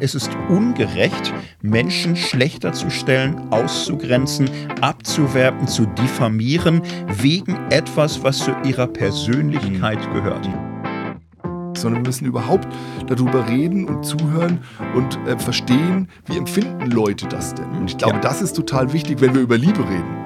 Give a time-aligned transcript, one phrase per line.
[0.00, 6.82] es ist ungerecht, Menschen schlechter zu stellen, auszugrenzen, abzuwerten, zu diffamieren,
[7.20, 10.48] wegen etwas, was zu ihrer Persönlichkeit gehört
[11.78, 12.66] sondern wir müssen überhaupt
[13.06, 14.60] darüber reden und zuhören
[14.94, 17.70] und äh, verstehen, wie empfinden Leute das denn.
[17.70, 18.20] Und ich glaube, ja.
[18.20, 20.17] das ist total wichtig, wenn wir über Liebe reden.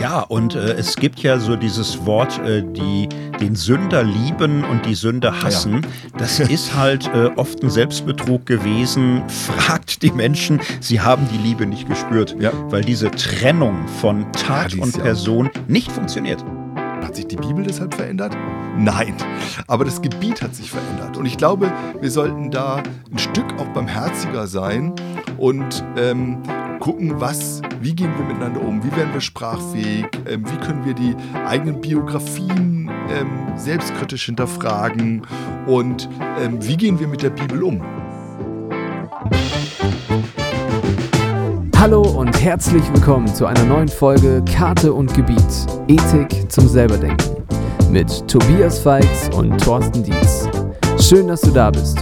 [0.00, 3.08] Ja, und äh, es gibt ja so dieses Wort, äh, die
[3.40, 5.82] den Sünder lieben und die Sünder hassen.
[5.82, 6.18] Ja.
[6.18, 9.22] Das ist halt äh, oft ein Selbstbetrug gewesen.
[9.28, 12.52] Fragt die Menschen, sie haben die Liebe nicht gespürt, ja.
[12.70, 16.44] weil diese Trennung von Tat ja, und Person nicht funktioniert.
[17.08, 18.36] Hat sich die Bibel deshalb verändert?
[18.76, 19.14] Nein,
[19.66, 21.16] aber das Gebiet hat sich verändert.
[21.16, 21.72] Und ich glaube,
[22.02, 24.92] wir sollten da ein Stück auch barmherziger sein
[25.38, 26.42] und ähm,
[26.80, 30.92] gucken, was, wie gehen wir miteinander um, wie werden wir sprachfähig, ähm, wie können wir
[30.92, 35.22] die eigenen Biografien ähm, selbstkritisch hinterfragen
[35.66, 37.80] und ähm, wie gehen wir mit der Bibel um.
[41.80, 45.38] Hallo und herzlich willkommen zu einer neuen Folge Karte und Gebiet.
[45.86, 47.44] Ethik zum Selberdenken
[47.88, 50.48] mit Tobias Feix und Thorsten Dietz.
[50.98, 52.00] Schön, dass du da bist.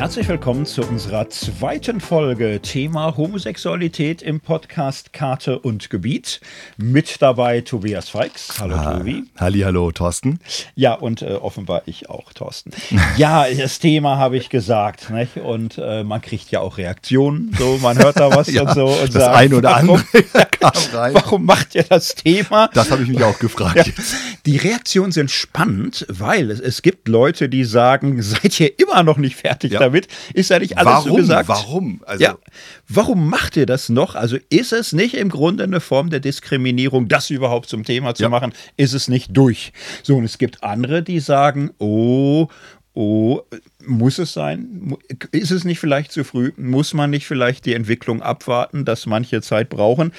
[0.00, 6.40] Herzlich willkommen zu unserer zweiten Folge Thema Homosexualität im Podcast Karte und Gebiet.
[6.78, 8.48] Mit dabei Tobias Feix.
[8.58, 9.24] Hallo ah, Tobi.
[9.36, 10.40] Halli, hallo Thorsten.
[10.74, 12.70] Ja, und äh, offenbar ich auch, Thorsten.
[13.18, 15.10] ja, das Thema habe ich gesagt.
[15.10, 15.36] Nicht?
[15.36, 17.54] Und äh, man kriegt ja auch Reaktionen.
[17.58, 18.86] So, man hört da was ja, und so.
[18.86, 20.02] Und das sagt, ein oder andere.
[20.60, 22.68] Warum macht ihr das Thema?
[22.74, 23.76] Das habe ich mich auch gefragt.
[23.76, 23.84] Ja,
[24.46, 29.16] die Reaktionen sind spannend, weil es, es, gibt Leute, die sagen, seid ihr immer noch
[29.16, 29.80] nicht fertig ja.
[29.80, 30.08] damit?
[30.34, 31.10] ist ja nicht alles warum?
[31.10, 31.48] so gesagt.
[31.48, 32.02] Warum?
[32.06, 32.38] Also ja.
[32.88, 34.14] Warum macht ihr das noch?
[34.14, 38.28] Also ist es nicht im Grunde eine Form der Diskriminierung, das überhaupt zum Thema zu
[38.28, 38.52] machen?
[38.76, 39.72] Ist es nicht durch?
[40.02, 42.48] So, und es gibt andere, die sagen, oh,
[42.94, 43.42] oh,
[43.86, 44.96] muss es sein?
[45.32, 46.52] Ist es nicht vielleicht zu früh?
[46.56, 50.12] Muss man nicht vielleicht die Entwicklung abwarten, dass manche Zeit brauchen?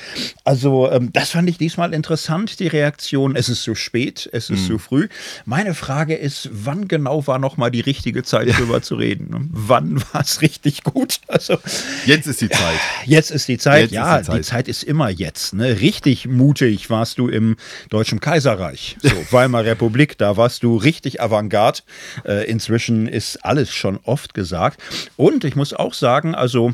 [0.43, 3.35] Also, ähm, das fand ich diesmal interessant, die Reaktion.
[3.35, 4.67] Es ist zu spät, es ist mhm.
[4.67, 5.07] zu früh.
[5.45, 8.53] Meine Frage ist, wann genau war noch mal die richtige Zeit, ja.
[8.53, 9.29] darüber zu reden?
[9.29, 9.47] Ne?
[9.51, 11.19] Wann war es richtig gut?
[11.31, 11.57] Also,
[12.05, 12.79] jetzt ist die Zeit.
[13.05, 13.83] Jetzt ist die Zeit.
[13.83, 14.37] Jetzt ja, die Zeit.
[14.37, 14.67] die Zeit.
[14.67, 15.53] ist immer jetzt.
[15.53, 15.79] Ne?
[15.79, 17.55] Richtig mutig warst du im
[17.89, 20.17] Deutschen Kaiserreich, so Weimarer Republik.
[20.17, 21.79] Da warst du richtig Avantgarde.
[22.25, 24.81] Äh, inzwischen ist alles schon oft gesagt.
[25.17, 26.73] Und ich muss auch sagen, also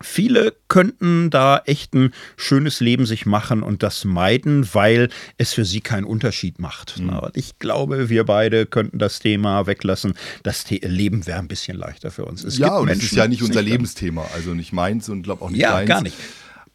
[0.00, 5.64] Viele könnten da echt ein schönes Leben sich machen und das meiden, weil es für
[5.64, 7.00] sie keinen Unterschied macht.
[7.00, 7.20] Mhm.
[7.34, 10.14] Ich glaube, wir beide könnten das Thema weglassen.
[10.44, 12.44] Das The Leben wäre ein bisschen leichter für uns.
[12.44, 15.44] Es ja, und es ist ja nicht unser nicht Lebensthema, also nicht meins und glaube
[15.44, 15.88] auch nicht ja, deins.
[15.88, 16.16] gar nicht.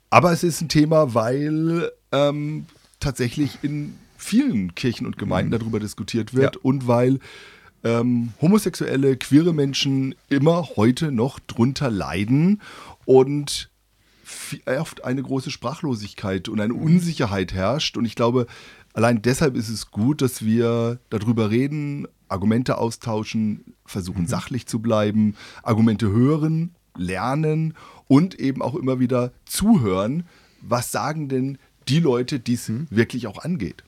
[0.09, 2.65] Aber es ist ein Thema, weil ähm,
[2.99, 5.59] tatsächlich in vielen Kirchen und Gemeinden mhm.
[5.59, 6.61] darüber diskutiert wird ja.
[6.61, 7.19] und weil
[7.83, 12.61] ähm, homosexuelle, queere Menschen immer heute noch drunter leiden
[13.05, 13.69] und
[14.65, 17.97] oft eine große Sprachlosigkeit und eine Unsicherheit herrscht.
[17.97, 18.47] Und ich glaube,
[18.93, 24.27] allein deshalb ist es gut, dass wir darüber reden, Argumente austauschen, versuchen mhm.
[24.27, 27.75] sachlich zu bleiben, Argumente hören, lernen
[28.07, 30.23] und eben auch immer wieder zuhören.
[30.61, 31.57] Was sagen denn
[31.87, 32.87] die Leute, die es mhm.
[32.89, 33.83] wirklich auch angeht?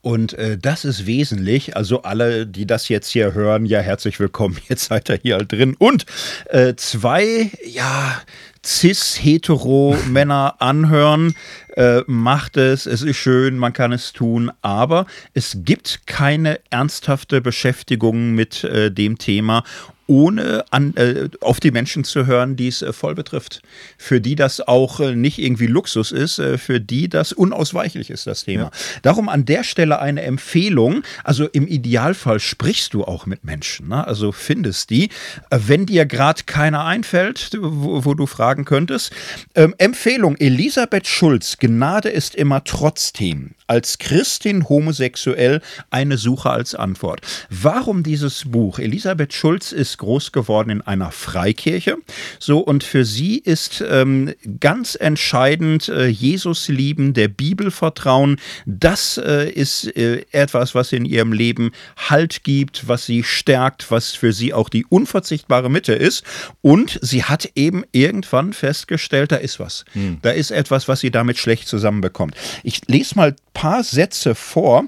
[0.00, 1.76] Und äh, das ist wesentlich.
[1.76, 4.58] Also alle, die das jetzt hier hören, ja, herzlich willkommen.
[4.68, 5.76] Jetzt seid ihr hier halt drin.
[5.78, 6.06] Und
[6.46, 8.20] äh, zwei, ja,
[8.64, 11.34] cis-hetero-Männer anhören,
[11.76, 17.40] äh, macht es, es ist schön, man kann es tun, aber es gibt keine ernsthafte
[17.40, 19.64] Beschäftigung mit äh, dem Thema
[20.10, 23.62] ohne an, äh, auf die Menschen zu hören, die es äh, voll betrifft.
[23.96, 28.26] Für die das auch äh, nicht irgendwie Luxus ist, äh, für die das unausweichlich ist,
[28.26, 28.64] das Thema.
[28.64, 28.70] Ja.
[29.02, 31.04] Darum an der Stelle eine Empfehlung.
[31.22, 34.04] Also im Idealfall sprichst du auch mit Menschen, ne?
[34.04, 35.10] also findest die.
[35.50, 39.12] Äh, wenn dir gerade keiner einfällt, wo, wo, du fragen könntest.
[39.54, 43.52] Ähm, Empfehlung: Elisabeth Schulz, Gnade ist immer trotzdem.
[43.68, 45.60] Als Christin homosexuell
[45.90, 47.20] eine Suche als Antwort.
[47.48, 48.80] Warum dieses Buch?
[48.80, 51.96] Elisabeth Schulz ist groß geworden in einer Freikirche.
[52.40, 58.40] So, und für sie ist ähm, ganz entscheidend äh, Jesus lieben, der Bibel vertrauen.
[58.66, 61.70] Das äh, ist äh, etwas, was in ihrem Leben
[62.08, 66.24] Halt gibt, was sie stärkt, was für sie auch die unverzichtbare Mitte ist.
[66.62, 69.84] Und sie hat eben irgendwann festgestellt, da ist was.
[69.92, 70.18] Hm.
[70.22, 72.34] Da ist etwas, was sie damit schlecht zusammenbekommt.
[72.64, 74.86] Ich lese mal ein paar Sätze vor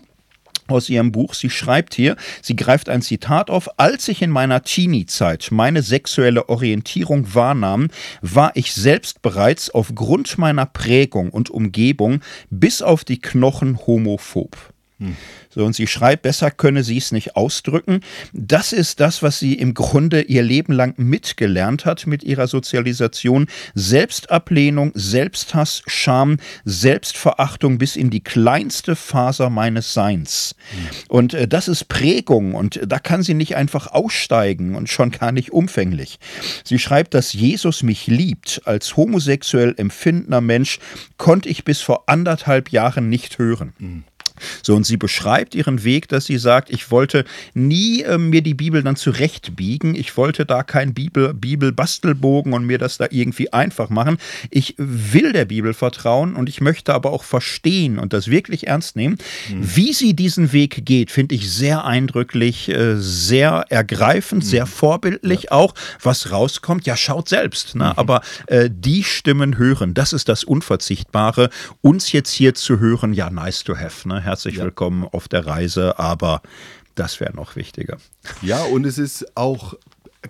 [0.73, 1.35] aus ihrem Buch.
[1.35, 6.49] Sie schreibt hier, sie greift ein Zitat auf, als ich in meiner Teenie-Zeit meine sexuelle
[6.49, 7.89] Orientierung wahrnahm,
[8.21, 12.21] war ich selbst bereits aufgrund meiner Prägung und Umgebung
[12.51, 14.57] bis auf die Knochen homophob.
[14.99, 15.17] Hm.
[15.55, 18.01] So, und sie schreibt, besser könne sie es nicht ausdrücken.
[18.33, 23.47] Das ist das, was sie im Grunde ihr Leben lang mitgelernt hat mit ihrer Sozialisation.
[23.75, 30.55] Selbstablehnung, Selbsthass, Scham, Selbstverachtung bis in die kleinste Faser meines Seins.
[30.73, 30.89] Mhm.
[31.09, 35.33] Und äh, das ist Prägung und da kann sie nicht einfach aussteigen und schon gar
[35.33, 36.19] nicht umfänglich.
[36.65, 38.63] Sie schreibt, dass Jesus mich liebt.
[38.65, 40.79] Als homosexuell empfindender Mensch
[41.19, 43.75] konnte ich bis vor anderthalb Jahren nicht hören.
[43.79, 44.05] Mhm.
[44.63, 47.25] So, und sie beschreibt ihren Weg, dass sie sagt, ich wollte
[47.55, 49.95] nie äh, mir die Bibel dann zurechtbiegen.
[49.95, 54.19] Ich wollte da kein Bibel, Bibelbastelbogen und mir das da irgendwie einfach machen.
[54.51, 58.97] Ich will der Bibel vertrauen und ich möchte aber auch verstehen und das wirklich ernst
[58.97, 59.17] nehmen.
[59.51, 59.77] Mhm.
[59.77, 64.49] Wie sie diesen Weg geht, finde ich sehr eindrücklich, äh, sehr ergreifend, mhm.
[64.49, 65.53] sehr vorbildlich ja.
[65.53, 65.75] auch.
[66.03, 67.75] Was rauskommt, ja, schaut selbst.
[67.75, 67.85] Ne?
[67.85, 67.93] Mhm.
[67.97, 71.51] Aber äh, die Stimmen hören, das ist das Unverzichtbare.
[71.81, 74.09] Uns jetzt hier zu hören, ja, nice to have.
[74.09, 74.23] Ne?
[74.33, 74.65] Herzlich ja.
[74.65, 76.41] willkommen auf der Reise, aber
[76.95, 77.99] das wäre noch wichtiger.
[78.41, 79.75] Ja, und es ist auch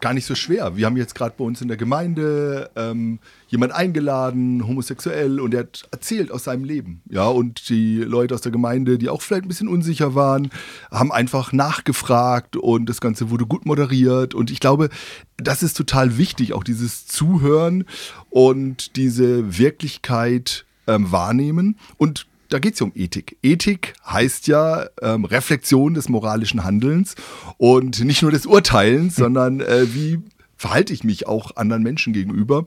[0.01, 0.77] gar nicht so schwer.
[0.77, 5.61] Wir haben jetzt gerade bei uns in der Gemeinde ähm, jemand eingeladen, homosexuell, und der
[5.61, 7.01] hat erzählt aus seinem Leben.
[7.09, 10.51] Ja, und die Leute aus der Gemeinde, die auch vielleicht ein bisschen unsicher waren,
[10.91, 14.35] haben einfach nachgefragt und das Ganze wurde gut moderiert.
[14.35, 14.89] Und ich glaube,
[15.37, 17.85] das ist total wichtig, auch dieses Zuhören
[18.31, 21.77] und diese Wirklichkeit ähm, wahrnehmen.
[21.99, 23.39] Und da geht es ja um Ethik.
[23.43, 27.15] Ethik heißt ja ähm, Reflexion des moralischen Handelns
[27.57, 30.21] und nicht nur des Urteilens, sondern äh, wie
[30.57, 32.67] verhalte ich mich auch anderen Menschen gegenüber.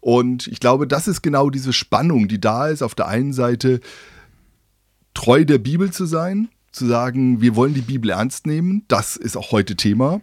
[0.00, 2.82] Und ich glaube, das ist genau diese Spannung, die da ist.
[2.82, 3.80] Auf der einen Seite
[5.12, 9.36] treu der Bibel zu sein, zu sagen, wir wollen die Bibel ernst nehmen, das ist
[9.36, 10.20] auch heute Thema.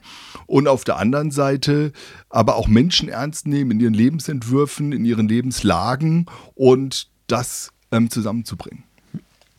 [0.48, 1.92] Und auf der anderen Seite
[2.30, 6.25] aber auch Menschen ernst nehmen in ihren Lebensentwürfen, in ihren Lebenslagen
[6.56, 8.84] und das ähm, zusammenzubringen.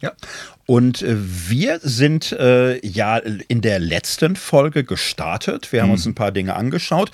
[0.03, 0.13] Ja,
[0.67, 5.71] und äh, wir sind äh, ja in der letzten Folge gestartet.
[5.71, 5.95] Wir haben mhm.
[5.95, 7.13] uns ein paar Dinge angeschaut.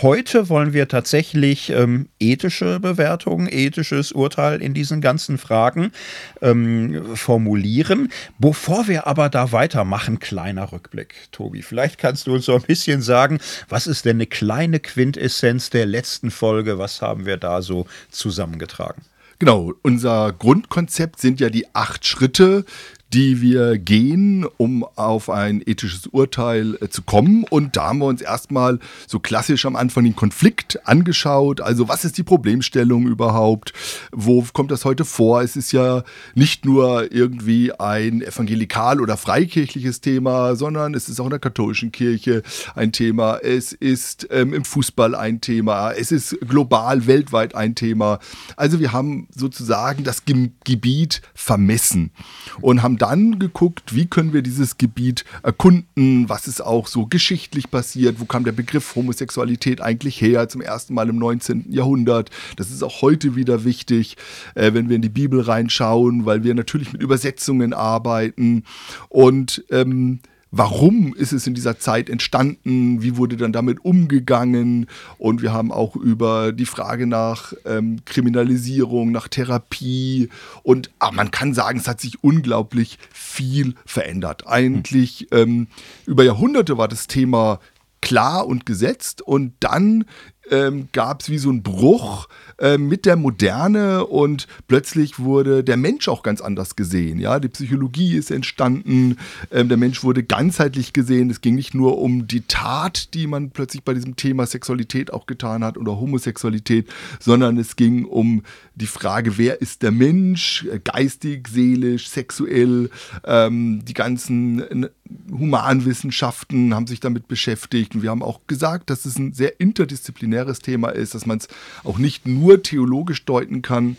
[0.00, 5.92] Heute wollen wir tatsächlich ähm, ethische Bewertungen, ethisches Urteil in diesen ganzen Fragen
[6.40, 8.10] ähm, formulieren.
[8.38, 11.60] Bevor wir aber da weitermachen, kleiner Rückblick, Tobi.
[11.60, 13.38] Vielleicht kannst du uns so ein bisschen sagen,
[13.68, 16.78] was ist denn eine kleine Quintessenz der letzten Folge?
[16.78, 19.02] Was haben wir da so zusammengetragen?
[19.40, 22.66] Genau, unser Grundkonzept sind ja die acht Schritte,
[23.12, 27.44] die wir gehen, um auf ein ethisches Urteil äh, zu kommen.
[27.50, 31.60] Und da haben wir uns erstmal so klassisch am Anfang den Konflikt angeschaut.
[31.60, 33.72] Also was ist die Problemstellung überhaupt?
[34.12, 35.42] Wo kommt das heute vor?
[35.42, 36.04] Es ist ja
[36.34, 41.90] nicht nur irgendwie ein evangelikal- oder freikirchliches Thema, sondern es ist auch in der katholischen
[41.90, 42.42] Kirche
[42.76, 43.38] ein Thema.
[43.38, 45.92] Es ist ähm, im Fußball ein Thema.
[45.92, 48.20] Es ist global, weltweit ein Thema.
[48.56, 52.12] Also wir haben sozusagen das Gebiet vermessen
[52.60, 57.70] und haben dann geguckt, wie können wir dieses Gebiet erkunden, was ist auch so geschichtlich
[57.70, 61.72] passiert, wo kam der Begriff Homosexualität eigentlich her, zum ersten Mal im 19.
[61.72, 62.30] Jahrhundert.
[62.56, 64.16] Das ist auch heute wieder wichtig,
[64.54, 68.64] äh, wenn wir in die Bibel reinschauen, weil wir natürlich mit Übersetzungen arbeiten
[69.08, 70.20] und ähm,
[70.50, 74.86] warum ist es in dieser Zeit entstanden, wie wurde dann damit umgegangen?
[75.18, 80.28] Und wir haben auch über die Frage nach ähm, Kriminalisierung, nach Therapie.
[80.62, 84.46] Und ah, man kann sagen, es hat sich unglaublich viel verändert.
[84.46, 85.68] Eigentlich ähm,
[86.06, 87.60] über Jahrhunderte war das Thema
[88.00, 89.22] klar und gesetzt.
[89.22, 90.04] Und dann
[90.50, 92.28] ähm, gab es wie so einen Bruch
[92.60, 97.18] äh, mit der Moderne und plötzlich wurde der Mensch auch ganz anders gesehen.
[97.18, 99.16] Ja, die Psychologie ist entstanden,
[99.50, 101.30] ähm, der Mensch wurde ganzheitlich gesehen.
[101.30, 105.26] Es ging nicht nur um die Tat, die man plötzlich bei diesem Thema Sexualität auch
[105.26, 106.88] getan hat oder Homosexualität,
[107.18, 108.42] sondern es ging um
[108.74, 112.90] die Frage, wer ist der Mensch, äh, geistig, seelisch, sexuell,
[113.24, 114.88] ähm, die ganzen
[115.30, 120.60] Humanwissenschaften haben sich damit beschäftigt und wir haben auch gesagt, dass es ein sehr interdisziplinäres
[120.60, 121.48] Thema ist, dass man es
[121.84, 123.96] auch nicht nur theologisch deuten kann,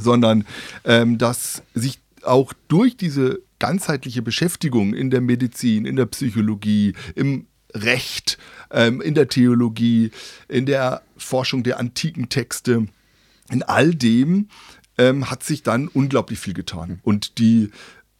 [0.00, 0.44] sondern
[0.84, 7.46] ähm, dass sich auch durch diese ganzheitliche Beschäftigung in der Medizin, in der Psychologie, im
[7.74, 8.38] Recht,
[8.70, 10.10] ähm, in der Theologie,
[10.48, 12.86] in der Forschung der antiken Texte,
[13.50, 14.48] in all dem
[14.96, 17.00] ähm, hat sich dann unglaublich viel getan.
[17.02, 17.70] Und die,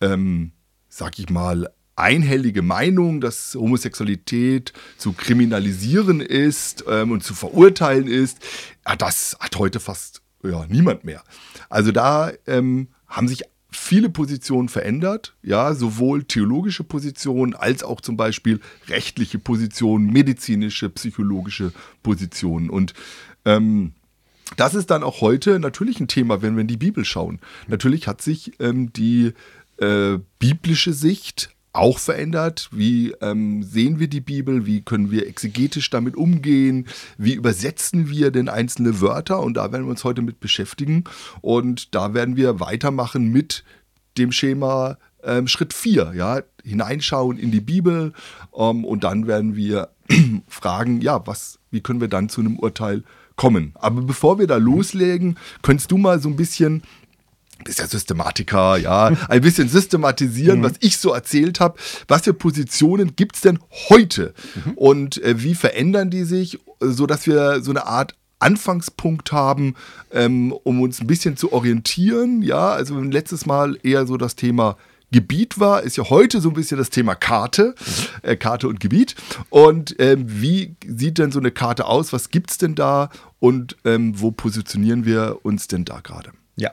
[0.01, 0.53] ähm,
[0.89, 8.39] sag ich mal, einhellige Meinung, dass Homosexualität zu kriminalisieren ist ähm, und zu verurteilen ist,
[8.87, 11.23] ja, das hat heute fast ja, niemand mehr.
[11.69, 18.17] Also da ähm, haben sich viele Positionen verändert, ja, sowohl theologische Positionen als auch zum
[18.17, 22.71] Beispiel rechtliche Positionen, medizinische, psychologische Positionen.
[22.71, 22.95] Und
[23.45, 23.93] ähm,
[24.57, 27.41] das ist dann auch heute natürlich ein Thema, wenn wir in die Bibel schauen.
[27.67, 29.33] Natürlich hat sich ähm, die
[29.79, 32.69] äh, biblische Sicht auch verändert.
[32.73, 34.67] Wie ähm, sehen wir die Bibel?
[34.67, 36.87] Wie können wir exegetisch damit umgehen?
[37.17, 39.41] Wie übersetzen wir denn einzelne Wörter?
[39.41, 41.05] Und da werden wir uns heute mit beschäftigen.
[41.41, 43.65] Und da werden wir weitermachen mit
[44.17, 48.13] dem Schema ähm, Schritt 4, ja, hineinschauen in die Bibel.
[48.57, 49.91] Ähm, und dann werden wir
[50.49, 53.05] fragen, ja, was, wie können wir dann zu einem Urteil
[53.37, 53.73] kommen?
[53.75, 56.83] Aber bevor wir da loslegen, könntest du mal so ein bisschen
[57.65, 60.65] bist ja Systematiker, ja, ein bisschen systematisieren, mhm.
[60.65, 61.79] was ich so erzählt habe.
[62.07, 64.35] Was für Positionen gibt es denn heute?
[64.65, 64.73] Mhm.
[64.73, 69.75] Und äh, wie verändern die sich, sodass wir so eine Art Anfangspunkt haben,
[70.13, 72.43] ähm, um uns ein bisschen zu orientieren.
[72.43, 74.77] Ja, also letztes Mal eher so das Thema
[75.11, 78.31] Gebiet war, ist ja heute so ein bisschen das Thema Karte, mhm.
[78.31, 79.17] äh, Karte und Gebiet.
[79.49, 82.13] Und ähm, wie sieht denn so eine Karte aus?
[82.13, 83.11] Was gibt es denn da
[83.41, 86.31] und ähm, wo positionieren wir uns denn da gerade?
[86.59, 86.73] Ja,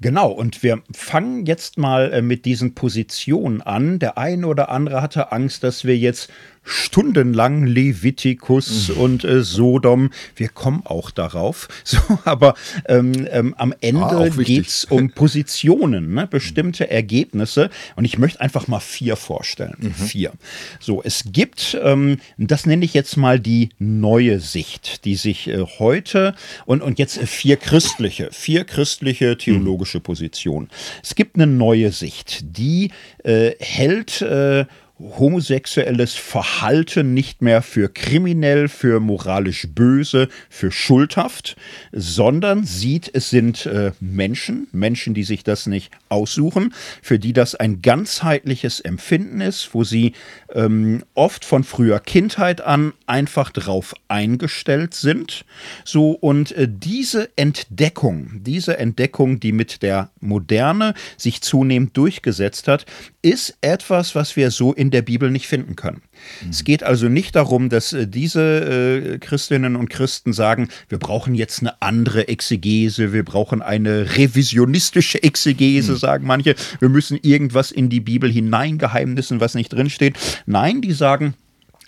[0.00, 0.30] genau.
[0.30, 3.98] Und wir fangen jetzt mal äh, mit diesen Positionen an.
[3.98, 6.30] Der eine oder andere hatte Angst, dass wir jetzt
[6.64, 8.96] stundenlang Levitikus mhm.
[8.96, 10.10] und äh, Sodom.
[10.34, 11.68] Wir kommen auch darauf.
[11.86, 12.54] So, aber
[12.88, 16.26] ähm, ähm, am Ende ah, geht es um Positionen, ne?
[16.26, 17.70] bestimmte Ergebnisse.
[17.94, 19.76] Und ich möchte einfach mal vier vorstellen.
[19.78, 19.94] Mhm.
[19.94, 20.32] Vier.
[20.80, 25.64] So, es gibt, ähm, das nenne ich jetzt mal die neue Sicht, die sich äh,
[25.78, 30.04] heute und, und jetzt vier christliche, vier christliche theologische mhm.
[30.04, 30.70] Positionen.
[31.02, 32.90] Es gibt eine neue Sicht, die
[33.22, 34.64] äh, hält äh,
[34.98, 41.56] homosexuelles Verhalten nicht mehr für kriminell, für moralisch böse, für schuldhaft,
[41.92, 46.72] sondern sieht, es sind äh, Menschen, Menschen, die sich das nicht aussuchen,
[47.02, 50.12] für die das ein ganzheitliches Empfinden ist, wo sie
[50.52, 55.44] ähm, oft von früher Kindheit an einfach drauf eingestellt sind.
[55.84, 62.86] So und äh, diese Entdeckung, diese Entdeckung, die mit der Moderne sich zunehmend durchgesetzt hat,
[63.22, 66.02] ist etwas, was wir so in der Bibel nicht finden können.
[66.42, 66.50] Mhm.
[66.50, 71.34] Es geht also nicht darum, dass äh, diese äh, Christinnen und Christen sagen, wir brauchen
[71.34, 75.96] jetzt eine andere Exegese, wir brauchen eine revisionistische Exegese, mhm.
[75.96, 80.16] sagen manche, wir müssen irgendwas in die Bibel hineingeheimnissen, was nicht drinsteht.
[80.46, 81.34] Nein, die sagen,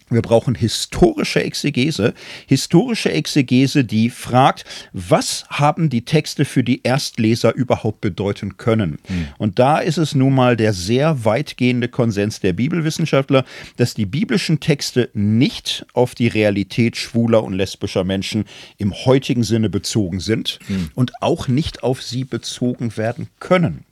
[0.08, 2.14] wir brauchen historische Exegese,
[2.46, 8.98] historische Exegese, die fragt, was haben die Texte für die Erstleser überhaupt bedeuten können?
[9.08, 9.28] Mhm.
[9.38, 13.44] Und da ist es nun mal der sehr weitgehende Konsens der Bibelwissenschaftler,
[13.76, 18.44] dass die biblischen Texte nicht auf die Realität schwuler und lesbischer Menschen
[18.78, 20.90] im heutigen Sinne bezogen sind mhm.
[20.94, 23.84] und auch nicht auf sie bezogen werden können.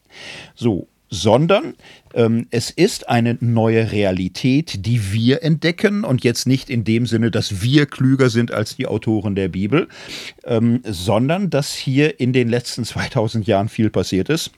[0.54, 1.74] So, sondern
[2.14, 7.30] ähm, es ist eine neue Realität, die wir entdecken und jetzt nicht in dem Sinne,
[7.30, 9.88] dass wir klüger sind als die Autoren der Bibel,
[10.44, 14.50] ähm, sondern dass hier in den letzten 2000 Jahren viel passiert ist.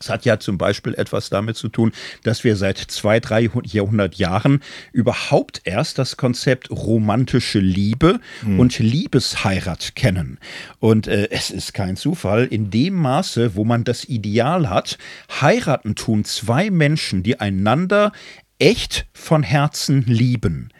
[0.00, 4.16] Es hat ja zum Beispiel etwas damit zu tun, dass wir seit zwei, drei Jahrhundert
[4.16, 4.62] Jahren
[4.92, 8.60] überhaupt erst das Konzept romantische Liebe mhm.
[8.60, 10.38] und Liebesheirat kennen.
[10.78, 14.98] Und äh, es ist kein Zufall, in dem Maße, wo man das Ideal hat,
[15.40, 18.12] heiraten tun zwei Menschen, die einander
[18.58, 20.70] echt von Herzen lieben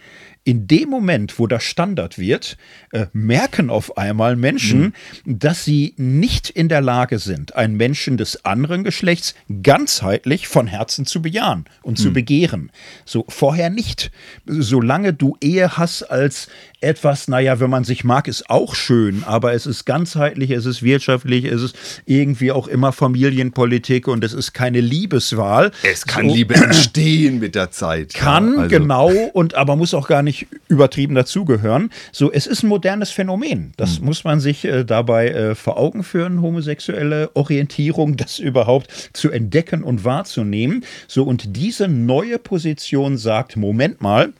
[0.46, 2.56] in dem Moment, wo das Standard wird,
[2.92, 5.38] äh, merken auf einmal Menschen, mhm.
[5.38, 9.34] dass sie nicht in der Lage sind, einen Menschen des anderen Geschlechts
[9.64, 12.02] ganzheitlich von Herzen zu bejahen und mhm.
[12.02, 12.70] zu begehren.
[13.04, 14.12] So vorher nicht.
[14.46, 16.46] Solange du Ehe hast als
[16.80, 20.82] etwas, naja, wenn man sich mag, ist auch schön, aber es ist ganzheitlich, es ist
[20.82, 25.72] wirtschaftlich, es ist irgendwie auch immer Familienpolitik und es ist keine Liebeswahl.
[25.82, 28.14] Es kann so, Liebe entstehen mit der Zeit.
[28.14, 28.78] Kann, ja, also.
[28.78, 30.35] genau, und aber muss auch gar nicht
[30.68, 31.90] übertrieben dazugehören.
[32.12, 33.72] So, es ist ein modernes Phänomen.
[33.76, 34.06] Das mhm.
[34.06, 39.82] muss man sich äh, dabei äh, vor Augen führen, homosexuelle Orientierung, das überhaupt zu entdecken
[39.82, 40.84] und wahrzunehmen.
[41.08, 44.32] So, und diese neue Position sagt, Moment mal,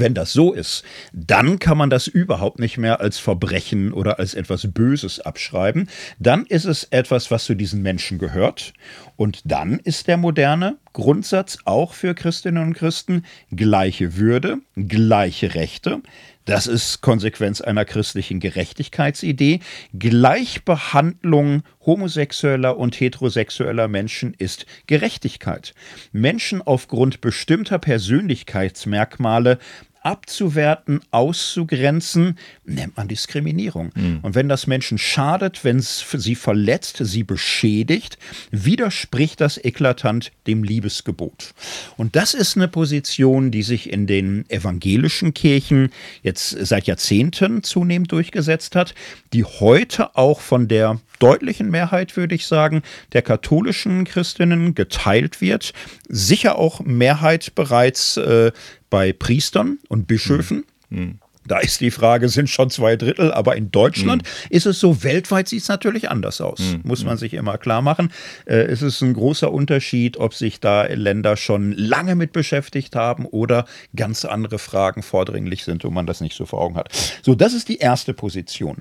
[0.00, 4.34] wenn das so ist, dann kann man das überhaupt nicht mehr als Verbrechen oder als
[4.34, 5.88] etwas Böses abschreiben.
[6.18, 8.72] Dann ist es etwas, was zu diesen Menschen gehört.
[9.16, 16.00] Und dann ist der moderne Grundsatz auch für Christinnen und Christen gleiche Würde, gleiche Rechte,
[16.46, 19.60] das ist Konsequenz einer christlichen Gerechtigkeitsidee.
[19.98, 25.74] Gleichbehandlung homosexueller und heterosexueller Menschen ist Gerechtigkeit.
[26.12, 29.58] Menschen aufgrund bestimmter Persönlichkeitsmerkmale
[30.06, 33.90] abzuwerten, auszugrenzen, nennt man Diskriminierung.
[33.96, 34.20] Mhm.
[34.22, 38.16] Und wenn das Menschen schadet, wenn es sie verletzt, sie beschädigt,
[38.52, 41.54] widerspricht das eklatant dem Liebesgebot.
[41.96, 45.90] Und das ist eine Position, die sich in den evangelischen Kirchen
[46.22, 48.94] jetzt seit Jahrzehnten zunehmend durchgesetzt hat,
[49.32, 52.82] die heute auch von der deutlichen Mehrheit, würde ich sagen,
[53.12, 55.72] der katholischen Christinnen geteilt wird.
[56.08, 58.52] Sicher auch Mehrheit bereits äh,
[58.90, 60.64] bei Priestern und Bischöfen.
[60.90, 60.98] Mhm.
[61.00, 61.18] Mhm.
[61.46, 64.56] Da ist die Frage, sind schon zwei Drittel, aber in Deutschland mhm.
[64.56, 66.80] ist es so, weltweit sieht es natürlich anders aus, mhm.
[66.84, 68.12] muss man sich immer klar machen.
[68.46, 73.26] Äh, es ist ein großer Unterschied, ob sich da Länder schon lange mit beschäftigt haben
[73.26, 76.88] oder ganz andere Fragen vordringlich sind und man das nicht so vor Augen hat.
[77.22, 78.78] So, das ist die erste Position.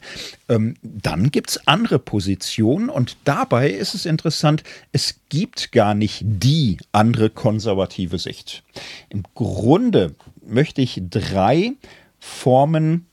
[0.49, 6.21] Ähm, dann gibt es andere Positionen und dabei ist es interessant, es gibt gar nicht
[6.25, 8.63] die andere konservative Sicht.
[9.09, 11.73] Im Grunde möchte ich drei
[12.25, 13.05] Formen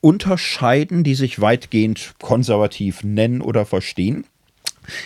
[0.00, 4.26] unterscheiden, die sich weitgehend konservativ nennen oder verstehen.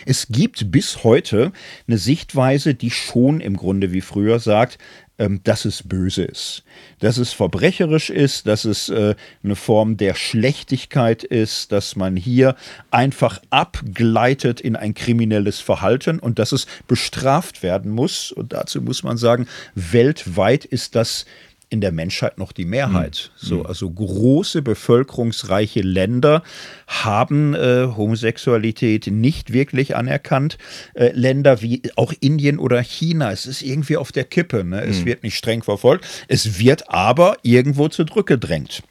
[0.06, 1.52] Es gibt bis heute
[1.86, 4.78] eine Sichtweise, die schon im Grunde wie früher sagt,
[5.18, 6.62] ähm, dass es böse ist,
[6.98, 12.56] dass es verbrecherisch ist, dass es äh, eine Form der Schlechtigkeit ist, dass man hier
[12.90, 18.32] einfach abgleitet in ein kriminelles Verhalten und dass es bestraft werden muss.
[18.32, 21.24] Und dazu muss man sagen, weltweit ist das
[21.68, 23.30] in der Menschheit noch die Mehrheit.
[23.34, 23.46] Mhm.
[23.46, 26.42] So, also große bevölkerungsreiche Länder
[26.86, 30.58] haben äh, Homosexualität nicht wirklich anerkannt.
[30.94, 34.64] Äh, Länder wie auch Indien oder China, es ist irgendwie auf der Kippe.
[34.64, 34.82] Ne?
[34.82, 35.06] Es mhm.
[35.06, 38.82] wird nicht streng verfolgt, es wird aber irgendwo zurückgedrängt.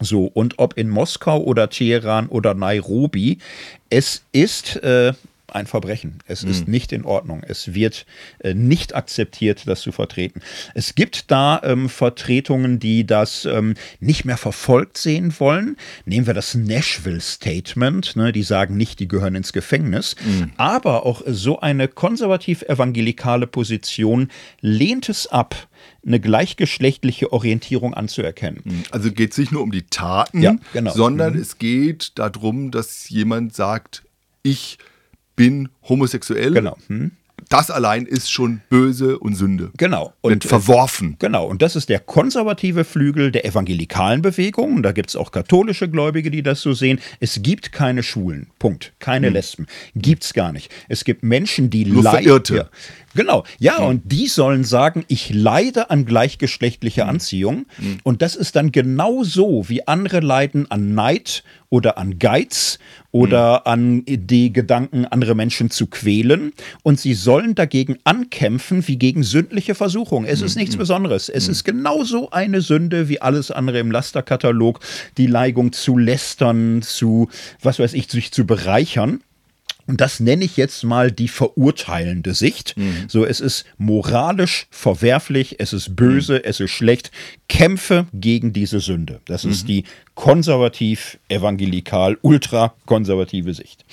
[0.00, 3.38] So, und ob in Moskau oder Teheran oder Nairobi,
[3.90, 5.12] es ist äh,
[5.54, 6.18] ein Verbrechen.
[6.26, 6.50] Es mhm.
[6.50, 7.42] ist nicht in Ordnung.
[7.46, 8.06] Es wird
[8.40, 10.40] äh, nicht akzeptiert, das zu vertreten.
[10.74, 15.76] Es gibt da ähm, Vertretungen, die das ähm, nicht mehr verfolgt sehen wollen.
[16.04, 18.16] Nehmen wir das Nashville Statement.
[18.16, 18.32] Ne?
[18.32, 20.16] Die sagen nicht, die gehören ins Gefängnis.
[20.24, 20.52] Mhm.
[20.56, 24.28] Aber auch so eine konservativ-evangelikale Position
[24.60, 25.68] lehnt es ab,
[26.06, 28.60] eine gleichgeschlechtliche Orientierung anzuerkennen.
[28.64, 28.82] Mhm.
[28.90, 30.92] Also geht es nicht nur um die Taten, ja, genau.
[30.92, 31.40] sondern mhm.
[31.40, 34.02] es geht darum, dass jemand sagt,
[34.42, 34.78] ich
[35.36, 36.52] bin homosexuell.
[36.52, 36.76] Genau.
[36.88, 37.12] Hm?
[37.48, 39.70] Das allein ist schon böse und Sünde.
[39.76, 40.12] Genau.
[40.22, 41.16] Und Wird verworfen.
[41.18, 41.46] Genau.
[41.46, 44.82] Und das ist der konservative Flügel der evangelikalen Bewegung.
[44.82, 47.00] Da gibt es auch katholische Gläubige, die das so sehen.
[47.20, 48.48] Es gibt keine Schwulen.
[48.58, 48.92] Punkt.
[48.98, 49.34] Keine hm.
[49.34, 49.66] Lesben.
[49.94, 50.72] Gibt es gar nicht.
[50.88, 52.64] Es gibt Menschen, die leiden.
[53.14, 53.86] Genau, ja, mhm.
[53.86, 57.10] und die sollen sagen, ich leide an gleichgeschlechtlicher mhm.
[57.10, 57.66] Anziehung.
[57.78, 57.98] Mhm.
[58.02, 62.78] Und das ist dann genau so, wie andere leiden an Neid oder an Geiz
[63.10, 63.72] oder mhm.
[63.72, 66.52] an die Gedanken, andere Menschen zu quälen.
[66.82, 70.24] Und sie sollen dagegen ankämpfen wie gegen sündliche Versuchung.
[70.24, 70.60] Es ist mhm.
[70.60, 70.80] nichts mhm.
[70.80, 71.28] Besonderes.
[71.28, 74.80] Es ist genauso eine Sünde wie alles andere im Lasterkatalog.
[75.18, 77.28] Die Neigung zu lästern, zu,
[77.62, 79.20] was weiß ich, sich zu bereichern.
[79.86, 82.76] Und das nenne ich jetzt mal die verurteilende Sicht.
[82.76, 83.04] Mhm.
[83.08, 86.42] So, es ist moralisch verwerflich, es ist böse, mhm.
[86.44, 87.10] es ist schlecht.
[87.48, 89.20] Kämpfe gegen diese Sünde.
[89.26, 89.50] Das mhm.
[89.50, 93.84] ist die konservativ, evangelikal, ultrakonservative Sicht.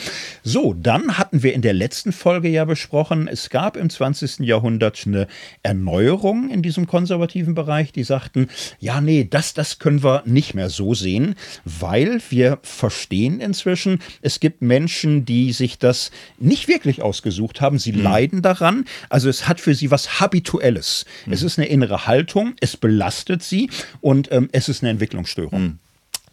[0.43, 4.39] So, dann hatten wir in der letzten Folge ja besprochen, es gab im 20.
[4.39, 5.27] Jahrhundert eine
[5.63, 10.69] Erneuerung in diesem konservativen Bereich, die sagten, ja, nee, das, das können wir nicht mehr
[10.69, 17.61] so sehen, weil wir verstehen inzwischen, es gibt Menschen, die sich das nicht wirklich ausgesucht
[17.61, 18.03] haben, sie mhm.
[18.03, 21.05] leiden daran, also es hat für sie was Habituelles.
[21.25, 21.33] Mhm.
[21.33, 25.61] Es ist eine innere Haltung, es belastet sie und ähm, es ist eine Entwicklungsstörung.
[25.61, 25.79] Mhm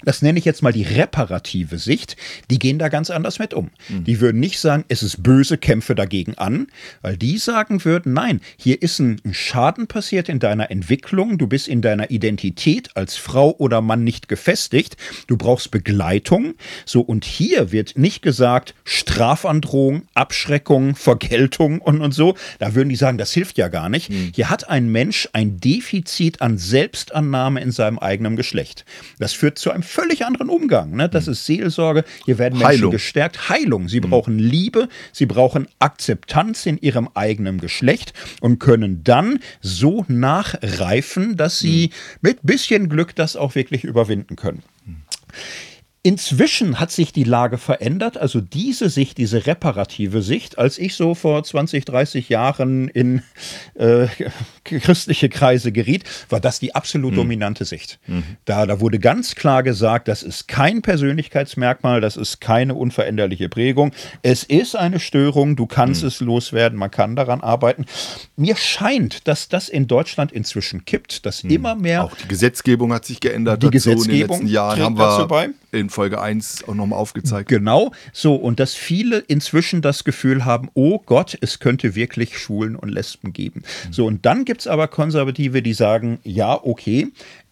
[0.03, 2.17] das nenne ich jetzt mal die reparative Sicht,
[2.51, 3.71] die gehen da ganz anders mit um.
[3.89, 4.05] Mhm.
[4.05, 6.69] Die würden nicht sagen, es ist böse, kämpfe dagegen an,
[7.03, 11.67] weil die sagen würden, nein, hier ist ein Schaden passiert in deiner Entwicklung, du bist
[11.67, 16.55] in deiner Identität als Frau oder Mann nicht gefestigt, du brauchst Begleitung.
[16.85, 22.37] So, und hier wird nicht gesagt, Strafandrohung, Abschreckung, Vergeltung und, und so.
[22.61, 24.11] Da würden die sagen, das hilft ja gar nicht.
[24.11, 24.33] Mhm.
[24.35, 28.85] Hier hat ein Mensch ein Defizit an Selbstannahme in seinem eigenen Geschlecht.
[29.19, 30.95] Das führt zu einem völlig anderen Umgang.
[30.95, 31.09] Ne?
[31.09, 31.33] Das mhm.
[31.33, 32.05] ist Seelsorge.
[32.25, 32.91] Hier werden Menschen Heilung.
[32.91, 33.49] gestärkt.
[33.49, 33.89] Heilung.
[33.89, 34.11] Sie mhm.
[34.11, 34.89] brauchen Liebe.
[35.13, 42.19] Sie brauchen Akzeptanz in ihrem eigenen Geschlecht und können dann so nachreifen, dass sie mhm.
[42.21, 44.63] mit bisschen Glück das auch wirklich überwinden können.
[46.05, 48.17] Inzwischen hat sich die Lage verändert.
[48.19, 53.23] Also diese Sicht, diese reparative Sicht, als ich so vor 20, 30 Jahren in
[53.75, 54.07] äh,
[54.65, 57.17] christliche Kreise geriet, war das die absolut mhm.
[57.17, 57.99] dominante Sicht.
[58.07, 58.23] Mhm.
[58.45, 63.91] Da, da wurde ganz klar gesagt, das ist kein Persönlichkeitsmerkmal, das ist keine unveränderliche Prägung.
[64.23, 66.09] Es ist eine Störung, du kannst mhm.
[66.09, 67.87] es loswerden, man kann daran arbeiten.
[68.37, 71.51] Mir scheint, dass das in Deutschland inzwischen kippt, dass mhm.
[71.51, 72.05] immer mehr.
[72.05, 73.65] Auch die Gesetzgebung hat sich geändert.
[73.65, 73.73] Die dazu.
[73.73, 77.49] Gesetzgebung in den letzten Jahren haben wir in Folge 1 auch nochmal aufgezeigt.
[77.49, 82.77] Genau, so und dass viele inzwischen das Gefühl haben, oh Gott, es könnte wirklich Schwulen
[82.77, 83.63] und Lesben geben.
[83.87, 83.93] Mhm.
[83.93, 87.09] So und dann gibt es aber Konservative, die sagen, ja, okay,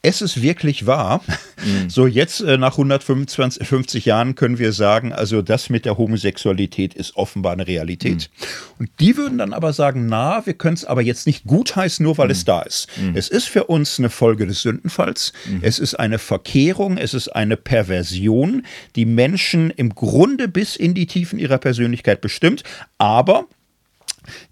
[0.07, 1.23] es ist wirklich wahr.
[1.57, 1.89] Mhm.
[1.89, 6.93] So jetzt äh, nach 125 50 Jahren können wir sagen, also das mit der Homosexualität
[6.93, 8.29] ist offenbar eine Realität.
[8.29, 8.77] Mhm.
[8.79, 12.19] Und die würden dann aber sagen, na, wir können es aber jetzt nicht gutheißen, nur
[12.19, 12.33] weil mhm.
[12.33, 12.89] es da ist.
[13.01, 13.17] Mhm.
[13.17, 15.33] Es ist für uns eine Folge des Sündenfalls.
[15.49, 15.61] Mhm.
[15.63, 21.07] Es ist eine Verkehrung, es ist eine Perversion, die Menschen im Grunde bis in die
[21.07, 22.65] Tiefen ihrer Persönlichkeit bestimmt.
[22.99, 23.47] Aber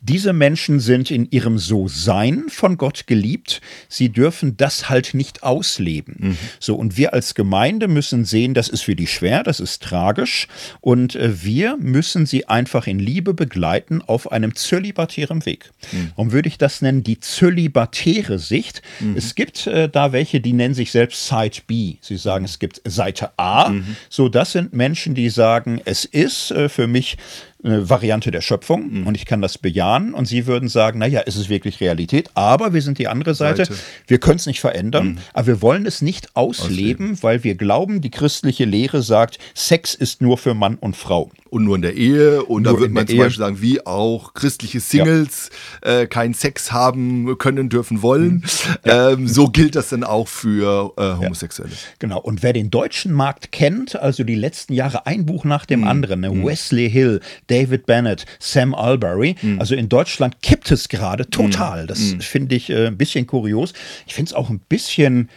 [0.00, 3.60] diese Menschen sind in ihrem So-Sein von Gott geliebt.
[3.88, 6.16] Sie dürfen das halt nicht ausleben.
[6.18, 6.38] Mhm.
[6.60, 10.48] So, und wir als Gemeinde müssen sehen, das ist für die schwer, das ist tragisch.
[10.80, 15.70] Und äh, wir müssen sie einfach in Liebe begleiten auf einem zölibatären Weg.
[15.92, 16.12] Mhm.
[16.16, 17.02] Warum würde ich das nennen?
[17.02, 18.82] Die zölibatäre Sicht.
[19.00, 19.16] Mhm.
[19.16, 21.96] Es gibt äh, da welche, die nennen sich selbst Side B.
[22.00, 23.70] Sie sagen, es gibt Seite A.
[23.70, 23.96] Mhm.
[24.08, 27.16] So, das sind Menschen, die sagen, es ist äh, für mich
[27.64, 29.06] eine Variante der Schöpfung mhm.
[29.06, 32.72] und ich kann das bejahen und Sie würden sagen, naja, es ist wirklich Realität, aber
[32.72, 33.80] wir sind die andere Seite, Seite.
[34.06, 35.18] wir können es nicht verändern, mhm.
[35.32, 39.94] aber wir wollen es nicht ausleben, ausleben, weil wir glauben, die christliche Lehre sagt, Sex
[39.94, 42.44] ist nur für Mann und Frau und nur in der Ehe.
[42.44, 43.22] Und nur da würde man zum Ehe.
[43.22, 45.50] Beispiel sagen, wie auch christliche Singles
[45.84, 46.00] ja.
[46.00, 48.34] äh, keinen Sex haben können, dürfen, wollen.
[48.34, 48.42] Mhm.
[48.84, 49.10] Ja.
[49.12, 51.72] Ähm, so gilt das dann auch für äh, Homosexuelle.
[51.72, 51.78] Ja.
[52.00, 52.20] Genau.
[52.20, 55.88] Und wer den deutschen Markt kennt, also die letzten Jahre ein Buch nach dem mhm.
[55.88, 56.30] anderen, ne?
[56.30, 56.44] mhm.
[56.44, 57.20] Wesley Hill,
[57.54, 59.60] David Bennett, Sam Albury, mhm.
[59.60, 61.84] also in Deutschland kippt es gerade total.
[61.84, 61.86] Mhm.
[61.86, 62.20] Das mhm.
[62.20, 63.72] finde ich äh, ein bisschen kurios.
[64.06, 65.30] Ich finde es auch ein bisschen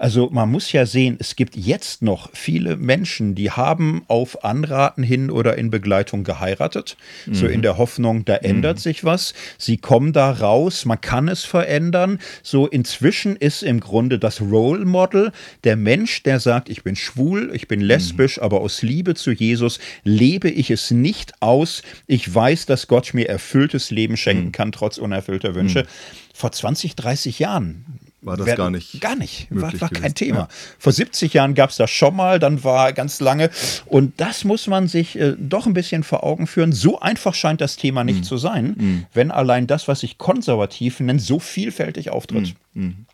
[0.00, 5.02] also man muss ja sehen, es gibt jetzt noch viele Menschen, die haben auf Anraten
[5.02, 7.34] hin oder in Begleitung geheiratet, mhm.
[7.34, 7.62] so in mhm.
[7.62, 8.80] der Hoffnung, da ändert mhm.
[8.80, 9.34] sich was.
[9.58, 12.18] Sie kommen da raus, man kann es verändern.
[12.42, 15.32] So inzwischen ist im Grunde das Role Model
[15.64, 18.44] der Mensch, der sagt, ich bin schwul, ich bin lesbisch, mhm.
[18.44, 21.82] aber aus Liebe zu Jesus lebe ich es nicht aus.
[22.06, 24.52] Ich weiß, dass Gott mir erfülltes Leben schenken mhm.
[24.52, 25.82] kann, trotz unerfüllter Wünsche.
[25.82, 25.86] Mhm.
[26.32, 27.84] Vor 20, 30 Jahren
[28.22, 29.00] war das gar nicht.
[29.00, 29.46] Gar nicht.
[29.50, 30.38] War, war kein Thema.
[30.40, 30.48] Ja.
[30.78, 33.50] Vor 70 Jahren gab es das schon mal, dann war ganz lange.
[33.86, 36.72] Und das muss man sich äh, doch ein bisschen vor Augen führen.
[36.72, 38.24] So einfach scheint das Thema nicht mhm.
[38.24, 39.06] zu sein, mhm.
[39.14, 42.54] wenn allein das, was ich konservativ nenne, so vielfältig auftritt.
[42.74, 43.06] Mhm.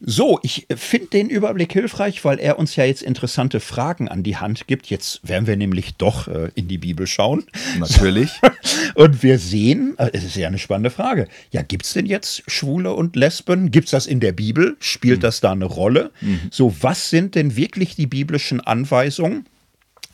[0.00, 4.36] So, ich finde den Überblick hilfreich, weil er uns ja jetzt interessante Fragen an die
[4.36, 4.86] Hand gibt.
[4.86, 7.44] Jetzt werden wir nämlich doch äh, in die Bibel schauen.
[7.78, 8.30] Natürlich.
[8.94, 11.28] und wir sehen, äh, es ist ja eine spannende Frage.
[11.50, 13.70] Ja, gibt es denn jetzt Schwule und Lesben?
[13.70, 14.76] Gibt es das in der Bibel?
[14.80, 15.22] Spielt mhm.
[15.22, 16.10] das da eine Rolle?
[16.20, 16.40] Mhm.
[16.50, 19.46] So, was sind denn wirklich die biblischen Anweisungen?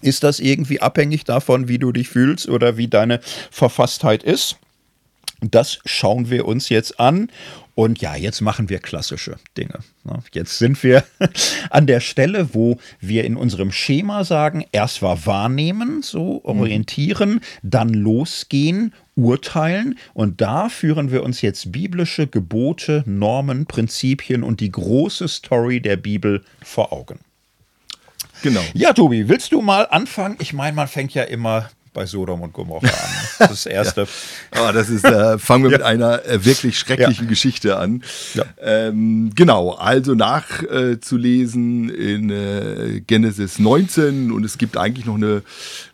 [0.02, 3.20] Ist das irgendwie abhängig davon, wie du dich fühlst oder wie deine
[3.50, 4.56] Verfasstheit ist?
[5.40, 7.30] Das schauen wir uns jetzt an.
[7.76, 9.80] Und ja, jetzt machen wir klassische Dinge.
[10.32, 11.04] Jetzt sind wir
[11.70, 17.90] an der Stelle, wo wir in unserem Schema sagen, erst war wahrnehmen, so orientieren, dann
[17.90, 19.98] losgehen, urteilen.
[20.14, 25.98] Und da führen wir uns jetzt biblische Gebote, Normen, Prinzipien und die große Story der
[25.98, 27.18] Bibel vor Augen.
[28.40, 28.62] Genau.
[28.72, 30.36] Ja, Tobi, willst du mal anfangen?
[30.40, 32.92] Ich meine, man fängt ja immer bei Sodom und Gomorra an.
[33.38, 34.06] Das ist das Erste.
[34.54, 34.68] ja.
[34.68, 35.78] oh, das ist, äh, fangen wir ja.
[35.78, 37.28] mit einer äh, wirklich schrecklichen ja.
[37.30, 38.04] Geschichte an.
[38.60, 45.42] Ähm, genau, also nachzulesen äh, in äh, Genesis 19 und es gibt eigentlich noch eine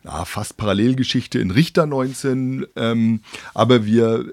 [0.03, 3.21] na, fast Parallelgeschichte in Richter 19, ähm,
[3.55, 4.25] aber wir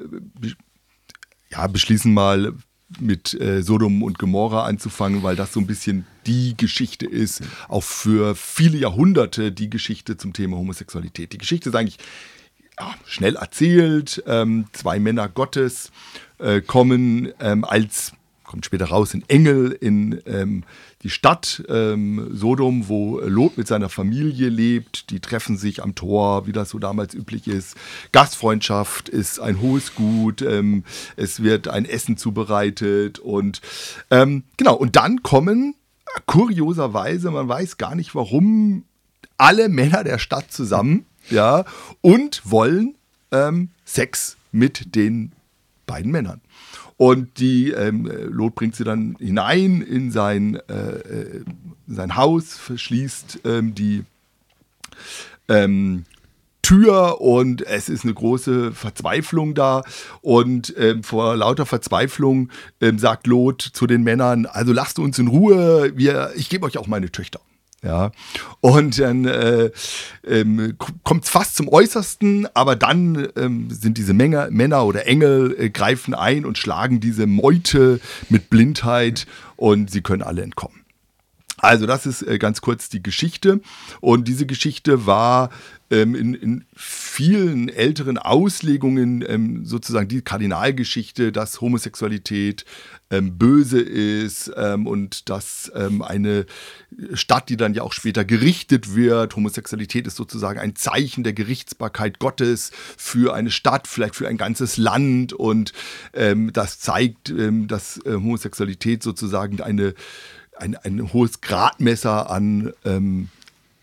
[1.52, 2.54] ja, beschließen mal
[3.00, 7.84] mit äh, Sodom und Gomorra anzufangen, weil das so ein bisschen die Geschichte ist, auch
[7.84, 11.34] für viele Jahrhunderte die Geschichte zum Thema Homosexualität.
[11.34, 12.00] Die Geschichte ist eigentlich
[12.80, 14.24] ja, schnell erzählt.
[14.26, 15.92] Ähm, zwei Männer Gottes
[16.40, 18.14] äh, kommen ähm, als
[18.50, 20.64] kommt später raus, in Engel in ähm,
[21.04, 25.10] die Stadt ähm, Sodom, wo Lot mit seiner Familie lebt.
[25.12, 27.76] Die treffen sich am Tor, wie das so damals üblich ist.
[28.12, 30.42] Gastfreundschaft ist ein hohes Gut.
[30.42, 30.84] Ähm,
[31.16, 33.62] es wird ein Essen zubereitet und
[34.12, 34.76] ähm, genau.
[34.76, 35.76] Und dann kommen
[36.26, 38.84] kurioserweise, man weiß gar nicht warum,
[39.38, 41.66] alle Männer der Stadt zusammen, ja,
[42.02, 42.96] und wollen
[43.32, 45.32] ähm, Sex mit den
[45.86, 46.42] beiden Männern.
[47.00, 51.44] Und die ähm, Lot bringt sie dann hinein in sein, äh, äh
[51.88, 54.04] sein Haus, verschließt ähm, die
[55.48, 56.04] ähm,
[56.62, 59.84] Tür und es ist eine große Verzweiflung da.
[60.20, 62.50] Und ähm, vor lauter Verzweiflung
[62.82, 66.78] ähm, sagt Lot zu den Männern: Also lasst uns in Ruhe, wir, ich gebe euch
[66.78, 67.40] auch meine Töchter.
[67.82, 68.12] Ja,
[68.60, 69.72] und dann äh,
[70.28, 75.56] ähm, kommt es fast zum Äußersten, aber dann ähm, sind diese Menge, Männer oder Engel
[75.58, 80.79] äh, greifen ein und schlagen diese Meute mit Blindheit und sie können alle entkommen.
[81.62, 83.62] Also das ist äh, ganz kurz die Geschichte.
[84.02, 85.50] Und diese Geschichte war
[85.92, 92.64] ähm, in, in, vielen älteren Auslegungen ähm, sozusagen die Kardinalgeschichte, dass Homosexualität
[93.10, 96.46] ähm, böse ist ähm, und dass ähm, eine
[97.14, 102.20] Stadt, die dann ja auch später gerichtet wird, Homosexualität ist sozusagen ein Zeichen der Gerichtsbarkeit
[102.20, 105.34] Gottes für eine Stadt, vielleicht für ein ganzes Land.
[105.34, 105.74] Und
[106.14, 107.34] ähm, das zeigt,
[107.68, 109.96] dass äh, Homosexualität sozusagen eine
[110.60, 113.30] ein, ein hohes Gradmesser an, ähm,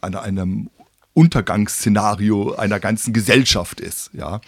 [0.01, 0.71] an einem
[1.15, 4.11] Untergangsszenario einer ganzen Gesellschaft ist.
[4.13, 4.41] Ja.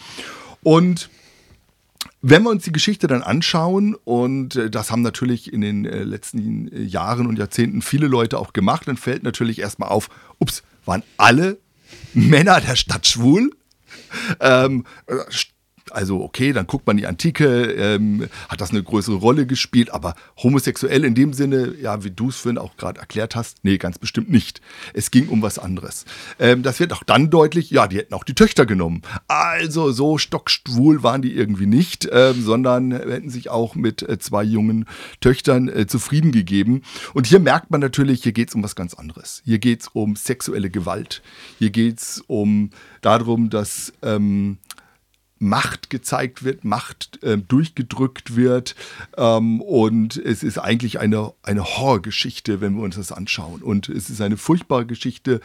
[0.62, 1.09] Und
[2.21, 6.03] wenn wir uns die Geschichte dann anschauen, und äh, das haben natürlich in den äh,
[6.03, 10.62] letzten äh, Jahren und Jahrzehnten viele Leute auch gemacht, dann fällt natürlich erstmal auf, ups,
[10.85, 11.59] waren alle
[12.14, 13.51] Männer der Stadt schwul?
[14.41, 14.85] Ähm,
[15.92, 20.14] also okay, dann guckt man die Antike, ähm, hat das eine größere Rolle gespielt, aber
[20.42, 23.98] homosexuell in dem Sinne, ja, wie du es vorhin auch gerade erklärt hast, nee, ganz
[23.98, 24.61] bestimmt nicht.
[24.94, 26.05] Es ging um was anderes.
[26.38, 29.03] Ähm, das wird auch dann deutlich, ja, die hätten auch die Töchter genommen.
[29.27, 34.42] Also so stockschwul waren die irgendwie nicht, ähm, sondern hätten sich auch mit äh, zwei
[34.42, 34.87] jungen
[35.20, 36.83] Töchtern äh, zufrieden gegeben.
[37.14, 39.42] Und hier merkt man natürlich, hier geht es um was ganz anderes.
[39.44, 41.22] Hier geht es um sexuelle Gewalt.
[41.59, 42.70] Hier geht es um
[43.01, 44.59] darum, dass ähm,
[45.38, 48.74] Macht gezeigt wird, Macht äh, durchgedrückt wird.
[49.16, 53.62] Ähm, und es ist eigentlich eine, eine Horrorgeschichte, wenn wir uns das anschauen.
[53.62, 55.40] Und es ist eine furchtbare Geschichte,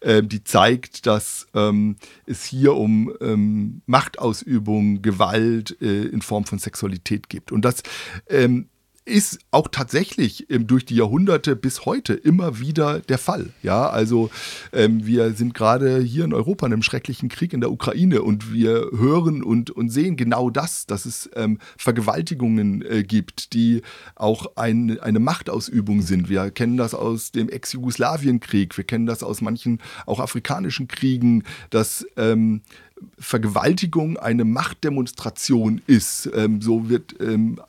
[0.00, 6.58] äh, die zeigt, dass ähm, es hier um ähm, Machtausübung, Gewalt äh, in Form von
[6.58, 7.52] Sexualität geht.
[7.52, 7.82] Und das
[8.28, 8.68] ähm,
[9.06, 13.50] ist auch tatsächlich ähm, durch die Jahrhunderte bis heute immer wieder der Fall.
[13.62, 14.30] Ja, also
[14.72, 18.52] ähm, wir sind gerade hier in Europa in einem schrecklichen Krieg in der Ukraine und
[18.52, 23.82] wir hören und, und sehen genau das, dass es ähm, Vergewaltigungen äh, gibt, die
[24.16, 26.28] auch ein, eine Machtausübung sind.
[26.28, 32.04] Wir kennen das aus dem Ex-Jugoslawienkrieg, wir kennen das aus manchen auch afrikanischen Kriegen, dass
[32.16, 32.62] ähm,
[33.18, 36.28] Vergewaltigung eine Machtdemonstration ist.
[36.34, 37.60] Ähm, so wird ähm,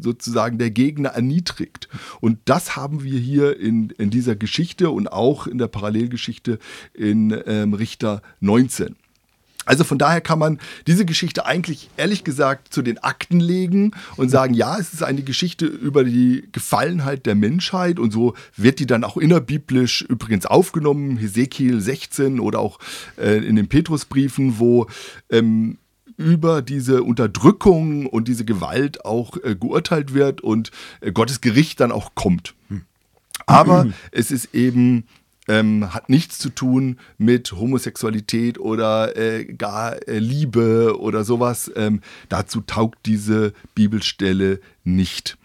[0.00, 1.88] sozusagen der Gegner erniedrigt.
[2.20, 6.58] Und das haben wir hier in, in dieser Geschichte und auch in der Parallelgeschichte
[6.94, 8.96] in ähm, Richter 19.
[9.64, 10.58] Also von daher kann man
[10.88, 15.22] diese Geschichte eigentlich ehrlich gesagt zu den Akten legen und sagen, ja, es ist eine
[15.22, 21.16] Geschichte über die Gefallenheit der Menschheit und so wird die dann auch innerbiblisch übrigens aufgenommen,
[21.16, 22.80] Hesekiel 16 oder auch
[23.16, 24.88] äh, in den Petrusbriefen, wo
[25.30, 25.78] ähm,
[26.16, 30.70] über diese Unterdrückung und diese Gewalt auch äh, geurteilt wird und
[31.00, 32.54] äh, Gottes Gericht dann auch kommt.
[32.68, 32.82] Hm.
[33.46, 33.94] Aber mhm.
[34.12, 35.04] es ist eben
[35.48, 41.70] ähm, hat nichts zu tun mit Homosexualität oder äh, gar äh, Liebe oder sowas.
[41.74, 45.36] Ähm, dazu taugt diese Bibelstelle nicht.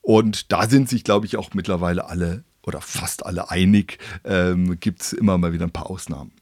[0.00, 3.98] Und da sind sich, glaube ich, auch mittlerweile alle oder fast alle einig.
[4.24, 6.32] Ähm, Gibt es immer mal wieder ein paar Ausnahmen.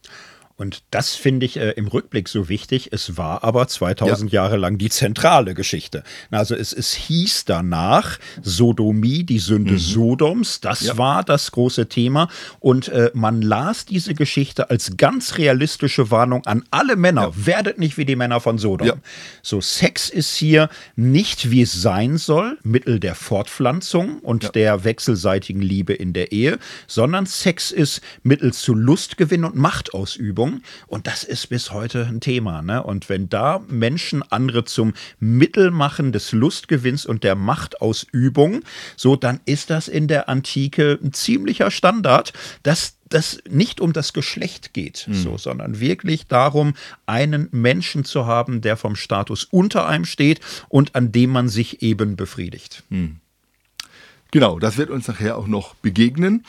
[0.63, 2.93] Und das finde ich äh, im Rückblick so wichtig.
[2.93, 4.43] Es war aber 2000 ja.
[4.43, 6.03] Jahre lang die zentrale Geschichte.
[6.31, 9.77] Also es, es hieß danach Sodomie, die Sünde mhm.
[9.77, 10.61] Sodoms.
[10.61, 10.97] Das ja.
[10.97, 12.29] war das große Thema.
[12.61, 17.23] Und äh, man las diese Geschichte als ganz realistische Warnung an alle Männer.
[17.23, 17.45] Ja.
[17.45, 19.01] Werdet nicht wie die Männer von Sodom.
[19.41, 25.61] So, Sex ist hier nicht wie es sein soll, Mittel der Fortpflanzung und der wechselseitigen
[25.61, 30.52] Liebe in der Ehe, sondern Sex ist Mittel zu Lustgewinn und Machtausübung.
[30.87, 32.61] Und das ist bis heute ein Thema.
[32.61, 32.83] Ne?
[32.83, 38.61] Und wenn da Menschen andere zum Mittel machen des Lustgewinns und der Machtausübung,
[38.95, 44.13] so dann ist das in der Antike ein ziemlicher Standard, dass das nicht um das
[44.13, 45.13] Geschlecht geht, mhm.
[45.13, 46.73] so, sondern wirklich darum,
[47.05, 51.83] einen Menschen zu haben, der vom Status unter einem steht und an dem man sich
[51.83, 52.83] eben befriedigt.
[52.89, 53.17] Mhm.
[54.33, 56.43] Genau, das wird uns nachher auch noch begegnen.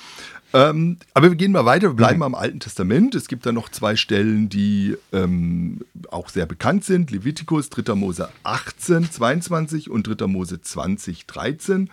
[0.55, 2.23] Ähm, aber wir gehen mal weiter, wir bleiben mhm.
[2.23, 3.17] am Alten Testament.
[3.17, 5.81] Es gibt da noch zwei Stellen, die ähm,
[6.13, 7.11] auch sehr bekannt sind.
[7.11, 7.97] Levitikus, 3.
[7.97, 10.29] Mose 18, 22 und 3.
[10.29, 11.91] Mose 20, 13.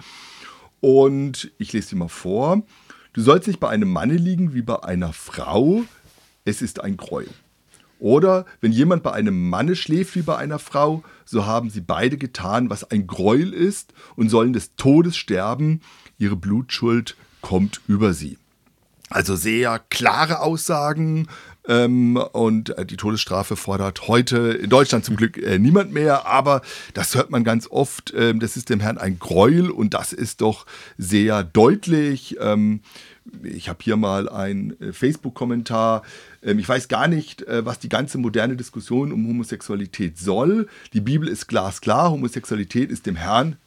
[0.79, 2.61] Und ich lese sie mal vor.
[3.13, 5.83] Du sollst nicht bei einem Manne liegen wie bei einer Frau.
[6.45, 7.29] Es ist ein Gräuel.
[7.99, 12.17] Oder wenn jemand bei einem Manne schläft wie bei einer Frau, so haben sie beide
[12.17, 15.81] getan, was ein Gräuel ist und sollen des Todes sterben.
[16.19, 18.37] Ihre Blutschuld kommt über sie.
[19.11, 21.27] Also sehr klare Aussagen.
[21.67, 26.61] Ähm, und äh, die Todesstrafe fordert heute in Deutschland zum Glück äh, niemand mehr, aber
[26.95, 28.13] das hört man ganz oft.
[28.17, 30.65] Ähm, das ist dem Herrn ein Gräuel und das ist doch
[30.97, 32.37] sehr deutlich.
[32.39, 32.81] Ähm,
[33.43, 36.01] ich habe hier mal einen äh, Facebook-Kommentar.
[36.41, 40.67] Ähm, ich weiß gar nicht, äh, was die ganze moderne Diskussion um Homosexualität soll.
[40.93, 43.57] Die Bibel ist glasklar, Homosexualität ist dem Herrn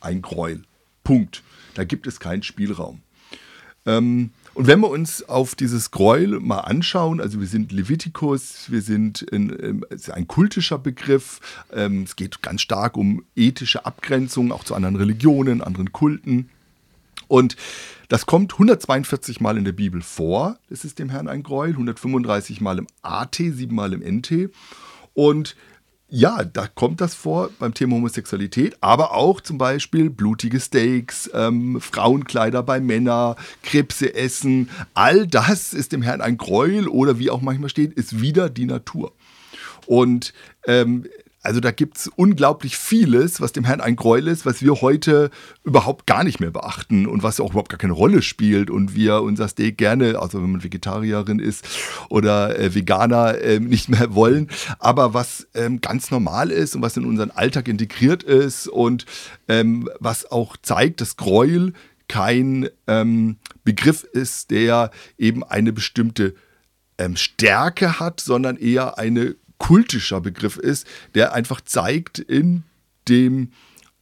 [0.00, 0.62] ein Gräuel.
[1.04, 1.42] Punkt.
[1.74, 3.00] Da gibt es keinen Spielraum.
[3.86, 8.82] Ähm, und wenn wir uns auf dieses Gräuel mal anschauen, also wir sind Levitikus, wir
[8.82, 11.40] sind in, ähm, ist ein kultischer Begriff,
[11.72, 16.50] ähm, es geht ganz stark um ethische Abgrenzung, auch zu anderen Religionen, anderen Kulten.
[17.26, 17.56] Und
[18.08, 22.60] das kommt 142 Mal in der Bibel vor, das ist dem Herrn ein Gräuel, 135
[22.60, 24.50] Mal im AT, 7 Mal im NT.
[25.14, 25.56] Und
[26.14, 31.80] ja, da kommt das vor beim Thema Homosexualität, aber auch zum Beispiel blutige Steaks, ähm,
[31.80, 34.70] Frauenkleider bei Männern, Krebse essen.
[34.94, 38.66] All das ist dem Herrn ein Gräuel oder wie auch manchmal steht, ist wieder die
[38.66, 39.12] Natur.
[39.86, 40.32] Und
[40.68, 41.04] ähm,
[41.44, 45.30] also da gibt es unglaublich vieles, was dem Herrn ein Gräuel ist, was wir heute
[45.62, 49.20] überhaupt gar nicht mehr beachten und was auch überhaupt gar keine Rolle spielt und wir
[49.20, 51.66] unser Steak gerne, also wenn man Vegetarierin ist
[52.08, 56.96] oder äh, Veganer, äh, nicht mehr wollen, aber was ähm, ganz normal ist und was
[56.96, 59.04] in unseren Alltag integriert ist und
[59.46, 61.74] ähm, was auch zeigt, dass Gräuel
[62.08, 66.34] kein ähm, Begriff ist, der eben eine bestimmte
[66.96, 72.64] ähm, Stärke hat, sondern eher eine kultischer Begriff ist, der einfach zeigt in
[73.08, 73.52] dem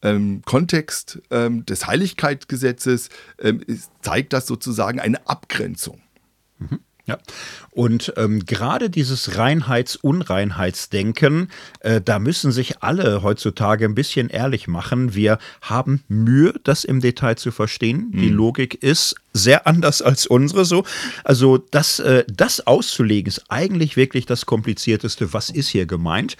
[0.02, 3.64] ähm, Kontext ähm, des Heiligkeitsgesetzes, ähm,
[4.00, 6.00] zeigt das sozusagen eine Abgrenzung.
[6.58, 6.80] Mhm.
[7.06, 7.18] Ja.
[7.70, 11.46] Und ähm, gerade dieses Reinheits-Unreinheitsdenken,
[11.78, 15.14] äh, da müssen sich alle heutzutage ein bisschen ehrlich machen.
[15.14, 18.10] Wir haben Mühe, das im Detail zu verstehen.
[18.10, 18.18] Mhm.
[18.18, 20.84] Die Logik ist sehr anders als unsere so.
[21.24, 25.32] Also das, äh, das auszulegen ist eigentlich wirklich das Komplizierteste.
[25.32, 26.36] Was ist hier gemeint?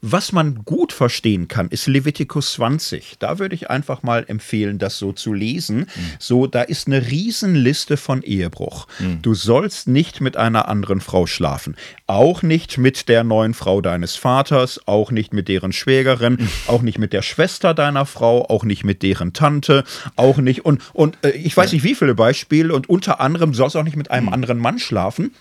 [0.00, 3.16] Was man gut verstehen kann, ist Levitikus 20.
[3.18, 5.78] Da würde ich einfach mal empfehlen, das so zu lesen.
[5.78, 5.86] Mhm.
[6.18, 8.86] So, da ist eine Riesenliste von Ehebruch.
[8.98, 9.22] Mhm.
[9.22, 11.76] Du sollst nicht mit einer anderen Frau schlafen.
[12.06, 16.48] Auch nicht mit der neuen Frau deines Vaters, auch nicht mit deren Schwägerin, mhm.
[16.66, 19.84] auch nicht mit der Schwester deiner Frau, auch nicht mit deren Tante,
[20.16, 23.52] auch nicht und, und äh, ich weiß nicht wie viele Beispiele Beispiel und unter anderem
[23.52, 24.32] sollst du auch nicht mit einem hm.
[24.32, 25.34] anderen Mann schlafen.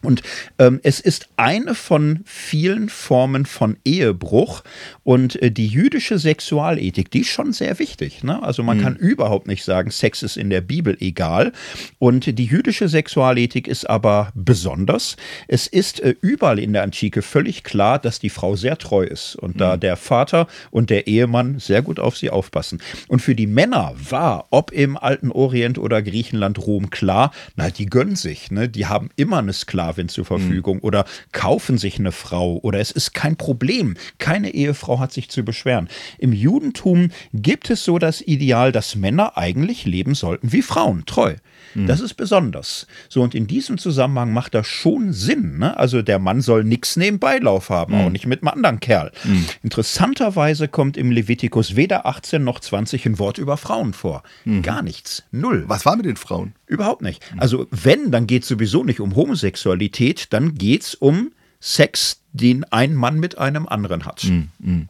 [0.00, 0.22] Und
[0.60, 4.62] ähm, es ist eine von vielen Formen von Ehebruch.
[5.02, 8.22] Und äh, die jüdische Sexualethik, die ist schon sehr wichtig.
[8.22, 8.40] Ne?
[8.40, 8.82] Also man mhm.
[8.82, 11.52] kann überhaupt nicht sagen, Sex ist in der Bibel egal.
[11.98, 15.16] Und die jüdische Sexualethik ist aber besonders.
[15.48, 19.34] Es ist äh, überall in der Antike völlig klar, dass die Frau sehr treu ist
[19.34, 19.58] und mhm.
[19.58, 22.80] da der Vater und der Ehemann sehr gut auf sie aufpassen.
[23.08, 27.86] Und für die Männer war, ob im alten Orient oder Griechenland, Rom klar, na, die
[27.86, 28.52] gönnen sich.
[28.52, 28.68] Ne?
[28.68, 30.82] Die haben immer eine Sklavin Sklavin zur Verfügung mhm.
[30.82, 33.96] oder kaufen sich eine Frau oder es ist kein Problem.
[34.18, 35.88] Keine Ehefrau hat sich zu beschweren.
[36.18, 41.36] Im Judentum gibt es so das Ideal, dass Männer eigentlich leben sollten wie Frauen, treu.
[41.74, 41.86] Mhm.
[41.86, 42.86] Das ist besonders.
[43.08, 45.58] So, und in diesem Zusammenhang macht das schon Sinn.
[45.58, 45.76] Ne?
[45.76, 48.00] Also der Mann soll nichts nebenbeilauf haben, mhm.
[48.00, 49.12] auch nicht mit einem anderen Kerl.
[49.24, 49.46] Mhm.
[49.62, 54.22] Interessanterweise kommt im Levitikus weder 18 noch 20 ein Wort über Frauen vor.
[54.44, 54.62] Mhm.
[54.62, 55.24] Gar nichts.
[55.30, 55.64] Null.
[55.66, 56.54] Was war mit den Frauen?
[56.66, 57.22] Überhaupt nicht.
[57.36, 62.64] Also wenn, dann geht es sowieso nicht um Homosexualität, dann geht es um Sex, den
[62.64, 64.24] ein Mann mit einem anderen hat.
[64.24, 64.48] Mhm.
[64.58, 64.88] mhm.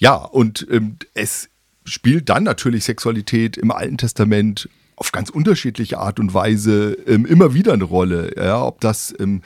[0.00, 1.48] Ja, und ähm, es
[1.84, 7.54] spielt dann natürlich Sexualität im Alten Testament auf ganz unterschiedliche Art und Weise ähm, immer
[7.54, 8.32] wieder eine Rolle.
[8.36, 9.42] Ja, ob das ähm,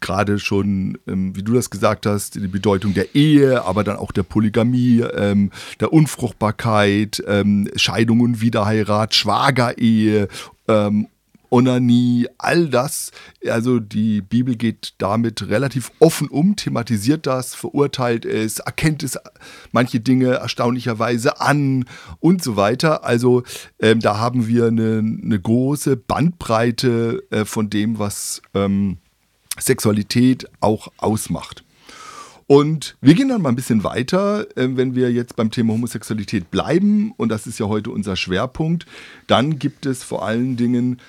[0.00, 4.12] gerade schon, ähm, wie du das gesagt hast, die Bedeutung der Ehe, aber dann auch
[4.12, 10.28] der Polygamie, ähm, der Unfruchtbarkeit, ähm, Scheidung und Wiederheirat, Schwagerehe
[10.68, 11.08] ähm,
[11.50, 13.10] Onanie, all das.
[13.48, 19.18] Also die Bibel geht damit relativ offen um, thematisiert das, verurteilt es, erkennt es
[19.72, 21.84] manche Dinge erstaunlicherweise an
[22.20, 23.04] und so weiter.
[23.04, 23.42] Also
[23.80, 28.98] ähm, da haben wir eine, eine große Bandbreite äh, von dem, was ähm,
[29.58, 31.64] Sexualität auch ausmacht.
[32.46, 36.50] Und wir gehen dann mal ein bisschen weiter, äh, wenn wir jetzt beim Thema Homosexualität
[36.50, 38.86] bleiben, und das ist ja heute unser Schwerpunkt,
[39.26, 41.00] dann gibt es vor allen Dingen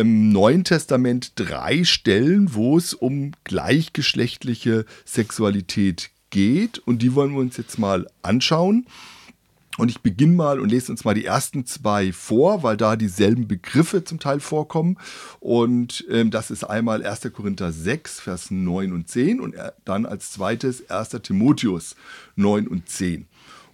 [0.00, 6.78] im Neuen Testament drei Stellen, wo es um gleichgeschlechtliche Sexualität geht.
[6.78, 8.86] Und die wollen wir uns jetzt mal anschauen.
[9.76, 13.48] Und ich beginne mal und lese uns mal die ersten zwei vor, weil da dieselben
[13.48, 14.98] Begriffe zum Teil vorkommen.
[15.40, 17.32] Und ähm, das ist einmal 1.
[17.32, 19.54] Korinther 6, Vers 9 und 10 und
[19.84, 21.10] dann als zweites 1.
[21.22, 21.96] Timotheus
[22.36, 23.26] 9 und 10.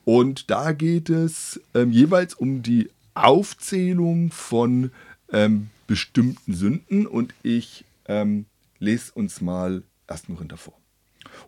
[0.05, 4.91] Und da geht es ähm, jeweils um die Aufzählung von
[5.33, 7.05] ähm, bestimmten Sünden.
[7.05, 8.47] Und ich ähm,
[8.79, 10.27] lese uns mal 1.
[10.29, 10.79] Korinther vor.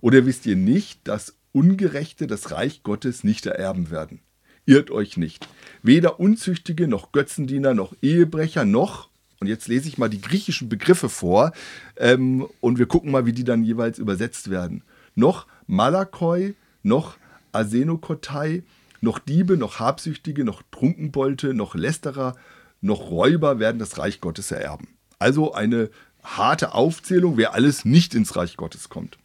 [0.01, 4.19] Oder wisst ihr nicht, dass Ungerechte das Reich Gottes nicht ererben werden?
[4.67, 5.49] Irrt euch nicht.
[5.85, 11.09] Weder Unzüchtige noch Götzendiener noch Ehebrecher noch, und jetzt lese ich mal die griechischen Begriffe
[11.09, 11.53] vor
[11.97, 14.83] ähm, und wir gucken mal, wie die dann jeweils übersetzt werden.
[15.17, 17.17] Noch Malakoi, noch
[17.51, 18.63] Asenokotei,
[19.01, 22.37] noch Diebe, noch Habsüchtige, noch Trunkenbolte, noch Lästerer,
[22.83, 24.89] noch Räuber werden das Reich Gottes ererben.
[25.19, 25.91] Also eine
[26.23, 29.19] harte Aufzählung, wer alles nicht ins Reich Gottes kommt.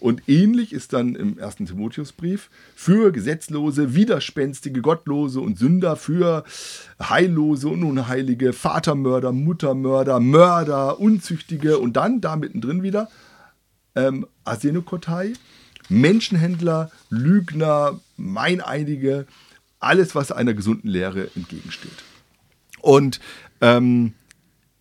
[0.00, 6.42] Und ähnlich ist dann im ersten Timotheusbrief für Gesetzlose, Widerspenstige, Gottlose und Sünder, für
[7.00, 13.08] Heillose und Unheilige, Vatermörder, Muttermörder, Mörder, Unzüchtige und dann da mittendrin wieder
[13.94, 15.34] ähm, Asenokotei,
[15.88, 19.26] Menschenhändler, Lügner, Meineidige,
[19.78, 22.02] alles, was einer gesunden Lehre entgegensteht.
[22.82, 23.20] Und
[23.60, 24.12] ähm,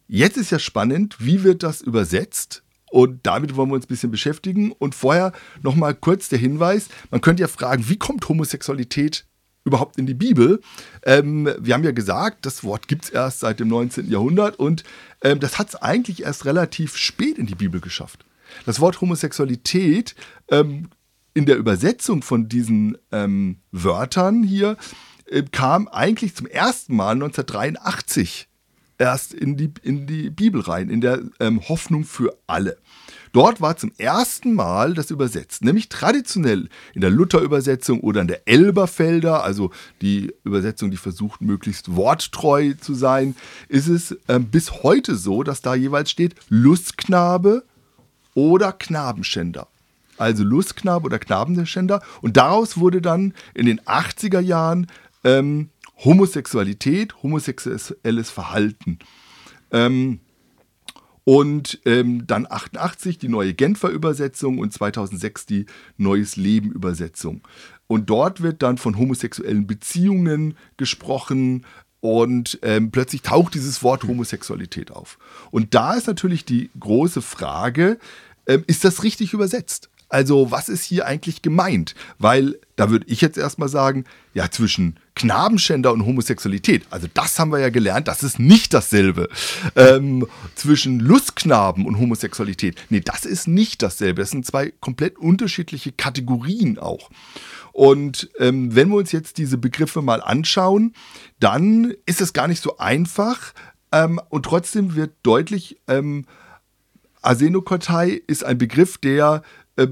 [0.07, 2.63] jetzt ist ja spannend, wie wird das übersetzt?
[2.91, 4.73] Und damit wollen wir uns ein bisschen beschäftigen.
[4.73, 5.31] Und vorher
[5.61, 9.25] nochmal kurz der Hinweis: Man könnte ja fragen, wie kommt Homosexualität
[9.63, 10.59] überhaupt in die Bibel?
[11.03, 14.09] Ähm, wir haben ja gesagt, das Wort gibt es erst seit dem 19.
[14.09, 14.83] Jahrhundert und
[15.23, 18.25] ähm, das hat es eigentlich erst relativ spät in die Bibel geschafft.
[18.65, 20.15] Das Wort Homosexualität
[20.49, 20.89] ähm,
[21.33, 24.75] in der Übersetzung von diesen ähm, Wörtern hier
[25.51, 28.47] kam eigentlich zum ersten Mal 1983
[28.97, 32.77] erst in die, in die Bibel rein, in der ähm, Hoffnung für alle.
[33.33, 38.47] Dort war zum ersten Mal das übersetzt, nämlich traditionell in der Luther-Übersetzung oder in der
[38.47, 39.71] Elberfelder, also
[40.01, 43.35] die Übersetzung, die versucht, möglichst worttreu zu sein,
[43.69, 47.63] ist es ähm, bis heute so, dass da jeweils steht Lustknabe
[48.33, 49.67] oder Knabenschänder.
[50.17, 52.03] Also Lustknabe oder Knabenschänder.
[52.21, 54.87] Und daraus wurde dann in den 80er Jahren
[55.23, 55.69] ähm,
[56.03, 58.99] Homosexualität, homosexuelles Verhalten.
[59.71, 60.19] Ähm,
[61.23, 65.65] und ähm, dann 88 die neue Genfer Übersetzung und 2006 die
[65.97, 67.41] Neues Leben Übersetzung.
[67.87, 71.65] Und dort wird dann von homosexuellen Beziehungen gesprochen
[71.99, 75.19] und ähm, plötzlich taucht dieses Wort Homosexualität auf.
[75.51, 77.99] Und da ist natürlich die große Frage,
[78.47, 79.89] ähm, ist das richtig übersetzt?
[80.09, 81.93] Also was ist hier eigentlich gemeint?
[82.17, 87.51] Weil da würde ich jetzt erstmal sagen, ja, zwischen Knabenschänder und Homosexualität, also das haben
[87.51, 89.29] wir ja gelernt, das ist nicht dasselbe.
[89.75, 94.21] Ähm, zwischen Lustknaben und Homosexualität, nee, das ist nicht dasselbe.
[94.21, 97.09] Das sind zwei komplett unterschiedliche Kategorien auch.
[97.73, 100.93] Und ähm, wenn wir uns jetzt diese Begriffe mal anschauen,
[101.39, 103.53] dann ist es gar nicht so einfach
[103.91, 106.25] ähm, und trotzdem wird deutlich, ähm,
[107.21, 109.43] Asenokotei ist ein Begriff, der
[109.75, 109.87] äh,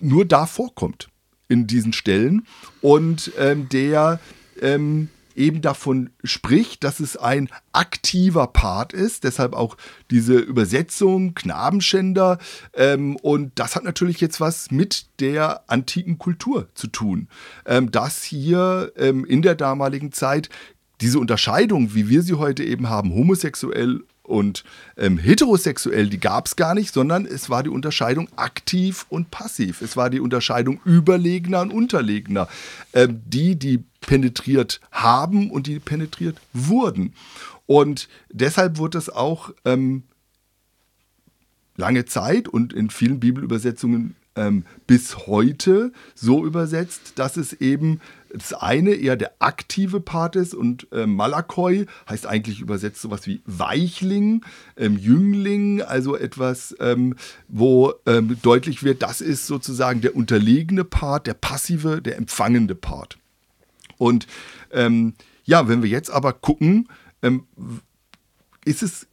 [0.00, 1.08] nur da vorkommt
[1.48, 2.46] in diesen Stellen.
[2.80, 4.20] Und ähm, der
[4.60, 9.76] ähm, eben davon spricht, dass es ein aktiver Part ist, deshalb auch
[10.10, 12.38] diese Übersetzung Knabenschänder
[12.74, 17.28] ähm, und das hat natürlich jetzt was mit der antiken Kultur zu tun,
[17.66, 20.48] ähm, dass hier ähm, in der damaligen Zeit
[21.02, 24.64] diese Unterscheidung, wie wir sie heute eben haben, homosexuell und
[24.96, 29.82] ähm, heterosexuell, die gab es gar nicht, sondern es war die Unterscheidung aktiv und passiv.
[29.82, 32.48] Es war die Unterscheidung Überlegener und Unterlegener.
[32.92, 37.14] Ähm, die, die penetriert haben und die penetriert wurden.
[37.66, 40.04] Und deshalb wurde es auch ähm,
[41.76, 48.00] lange Zeit und in vielen Bibelübersetzungen ähm, bis heute so übersetzt, dass es eben
[48.36, 53.42] das eine eher der aktive Part ist und äh, Malakoi heißt eigentlich übersetzt sowas wie
[53.46, 54.44] Weichling,
[54.76, 57.14] ähm, Jüngling, also etwas, ähm,
[57.48, 63.18] wo ähm, deutlich wird, das ist sozusagen der unterlegene Part, der passive, der empfangende Part.
[63.98, 64.26] Und
[64.72, 65.14] ähm,
[65.44, 66.88] ja, wenn wir jetzt aber gucken,
[67.22, 67.44] ähm,
[68.64, 69.06] ist es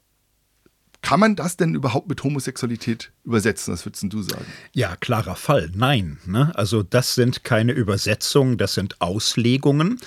[1.03, 3.73] kann man das denn überhaupt mit Homosexualität übersetzen?
[3.73, 4.45] Was würdest du sagen?
[4.71, 5.69] Ja, klarer Fall.
[5.75, 6.17] Nein.
[6.25, 6.51] Ne?
[6.55, 9.99] Also das sind keine Übersetzungen, das sind Auslegungen.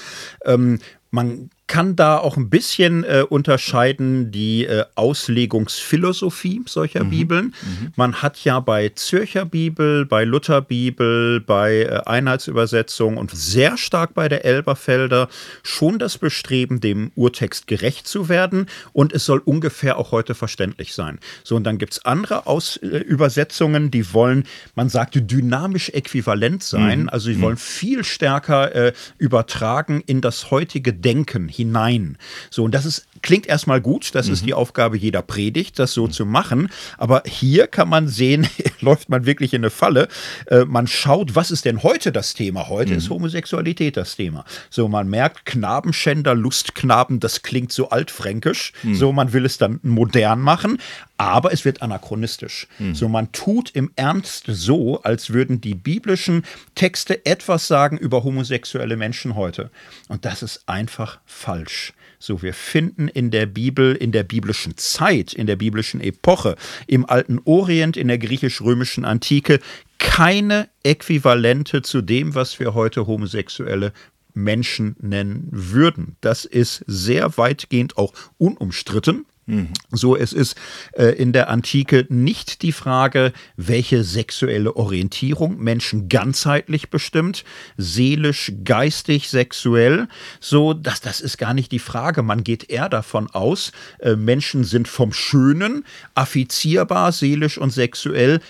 [0.44, 0.80] Ähm,
[1.11, 7.11] man kann da auch ein bisschen äh, unterscheiden die äh, Auslegungsphilosophie solcher mhm.
[7.11, 7.45] Bibeln.
[7.47, 7.93] Mhm.
[7.97, 14.29] Man hat ja bei Zürcher Bibel, bei Lutherbibel, bei äh, Einheitsübersetzung und sehr stark bei
[14.29, 15.29] der Elberfelder
[15.64, 20.95] schon das Bestreben, dem Urtext gerecht zu werden und es soll ungefähr auch heute verständlich
[20.95, 21.19] sein.
[21.43, 24.45] So, und dann gibt es andere Aus äh, Übersetzungen, die wollen,
[24.77, 27.03] man sagte, dynamisch äquivalent sein.
[27.03, 27.09] Mhm.
[27.09, 27.43] Also die mhm.
[27.43, 32.18] wollen viel stärker äh, übertragen in das heutige Denken hinein.
[32.50, 34.33] So, und das ist, klingt erstmal gut, das mhm.
[34.33, 36.12] ist die Aufgabe jeder Predigt, das so mhm.
[36.12, 36.70] zu machen.
[36.97, 38.47] Aber hier kann man sehen,
[38.81, 40.07] läuft man wirklich in eine Falle.
[40.47, 42.68] Äh, man schaut, was ist denn heute das Thema?
[42.68, 42.99] Heute mhm.
[42.99, 44.45] ist Homosexualität das Thema.
[44.70, 48.72] So, man merkt, Knabenschänder, Lustknaben, das klingt so altfränkisch.
[48.85, 48.95] Mhm.
[48.95, 50.79] So, man will es dann modern machen,
[51.16, 52.68] aber es wird anachronistisch.
[52.79, 52.95] Mhm.
[52.95, 56.45] So, man tut im Ernst so, als würden die biblischen
[56.77, 59.70] Texte etwas sagen über homosexuelle Menschen heute.
[60.07, 61.93] Und das ist einfach falsch.
[62.19, 66.57] So, wir finden in der Bibel, in der biblischen Zeit, in der biblischen Epoche,
[66.87, 69.61] im alten Orient, in der griechisch-römischen Antike
[69.99, 73.93] keine Äquivalente zu dem, was wir heute homosexuelle
[74.35, 76.17] Menschen nennen würden.
[76.21, 79.27] Das ist sehr weitgehend auch unumstritten.
[79.47, 79.68] Mhm.
[79.92, 80.57] So, es ist
[80.92, 87.44] äh, in der Antike nicht die Frage, welche sexuelle Orientierung Menschen ganzheitlich bestimmt,
[87.76, 90.09] seelisch, geistig, sexuell.
[90.40, 92.22] So, das, das ist gar nicht die Frage.
[92.22, 93.70] Man geht eher davon aus,
[94.01, 95.84] äh, Menschen sind vom Schönen
[96.14, 98.40] affizierbar, seelisch und sexuell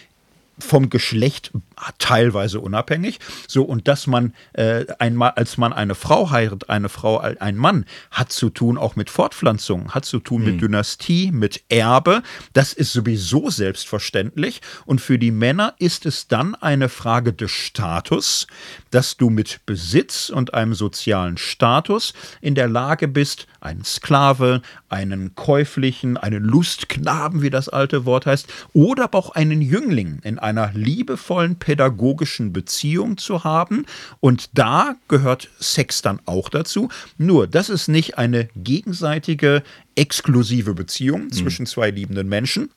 [0.59, 1.53] vom Geschlecht
[1.99, 3.19] teilweise unabhängig.
[3.49, 7.85] So, und dass man äh, einmal, als man eine Frau heiratet, eine Frau, ein Mann,
[8.11, 10.47] hat zu tun auch mit Fortpflanzung, hat zu tun mhm.
[10.47, 12.23] mit Dynastie, mit Erbe.
[12.53, 14.61] Das ist sowieso selbstverständlich.
[14.85, 18.47] Und für die Männer ist es dann eine Frage des Status,
[18.91, 25.35] dass du mit Besitz und einem sozialen Status in der Lage bist, einen Sklave, einen
[25.35, 30.73] käuflichen, einen Lustknaben, wie das alte Wort heißt, oder aber auch einen Jüngling in einer
[30.73, 33.87] liebevollen pädagogischen Beziehung zu haben.
[34.21, 36.91] Und da gehört Sex dann auch dazu.
[37.19, 39.65] Nur, das ist nicht eine gegenseitige,
[39.97, 41.33] exklusive Beziehung mhm.
[41.33, 42.71] zwischen zwei liebenden Menschen.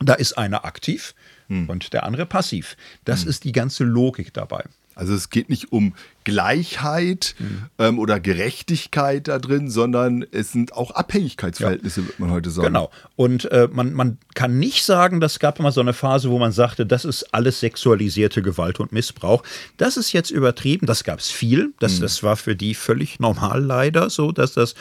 [0.00, 1.14] Da ist einer aktiv
[1.48, 1.68] mhm.
[1.68, 2.78] und der andere passiv.
[3.04, 3.30] Das mhm.
[3.30, 4.64] ist die ganze Logik dabei.
[5.02, 7.62] Also es geht nicht um Gleichheit mhm.
[7.80, 12.06] ähm, oder Gerechtigkeit da drin, sondern es sind auch Abhängigkeitsverhältnisse, ja.
[12.06, 12.68] wird man heute sagen.
[12.68, 12.88] Genau.
[13.16, 16.52] Und äh, man, man kann nicht sagen, das gab immer so eine Phase, wo man
[16.52, 19.42] sagte, das ist alles sexualisierte Gewalt und Missbrauch.
[19.76, 21.74] Das ist jetzt übertrieben, das gab es viel.
[21.80, 22.02] Das, mhm.
[22.02, 24.76] das war für die völlig normal leider so, dass das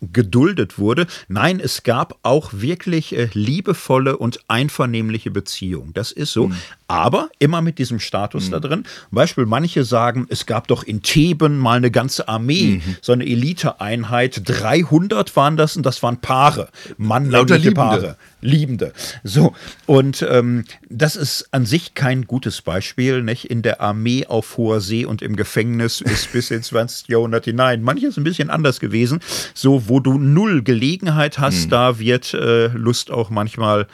[0.00, 1.06] geduldet wurde.
[1.28, 5.94] Nein, es gab auch wirklich äh, liebevolle und einvernehmliche Beziehungen.
[5.94, 6.48] Das ist so.
[6.48, 6.56] Mhm.
[6.88, 8.50] Aber immer mit diesem Status mhm.
[8.52, 8.84] da drin.
[9.10, 12.96] Beispiel, manche sagen, es gab doch in Theben mal eine ganze Armee, mhm.
[13.00, 14.42] so eine Eliteeinheit.
[14.44, 16.68] 300 waren das und das waren Paare.
[16.98, 18.16] Mannliche Paare.
[18.40, 18.92] Liebende.
[19.24, 19.54] So,
[19.86, 23.46] und ähm, das ist an sich kein gutes Beispiel, nicht?
[23.46, 27.08] In der Armee auf hoher See und im Gefängnis ist bis ins 20.
[27.08, 27.82] Jahrhundert hinein.
[27.82, 29.20] Manches ein bisschen anders gewesen.
[29.54, 31.70] So, wo du null Gelegenheit hast, mhm.
[31.70, 33.86] da wird äh, Lust auch manchmal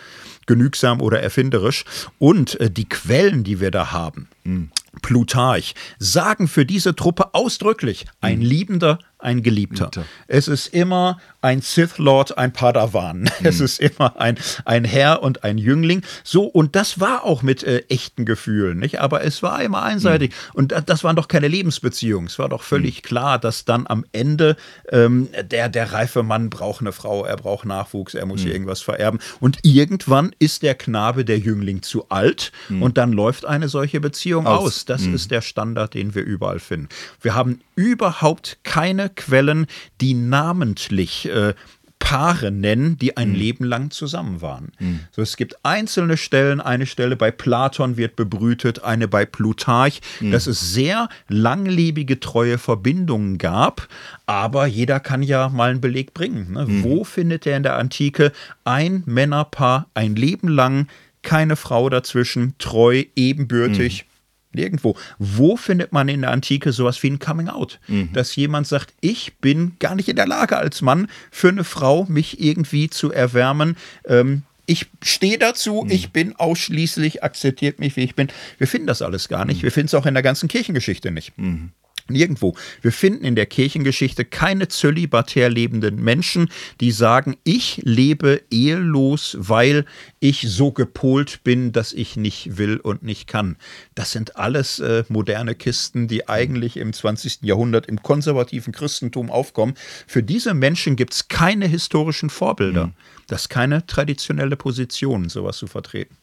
[0.47, 1.85] genügsam oder erfinderisch.
[2.19, 4.71] Und äh, die Quellen, die wir da haben, mhm.
[5.01, 8.45] Plutarch, sagen für diese Truppe ausdrücklich, ein mhm.
[8.45, 9.91] Liebender ein Geliebter.
[9.91, 10.05] Geliebter.
[10.27, 13.23] Es ist immer ein Sith Lord, ein Padawan.
[13.23, 13.29] Mhm.
[13.53, 16.03] Es ist immer ein, ein Herr und ein Jüngling.
[16.25, 19.01] So, und das war auch mit äh, echten Gefühlen, nicht?
[19.01, 20.31] Aber es war immer einseitig.
[20.31, 20.55] Mhm.
[20.55, 22.29] Und das waren doch keine Lebensbeziehungen.
[22.29, 23.03] Es war doch völlig mhm.
[23.03, 24.57] klar, dass dann am Ende
[24.91, 28.53] ähm, der, der reife Mann braucht eine Frau, er braucht Nachwuchs, er muss mhm.
[28.53, 29.21] irgendwas vererben.
[29.41, 32.83] Und irgendwann ist der Knabe, der Jüngling, zu alt mhm.
[32.83, 34.65] und dann läuft eine solche Beziehung aus.
[34.65, 34.85] aus.
[34.85, 35.15] Das mhm.
[35.15, 36.89] ist der Standard, den wir überall finden.
[37.21, 39.67] Wir haben überhaupt keine Quellen,
[40.01, 41.55] die namentlich äh,
[42.03, 43.35] Paare nennen, die ein mhm.
[43.37, 44.73] Leben lang zusammen waren.
[44.81, 45.01] Mhm.
[45.13, 50.33] So, es gibt einzelne Stellen, eine Stelle bei Platon wird bebrütet, eine bei Plutarch, mhm.
[50.33, 53.87] dass es sehr langlebige treue Verbindungen gab,
[54.27, 56.55] aber jeder kann ja mal einen Beleg bringen.
[56.55, 56.67] Ne?
[56.67, 56.83] Mhm.
[56.83, 58.33] Wo findet er in der Antike
[58.65, 60.89] ein Männerpaar ein Leben lang,
[61.23, 64.07] keine Frau dazwischen, treu, ebenbürtig?
[64.53, 64.97] Nirgendwo.
[65.19, 67.81] Wo findet man in der Antike sowas wie ein Coming Out?
[67.89, 68.13] Mhm.
[68.13, 72.05] Dass jemand sagt, ich bin gar nicht in der Lage als Mann für eine Frau,
[72.09, 73.77] mich irgendwie zu erwärmen.
[74.07, 75.91] Ähm, ich stehe dazu, mhm.
[75.91, 78.29] ich bin ausschließlich, akzeptiert mich, wie ich bin.
[78.59, 79.59] Wir finden das alles gar nicht.
[79.59, 79.63] Mhm.
[79.65, 81.37] Wir finden es auch in der ganzen Kirchengeschichte nicht.
[81.37, 81.71] Mhm.
[82.09, 82.55] Nirgendwo.
[82.81, 86.49] Wir finden in der Kirchengeschichte keine zölibatär lebenden Menschen,
[86.81, 89.85] die sagen, ich lebe ehelos, weil
[90.21, 93.57] ich so gepolt bin, dass ich nicht will und nicht kann.
[93.95, 97.43] Das sind alles äh, moderne Kisten, die eigentlich im 20.
[97.43, 99.75] Jahrhundert im konservativen Christentum aufkommen.
[100.07, 102.89] Für diese Menschen gibt es keine historischen Vorbilder.
[102.89, 102.93] Mhm.
[103.27, 106.17] Das ist keine traditionelle Position, sowas zu vertreten.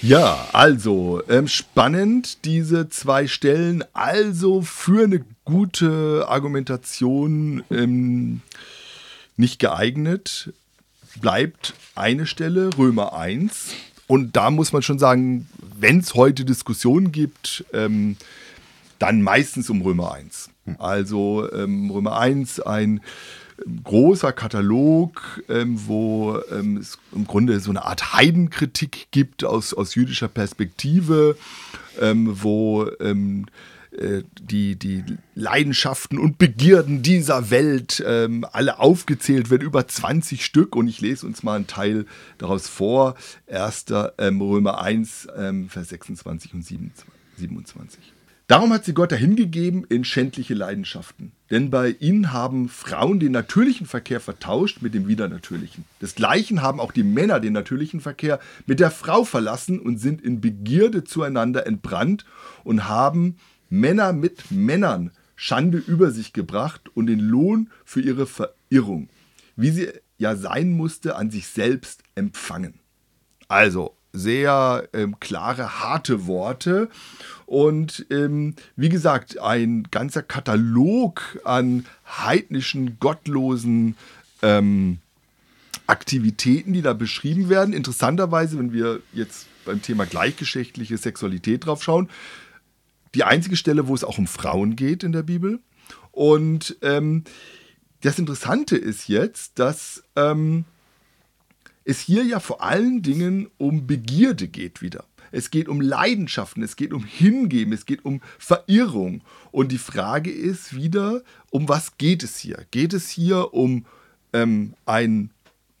[0.00, 3.84] Ja, also ähm, spannend, diese zwei Stellen.
[3.92, 8.42] Also für eine gute Argumentation ähm,
[9.36, 10.52] nicht geeignet.
[11.20, 13.74] Bleibt eine Stelle, Römer 1.
[14.06, 18.16] Und da muss man schon sagen, wenn es heute Diskussionen gibt, ähm,
[18.98, 20.50] dann meistens um Römer 1.
[20.78, 23.00] Also ähm, Römer 1, ein
[23.84, 29.94] großer Katalog, ähm, wo ähm, es im Grunde so eine Art Heidenkritik gibt aus, aus
[29.94, 31.36] jüdischer Perspektive,
[32.00, 33.46] ähm, wo ähm,
[33.90, 35.04] äh, die, die
[35.34, 40.76] Leidenschaften und Begierden dieser Welt ähm, alle aufgezählt werden, über 20 Stück.
[40.76, 42.06] Und ich lese uns mal einen Teil
[42.38, 43.16] daraus vor.
[43.50, 43.86] 1.
[44.18, 45.28] Ähm, Römer 1,
[45.68, 46.64] Vers 26 und
[47.36, 48.17] 27.
[48.48, 51.32] Darum hat sie Gott dahingegeben in schändliche Leidenschaften.
[51.50, 55.84] Denn bei ihnen haben Frauen den natürlichen Verkehr vertauscht mit dem widernatürlichen.
[56.00, 60.40] Desgleichen haben auch die Männer den natürlichen Verkehr mit der Frau verlassen und sind in
[60.40, 62.24] Begierde zueinander entbrannt
[62.64, 63.36] und haben
[63.68, 69.10] Männer mit Männern Schande über sich gebracht und den Lohn für ihre Verirrung,
[69.56, 72.80] wie sie ja sein musste, an sich selbst empfangen.
[73.46, 76.88] Also sehr ähm, klare, harte Worte.
[77.46, 83.96] Und ähm, wie gesagt, ein ganzer Katalog an heidnischen, gottlosen
[84.42, 84.98] ähm,
[85.86, 87.72] Aktivitäten, die da beschrieben werden.
[87.72, 92.10] Interessanterweise, wenn wir jetzt beim Thema gleichgeschlechtliche Sexualität drauf schauen,
[93.14, 95.60] die einzige Stelle, wo es auch um Frauen geht in der Bibel.
[96.10, 97.24] Und ähm,
[98.02, 100.64] das Interessante ist jetzt, dass ähm,
[101.88, 105.04] es hier ja vor allen Dingen um Begierde geht wieder.
[105.32, 109.22] Es geht um Leidenschaften, es geht um Hingeben, es geht um Verirrung.
[109.52, 112.66] Und die Frage ist wieder, um was geht es hier?
[112.70, 113.86] Geht es hier um
[114.34, 115.30] ähm, ein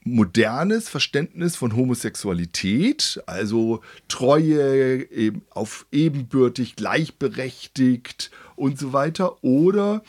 [0.02, 10.02] modernes Verständnis von Homosexualität, also Treue eben auf ebenbürtig, gleichberechtigt und so weiter, oder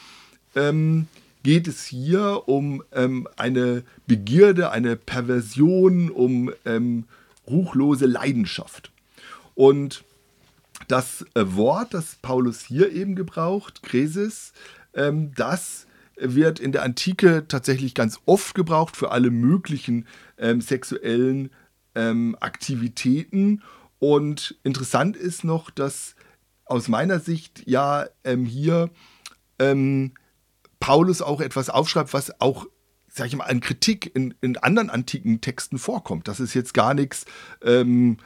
[0.56, 1.08] ähm,
[1.44, 7.06] geht es hier um ähm, eine Begierde, eine Perversion, um ähm,
[7.48, 8.92] ruchlose Leidenschaft.
[9.56, 10.04] Und
[10.88, 14.54] das äh, Wort, das Paulus hier eben gebraucht, Kresis,
[14.94, 20.06] ähm, das wird in der Antike tatsächlich ganz oft gebraucht für alle möglichen
[20.38, 21.52] ähm, sexuellen
[21.96, 23.64] ähm, Aktivitäten.
[24.00, 26.16] Und interessant ist noch, dass
[26.66, 28.90] aus meiner Sicht ja ähm, hier
[29.58, 30.14] ähm,
[30.80, 32.66] Paulus auch etwas aufschreibt, was auch,
[33.08, 36.28] sag ich mal, an Kritik in, in anderen antiken Texten vorkommt.
[36.28, 37.26] Das ist jetzt gar nichts
[37.64, 38.18] ähm,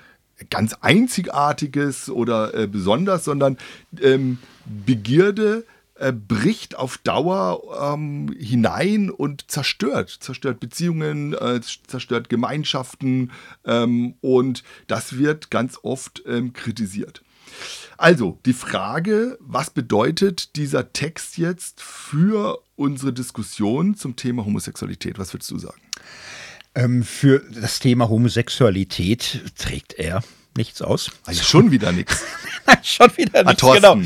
[0.49, 3.57] ganz Einzigartiges oder äh, Besonders, sondern
[4.01, 4.39] ähm,
[4.85, 10.09] Begierde äh, bricht auf Dauer ähm, hinein und zerstört.
[10.09, 13.31] Zerstört Beziehungen, äh, zerstört Gemeinschaften
[13.65, 17.23] ähm, und das wird ganz oft ähm, kritisiert.
[17.97, 25.19] Also die Frage, was bedeutet dieser Text jetzt für unsere Diskussion zum Thema Homosexualität?
[25.19, 25.81] Was würdest du sagen?
[26.75, 30.23] Ähm, für das Thema Homosexualität trägt er
[30.57, 31.11] nichts aus.
[31.25, 32.23] Also schon wieder nichts.
[32.83, 33.97] schon wieder nichts, ah, genau.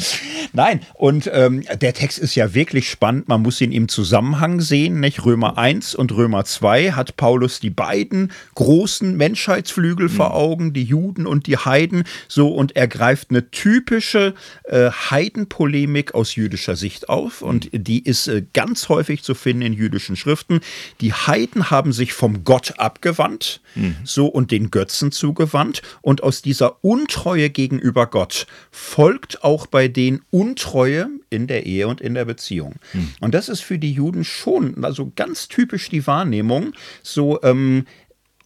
[0.53, 3.27] Nein, und ähm, der Text ist ja wirklich spannend.
[3.27, 4.99] Man muss ihn im Zusammenhang sehen.
[4.99, 5.25] Nicht?
[5.25, 10.13] Römer 1 und Römer 2 hat Paulus die beiden großen Menschheitsflügel mhm.
[10.13, 12.03] vor Augen, die Juden und die Heiden.
[12.27, 14.33] So, und er greift eine typische
[14.63, 17.41] äh, Heidenpolemik aus jüdischer Sicht auf.
[17.41, 17.83] Und mhm.
[17.83, 20.61] die ist äh, ganz häufig zu finden in jüdischen Schriften.
[21.01, 23.95] Die Heiden haben sich vom Gott abgewandt, mhm.
[24.03, 25.81] so und den Götzen zugewandt.
[26.01, 32.01] Und aus dieser Untreue gegenüber Gott folgt auch bei denen Untreue in der Ehe und
[32.01, 32.75] in der Beziehung.
[32.93, 33.13] Mhm.
[33.19, 36.73] Und das ist für die Juden schon, also ganz typisch die Wahrnehmung,
[37.03, 37.85] so ähm,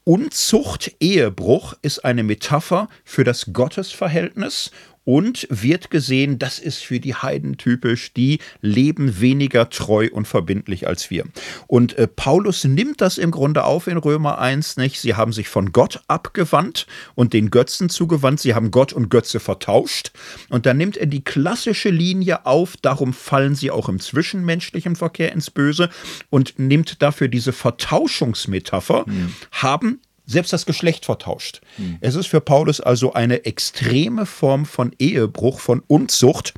[0.03, 4.71] Unzucht, Ehebruch ist eine Metapher für das Gottesverhältnis
[5.03, 10.87] und wird gesehen, das ist für die Heiden typisch, die leben weniger treu und verbindlich
[10.87, 11.25] als wir.
[11.67, 15.01] Und äh, Paulus nimmt das im Grunde auf in Römer 1, nicht?
[15.01, 16.85] Sie haben sich von Gott abgewandt
[17.15, 20.11] und den Götzen zugewandt, sie haben Gott und Götze vertauscht
[20.49, 25.31] und dann nimmt er die klassische Linie auf, darum fallen sie auch im zwischenmenschlichen Verkehr
[25.31, 25.89] ins Böse
[26.29, 29.33] und nimmt dafür diese Vertauschungsmetapher, mhm.
[29.51, 31.61] haben selbst das Geschlecht vertauscht.
[31.77, 31.97] Mhm.
[32.01, 36.53] Es ist für Paulus also eine extreme Form von Ehebruch, von Unzucht.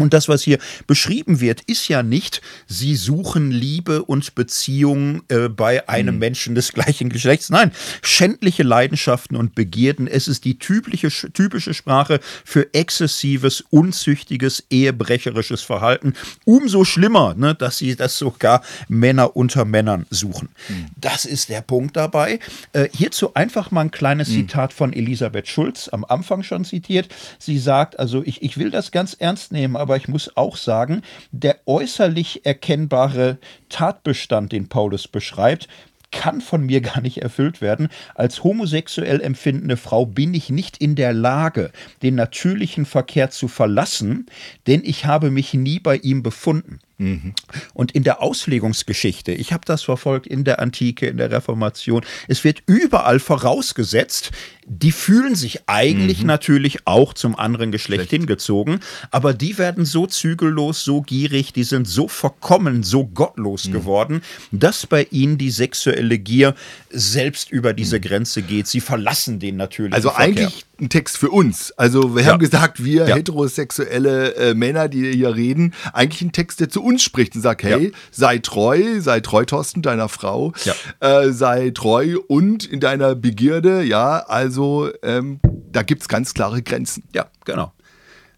[0.00, 5.48] Und das, was hier beschrieben wird, ist ja nicht, sie suchen Liebe und Beziehung äh,
[5.48, 6.20] bei einem mhm.
[6.20, 7.48] Menschen des gleichen Geschlechts.
[7.48, 7.70] Nein,
[8.02, 10.08] schändliche Leidenschaften und Begierden.
[10.08, 16.14] Es ist die typische, typische Sprache für exzessives, unzüchtiges, ehebrecherisches Verhalten.
[16.44, 20.48] Umso schlimmer, ne, dass sie das sogar Männer unter Männern suchen.
[20.68, 20.86] Mhm.
[20.96, 22.40] Das ist der Punkt dabei.
[22.72, 24.48] Äh, hierzu einfach mal ein kleines mhm.
[24.48, 27.14] Zitat von Elisabeth Schulz, am Anfang schon zitiert.
[27.38, 31.02] Sie sagt, also ich, ich will das ganz ernst nehmen, aber ich muss auch sagen,
[31.30, 33.36] der äußerlich erkennbare
[33.68, 35.68] Tatbestand, den Paulus beschreibt,
[36.10, 37.90] kann von mir gar nicht erfüllt werden.
[38.14, 41.70] Als homosexuell empfindende Frau bin ich nicht in der Lage,
[42.00, 44.24] den natürlichen Verkehr zu verlassen,
[44.66, 46.78] denn ich habe mich nie bei ihm befunden.
[46.98, 47.34] Mhm.
[47.72, 52.44] Und in der Auslegungsgeschichte, ich habe das verfolgt in der Antike, in der Reformation, es
[52.44, 54.30] wird überall vorausgesetzt,
[54.66, 56.28] die fühlen sich eigentlich mhm.
[56.28, 58.10] natürlich auch zum anderen Geschlecht Schlecht.
[58.10, 58.80] hingezogen,
[59.10, 63.72] aber die werden so zügellos, so gierig, die sind so verkommen, so gottlos mhm.
[63.72, 64.22] geworden,
[64.52, 66.54] dass bei ihnen die sexuelle Gier
[66.90, 68.02] selbst über diese mhm.
[68.02, 68.68] Grenze geht.
[68.68, 69.94] Sie verlassen den natürlich.
[69.94, 70.46] Also Verkehr.
[70.46, 71.72] eigentlich ein Text für uns.
[71.72, 72.32] Also wir ja.
[72.32, 73.16] haben gesagt, wir ja.
[73.16, 77.62] heterosexuelle äh, Männer, die hier reden, eigentlich ein Text, der zu uns spricht und sagt,
[77.62, 77.90] hey, ja.
[78.10, 80.52] sei treu, sei treu, Thorsten, deiner Frau,
[81.00, 86.62] äh, sei treu und in deiner Begierde, ja, also ähm, da gibt es ganz klare
[86.62, 87.04] Grenzen.
[87.14, 87.72] Ja, genau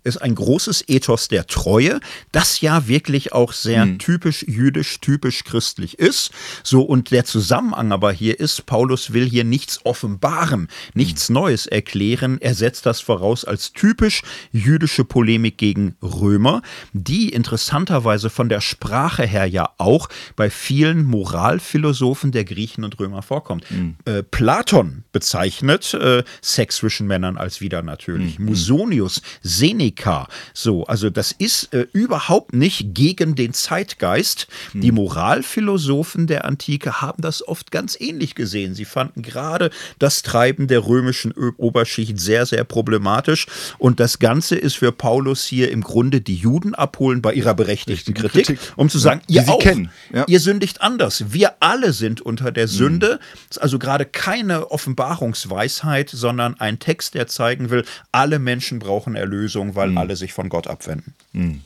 [0.07, 2.01] ist ein großes Ethos der Treue,
[2.33, 3.99] das ja wirklich auch sehr hm.
[3.99, 6.31] typisch jüdisch, typisch christlich ist.
[6.63, 11.35] So, und der Zusammenhang aber hier ist, Paulus will hier nichts offenbaren, nichts hm.
[11.35, 12.39] Neues erklären.
[12.41, 19.27] Er setzt das voraus als typisch jüdische Polemik gegen Römer, die interessanterweise von der Sprache
[19.27, 23.69] her ja auch bei vielen Moralphilosophen der Griechen und Römer vorkommt.
[23.69, 23.97] Hm.
[24.05, 28.39] Äh, Platon bezeichnet äh, Sex zwischen Männern als wieder natürlich.
[28.39, 28.45] Hm.
[28.47, 30.29] Musonius, Seneca, Amerika.
[30.53, 34.47] So, also das ist äh, überhaupt nicht gegen den Zeitgeist.
[34.73, 34.81] Hm.
[34.81, 38.75] Die Moralphilosophen der Antike haben das oft ganz ähnlich gesehen.
[38.75, 43.47] Sie fanden gerade das Treiben der römischen Oberschicht sehr, sehr problematisch.
[43.79, 48.15] Und das Ganze ist für Paulus hier im Grunde die Juden abholen bei ihrer berechtigten
[48.15, 50.25] Kritik, Kritik, um zu sagen, ja, ihr auch, ja.
[50.27, 51.25] ihr sündigt anders.
[51.33, 52.73] Wir alle sind unter der hm.
[52.73, 53.11] Sünde.
[53.11, 53.19] Hm.
[53.61, 59.86] Also gerade keine Offenbarungsweisheit, sondern ein Text, der zeigen will, alle Menschen brauchen Erlösung, weil
[59.87, 59.99] weil mhm.
[59.99, 61.14] alle sich von Gott abwenden.
[61.32, 61.61] Mhm.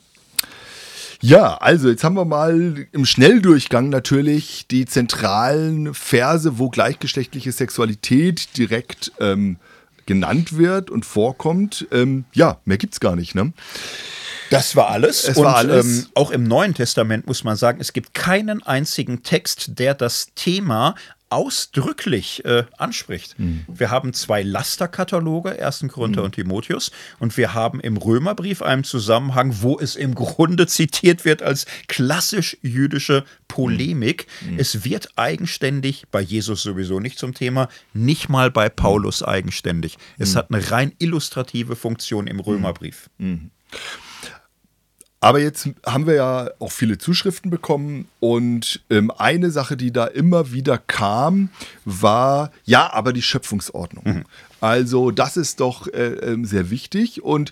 [1.23, 8.57] Ja, also jetzt haben wir mal im Schnelldurchgang natürlich die zentralen Verse, wo gleichgeschlechtliche Sexualität
[8.57, 9.57] direkt ähm,
[10.07, 11.87] genannt wird und vorkommt.
[11.91, 13.53] Ähm, ja, mehr gibt es gar nicht, ne?
[14.49, 15.23] Das war alles.
[15.23, 15.85] Es und war alles.
[15.85, 20.29] Ähm, auch im Neuen Testament muss man sagen, es gibt keinen einzigen Text, der das
[20.33, 20.95] Thema
[21.31, 23.39] ausdrücklich äh, anspricht.
[23.39, 23.65] Mhm.
[23.67, 25.85] Wir haben zwei Lasterkataloge, 1.
[25.89, 26.25] Korinther mhm.
[26.25, 31.41] und Timotheus, und wir haben im Römerbrief einen Zusammenhang, wo es im Grunde zitiert wird
[31.41, 34.27] als klassisch jüdische Polemik.
[34.41, 34.59] Mhm.
[34.59, 39.97] Es wird eigenständig, bei Jesus sowieso nicht zum Thema, nicht mal bei Paulus eigenständig.
[40.17, 40.37] Es mhm.
[40.37, 43.09] hat eine rein illustrative Funktion im Römerbrief.
[45.23, 50.05] Aber jetzt haben wir ja auch viele Zuschriften bekommen und ähm, eine Sache, die da
[50.05, 51.49] immer wieder kam,
[51.85, 54.03] war, ja, aber die Schöpfungsordnung.
[54.03, 54.23] Mhm.
[54.61, 57.51] Also das ist doch äh, ähm, sehr wichtig und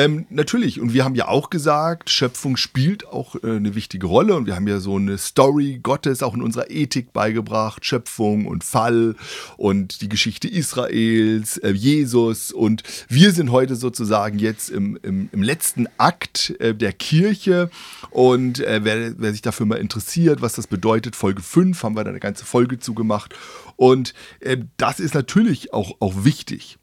[0.00, 4.34] ähm, natürlich, und wir haben ja auch gesagt, Schöpfung spielt auch äh, eine wichtige Rolle.
[4.34, 8.64] Und wir haben ja so eine Story Gottes auch in unserer Ethik beigebracht, Schöpfung und
[8.64, 9.14] Fall
[9.58, 12.50] und die Geschichte Israels, äh, Jesus.
[12.50, 17.70] Und wir sind heute sozusagen jetzt im, im, im letzten Akt äh, der Kirche.
[18.10, 22.04] Und äh, wer, wer sich dafür mal interessiert, was das bedeutet, Folge 5 haben wir
[22.04, 23.34] da eine ganze Folge zugemacht.
[23.76, 26.78] Und äh, das ist natürlich auch, auch wichtig.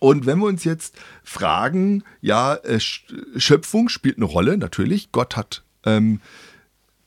[0.00, 5.12] Und wenn wir uns jetzt fragen, ja, äh, Schöpfung spielt eine Rolle, natürlich.
[5.12, 6.20] Gott hat ähm,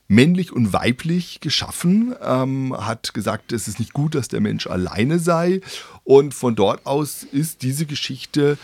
[0.07, 5.19] männlich und weiblich geschaffen, ähm, hat gesagt, es ist nicht gut, dass der Mensch alleine
[5.19, 5.61] sei.
[6.03, 8.57] Und von dort aus ist diese Geschichte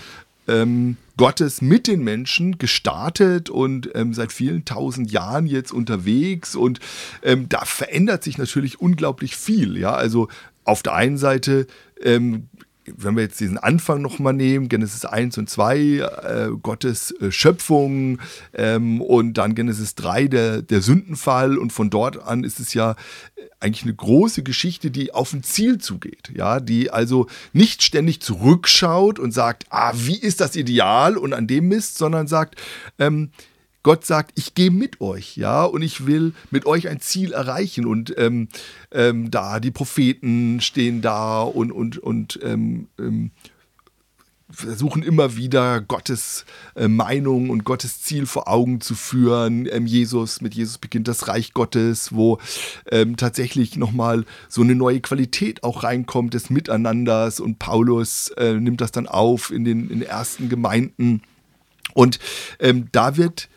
[0.47, 6.79] ähm, Gottes mit den Menschen gestartet und ähm, seit vielen tausend Jahren jetzt unterwegs und
[7.23, 9.77] ähm, da verändert sich natürlich unglaublich viel.
[9.77, 10.27] Ja, also
[10.63, 11.65] auf der einen Seite
[12.01, 12.49] ähm,
[12.95, 18.19] wenn wir jetzt diesen Anfang nochmal nehmen, Genesis 1 und 2, äh, Gottes äh, Schöpfung
[18.53, 22.95] ähm, und dann Genesis 3, der, der Sündenfall und von dort an ist es ja
[23.59, 29.17] eigentlich eine große Geschichte, die auf ein Ziel zugeht, ja, die also nicht ständig zurückschaut
[29.19, 32.55] und sagt, ah, wie ist das Ideal und an dem misst, sondern sagt,
[32.99, 33.31] ähm,
[33.87, 37.85] Gott sagt, ich gehe mit euch, ja, und ich will mit euch ein Ziel erreichen.
[37.85, 38.49] Und ähm,
[38.91, 43.31] ähm, da die Propheten stehen da und, und, und ähm, ähm
[44.49, 49.69] versuchen immer wieder Gottes äh, Meinung und Gottes Ziel vor Augen zu führen.
[49.71, 52.39] Ähm, Jesus, mit Jesus beginnt das Reich Gottes, wo
[52.91, 58.81] ähm, tatsächlich nochmal so eine neue Qualität auch reinkommt des Miteinanders und Paulus äh, nimmt
[58.81, 61.21] das dann auf in den, in den ersten Gemeinden.
[61.93, 62.19] Und
[62.59, 63.49] ähm, da wird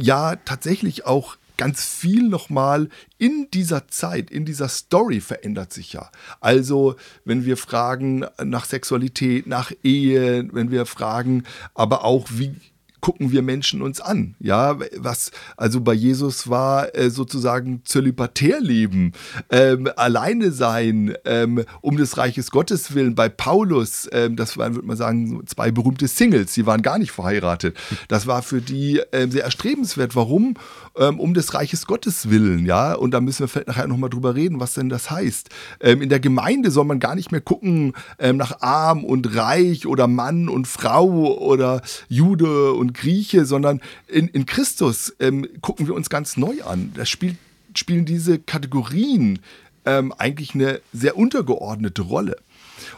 [0.00, 2.88] ja tatsächlich auch ganz viel nochmal
[3.18, 6.10] in dieser Zeit, in dieser Story verändert sich ja.
[6.40, 6.96] Also,
[7.26, 11.44] wenn wir fragen nach Sexualität, nach Ehe, wenn wir fragen,
[11.74, 12.54] aber auch, wie
[13.00, 14.34] gucken wir Menschen uns an.
[14.38, 19.12] Ja, was also bei Jesus war äh, sozusagen Zölibatärleben,
[19.50, 23.14] ähm, alleine sein, ähm, um des Reiches Gottes willen.
[23.14, 27.12] Bei Paulus, ähm, das waren, würde man sagen, zwei berühmte Singles, die waren gar nicht
[27.12, 27.76] verheiratet.
[28.08, 30.16] Das war für die ähm, sehr erstrebenswert.
[30.16, 30.54] Warum?
[30.96, 32.94] Ähm, um des Reiches Gottes willen, ja.
[32.94, 35.48] Und da müssen wir vielleicht nachher nochmal drüber reden, was denn das heißt.
[35.80, 40.06] Ähm, in der Gemeinde soll man gar nicht mehr gucken nach arm und reich oder
[40.06, 46.10] Mann und Frau oder Jude und Grieche, sondern in, in Christus ähm, gucken wir uns
[46.10, 46.92] ganz neu an.
[46.94, 47.36] Da spielt,
[47.74, 49.38] spielen diese Kategorien
[49.84, 52.36] ähm, eigentlich eine sehr untergeordnete Rolle.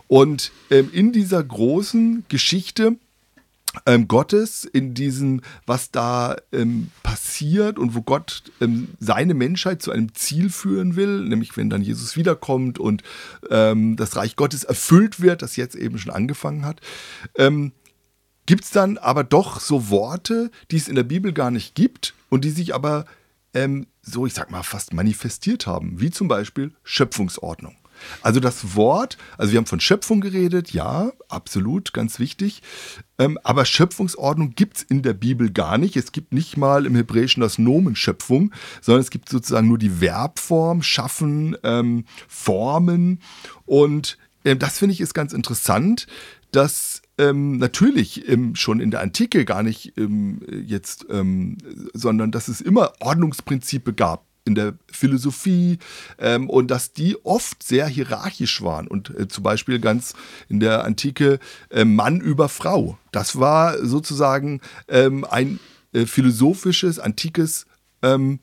[0.08, 2.96] Und ähm, in dieser großen Geschichte
[3.86, 9.90] ähm, Gottes, in diesem, was da ähm, passiert und wo Gott ähm, seine Menschheit zu
[9.90, 13.02] einem Ziel führen will, nämlich wenn dann Jesus wiederkommt und
[13.50, 16.80] ähm, das Reich Gottes erfüllt wird, das jetzt eben schon angefangen hat,
[17.36, 17.72] ähm,
[18.46, 22.14] gibt es dann aber doch so Worte, die es in der Bibel gar nicht gibt
[22.28, 23.06] und die sich aber
[23.54, 27.76] ähm, so, ich sag mal, fast manifestiert haben, wie zum Beispiel Schöpfungsordnung.
[28.22, 32.62] Also das Wort, also wir haben von Schöpfung geredet, ja, absolut, ganz wichtig.
[33.18, 35.96] Ähm, aber Schöpfungsordnung gibt es in der Bibel gar nicht.
[35.96, 40.00] Es gibt nicht mal im Hebräischen das Nomen Schöpfung, sondern es gibt sozusagen nur die
[40.00, 43.20] Verbform, schaffen, ähm, formen.
[43.66, 46.06] Und äh, das finde ich ist ganz interessant,
[46.50, 51.58] dass ähm, natürlich ähm, schon in der Antike gar nicht ähm, jetzt, ähm,
[51.94, 55.78] sondern dass es immer Ordnungsprinzipe gab in der Philosophie
[56.18, 60.14] ähm, und dass die oft sehr hierarchisch waren und äh, zum Beispiel ganz
[60.48, 61.38] in der Antike
[61.70, 62.98] äh, Mann über Frau.
[63.12, 65.60] Das war sozusagen ähm, ein
[65.92, 67.66] äh, philosophisches, antikes
[68.02, 68.40] ähm,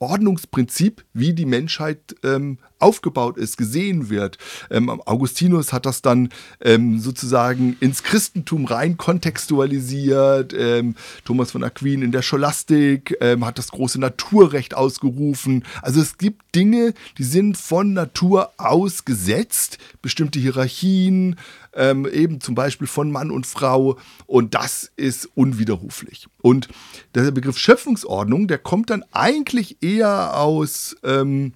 [0.00, 4.36] Ordnungsprinzip, wie die Menschheit ähm, aufgebaut ist, gesehen wird.
[4.70, 6.28] Ähm, Augustinus hat das dann
[6.60, 10.54] ähm, sozusagen ins Christentum rein kontextualisiert.
[10.56, 15.64] Ähm, Thomas von Aquin in der Scholastik ähm, hat das große Naturrecht ausgerufen.
[15.82, 21.36] Also es gibt Dinge, die sind von Natur aus gesetzt, bestimmte Hierarchien,
[21.74, 23.96] ähm, eben zum Beispiel von Mann und Frau.
[24.26, 26.26] Und das ist unwiderruflich.
[26.42, 26.68] Und
[27.14, 30.96] der Begriff Schöpfungsordnung, der kommt dann eigentlich eher aus.
[31.02, 31.54] Ähm,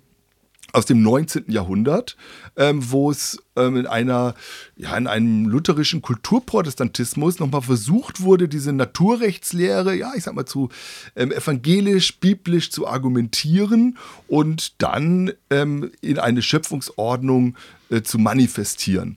[0.73, 1.45] aus dem 19.
[1.49, 2.17] Jahrhundert,
[2.57, 4.35] ähm, wo es ähm, in einer,
[4.77, 10.69] ja, in einem lutherischen Kulturprotestantismus nochmal versucht wurde, diese Naturrechtslehre, ja, ich sag mal, zu
[11.17, 13.97] ähm, evangelisch, biblisch zu argumentieren
[14.27, 17.57] und dann ähm, in eine Schöpfungsordnung
[17.89, 19.17] äh, zu manifestieren.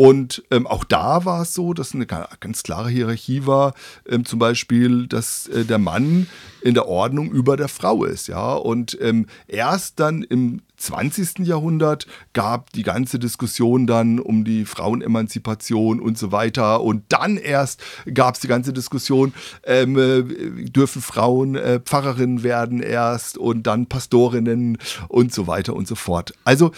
[0.00, 3.74] Und ähm, auch da war es so, dass eine ganz klare Hierarchie war,
[4.08, 6.28] ähm, zum Beispiel, dass äh, der Mann
[6.62, 8.54] in der Ordnung über der Frau ist, ja.
[8.54, 11.40] Und ähm, erst dann im 20.
[11.40, 16.80] Jahrhundert gab die ganze Diskussion dann um die Frauenemanzipation und so weiter.
[16.82, 17.82] Und dann erst
[18.14, 19.34] gab es die ganze Diskussion,
[19.64, 20.22] ähm, äh,
[20.70, 24.78] dürfen Frauen äh, Pfarrerinnen werden erst und dann Pastorinnen
[25.08, 26.34] und so weiter und so fort.
[26.44, 26.70] Also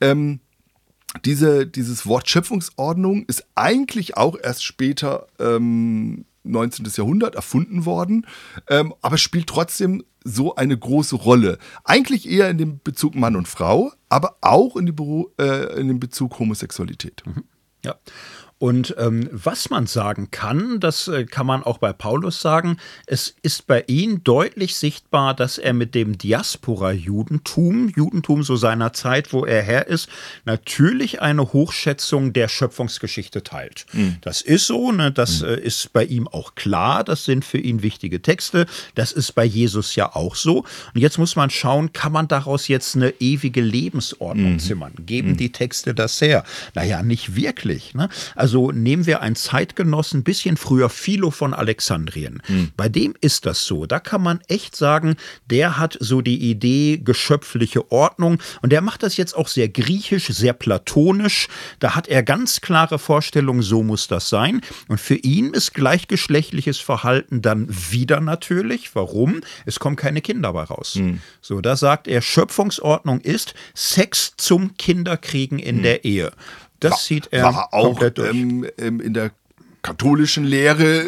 [0.00, 0.40] ähm,
[1.24, 6.86] diese, dieses Wort Schöpfungsordnung ist eigentlich auch erst später ähm, 19.
[6.96, 8.26] Jahrhundert erfunden worden,
[8.68, 11.58] ähm, aber spielt trotzdem so eine große Rolle.
[11.84, 14.94] Eigentlich eher in dem Bezug Mann und Frau, aber auch in, die
[15.38, 17.22] äh, in dem Bezug Homosexualität.
[17.26, 17.44] Mhm.
[17.84, 17.96] Ja.
[18.62, 23.34] Und ähm, was man sagen kann, das äh, kann man auch bei Paulus sagen, es
[23.42, 29.44] ist bei ihm deutlich sichtbar, dass er mit dem Diaspora-Judentum, Judentum so seiner Zeit, wo
[29.44, 30.08] er her ist,
[30.44, 33.84] natürlich eine Hochschätzung der Schöpfungsgeschichte teilt.
[33.94, 34.18] Mhm.
[34.20, 35.10] Das ist so, ne?
[35.10, 35.48] das mhm.
[35.48, 39.44] äh, ist bei ihm auch klar, das sind für ihn wichtige Texte, das ist bei
[39.44, 40.58] Jesus ja auch so.
[40.94, 44.58] Und jetzt muss man schauen, kann man daraus jetzt eine ewige Lebensordnung mhm.
[44.60, 44.92] zimmern?
[45.04, 45.36] Geben mhm.
[45.36, 46.44] die Texte das her?
[46.76, 47.94] Naja, nicht wirklich.
[47.94, 48.08] Ne?
[48.36, 52.42] Also also nehmen wir einen Zeitgenossen, bisschen früher Philo von Alexandrien.
[52.46, 52.72] Mhm.
[52.76, 53.86] Bei dem ist das so.
[53.86, 59.04] Da kann man echt sagen, der hat so die Idee geschöpfliche Ordnung und der macht
[59.04, 61.48] das jetzt auch sehr griechisch, sehr platonisch.
[61.78, 64.60] Da hat er ganz klare Vorstellungen, so muss das sein.
[64.86, 68.94] Und für ihn ist gleichgeschlechtliches Verhalten dann wieder natürlich.
[68.94, 69.40] Warum?
[69.64, 70.96] Es kommen keine Kinder bei raus.
[70.96, 71.22] Mhm.
[71.40, 75.82] So, da sagt er, Schöpfungsordnung ist Sex zum Kinderkriegen in mhm.
[75.84, 76.32] der Ehe.
[76.84, 78.30] Das war, sieht er war auch komplett durch.
[78.30, 79.30] ähm, in der
[79.84, 81.00] katholischen Lehre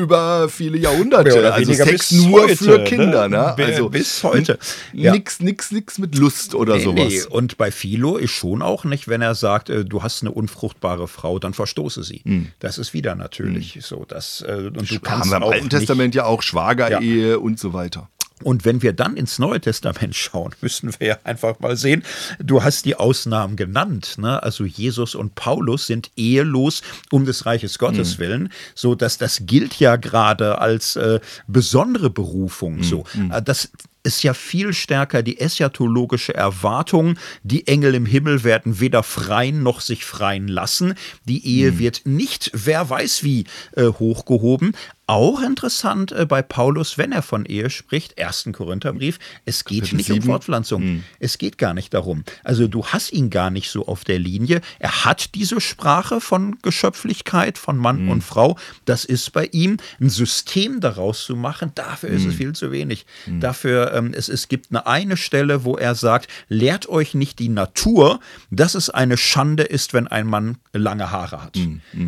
[0.00, 1.52] über viele Jahrhunderte.
[1.52, 2.84] Also Sex nur heute, für ne?
[2.84, 3.28] Kinder.
[3.28, 3.54] Ne?
[3.56, 4.56] Bis- Also bis heute.
[4.92, 5.10] Ja.
[5.10, 7.08] Nix, nix, nix mit Lust oder Nee, sowas.
[7.08, 7.22] nee.
[7.28, 11.08] Und bei Philo ist schon auch nicht, wenn er sagt, äh, du hast eine unfruchtbare
[11.08, 12.22] Frau, dann verstoße sie.
[12.60, 14.04] Das ist wieder natürlich so.
[14.04, 17.72] Dass, äh, und du Haben kannst wir im Alten Testament ja auch Schwagerehe und so
[17.72, 18.08] weiter.
[18.42, 22.02] Und wenn wir dann ins Neue Testament schauen, müssen wir ja einfach mal sehen,
[22.38, 24.16] du hast die Ausnahmen genannt.
[24.18, 24.42] Ne?
[24.42, 29.78] Also Jesus und Paulus sind ehelos um des Reiches Gottes willen, so dass das gilt
[29.80, 32.82] ja gerade als äh, besondere Berufung.
[32.82, 33.70] So, Äh, das
[34.02, 39.80] ist ja viel stärker die eschatologische Erwartung, die Engel im Himmel werden weder freien noch
[39.80, 40.94] sich freien lassen.
[41.24, 43.44] Die Ehe wird nicht, wer weiß wie,
[43.76, 44.72] äh, hochgehoben.
[45.10, 48.50] Auch interessant äh, bei Paulus, wenn er von Ehe spricht, 1.
[48.52, 50.26] Korintherbrief, es geht Kapitel nicht um sieben.
[50.26, 51.02] Fortpflanzung.
[51.18, 52.22] Es geht gar nicht darum.
[52.44, 54.60] Also du hast ihn gar nicht so auf der Linie.
[54.78, 58.56] Er hat diese Sprache von Geschöpflichkeit, von Mann und Frau.
[58.84, 59.78] Das ist bei ihm.
[60.00, 63.04] Ein System daraus zu machen, dafür ist es viel zu wenig.
[63.26, 67.48] Dafür, ähm, es, es gibt eine, eine Stelle, wo er sagt, lehrt euch nicht die
[67.48, 68.20] Natur,
[68.50, 71.56] dass es eine Schande ist, wenn ein Mann lange Haare hat.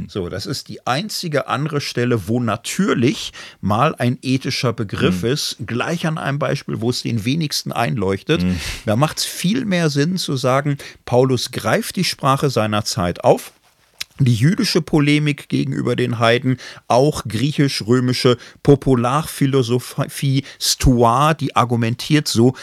[0.08, 6.06] So, das ist die einzige andere Stelle, wo natürlich mal ein ethischer Begriff ist, gleich
[6.06, 8.42] an einem Beispiel, wo es den wenigsten einleuchtet.
[8.86, 13.52] Da macht es viel mehr Sinn zu sagen, Paulus greift die Sprache seiner Zeit auf.
[14.18, 16.58] Die jüdische Polemik gegenüber den Heiden,
[16.88, 22.54] auch griechisch-römische Popularphilosophie, Stoa, die argumentiert so,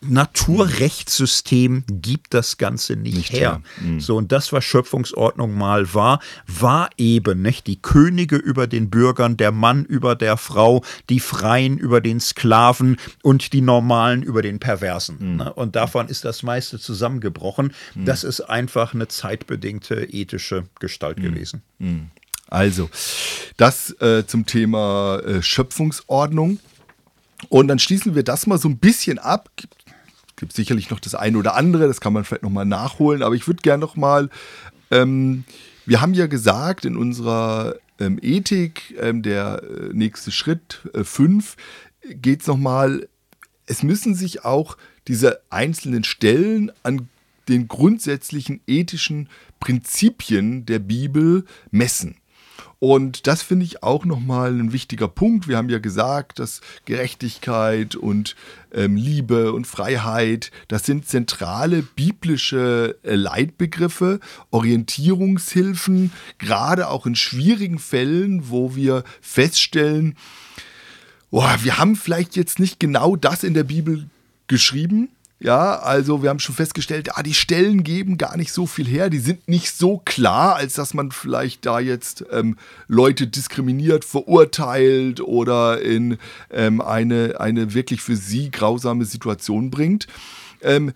[0.00, 3.62] Naturrechtssystem gibt das Ganze nicht, Nicht her.
[3.80, 4.00] her.
[4.00, 9.36] So, und das, was Schöpfungsordnung mal war, war eben nicht die Könige über den Bürgern,
[9.36, 14.60] der Mann über der Frau, die Freien über den Sklaven und die Normalen über den
[14.60, 15.36] Perversen.
[15.36, 15.52] Ne?
[15.52, 17.72] Und davon ist das meiste zusammengebrochen.
[17.96, 21.62] Das ist einfach eine zeitbedingte ethische Gestalt gewesen.
[22.48, 22.88] Also,
[23.56, 26.60] das äh, zum Thema äh, Schöpfungsordnung.
[27.48, 29.48] Und dann schließen wir das mal so ein bisschen ab.
[30.38, 33.34] Gibt, gibt sicherlich noch das eine oder andere, das kann man vielleicht nochmal nachholen, aber
[33.34, 34.30] ich würde gerne nochmal,
[34.92, 35.44] ähm,
[35.84, 41.56] wir haben ja gesagt in unserer ähm, Ethik, ähm, der äh, nächste Schritt 5,
[42.10, 43.08] geht es nochmal,
[43.66, 44.76] es müssen sich auch
[45.08, 47.08] diese einzelnen Stellen an
[47.48, 49.28] den grundsätzlichen ethischen
[49.58, 52.17] Prinzipien der Bibel messen.
[52.80, 55.48] Und das finde ich auch nochmal ein wichtiger Punkt.
[55.48, 58.36] Wir haben ja gesagt, dass Gerechtigkeit und
[58.72, 64.20] ähm, Liebe und Freiheit, das sind zentrale biblische äh, Leitbegriffe,
[64.50, 70.16] Orientierungshilfen, gerade auch in schwierigen Fällen, wo wir feststellen,
[71.32, 74.08] boah, wir haben vielleicht jetzt nicht genau das in der Bibel
[74.46, 75.08] geschrieben.
[75.40, 79.08] Ja, also wir haben schon festgestellt, ah, die Stellen geben gar nicht so viel her,
[79.08, 82.56] die sind nicht so klar, als dass man vielleicht da jetzt ähm,
[82.88, 86.18] Leute diskriminiert, verurteilt oder in
[86.50, 90.08] ähm, eine, eine wirklich für sie grausame Situation bringt.
[90.60, 90.92] Ähm,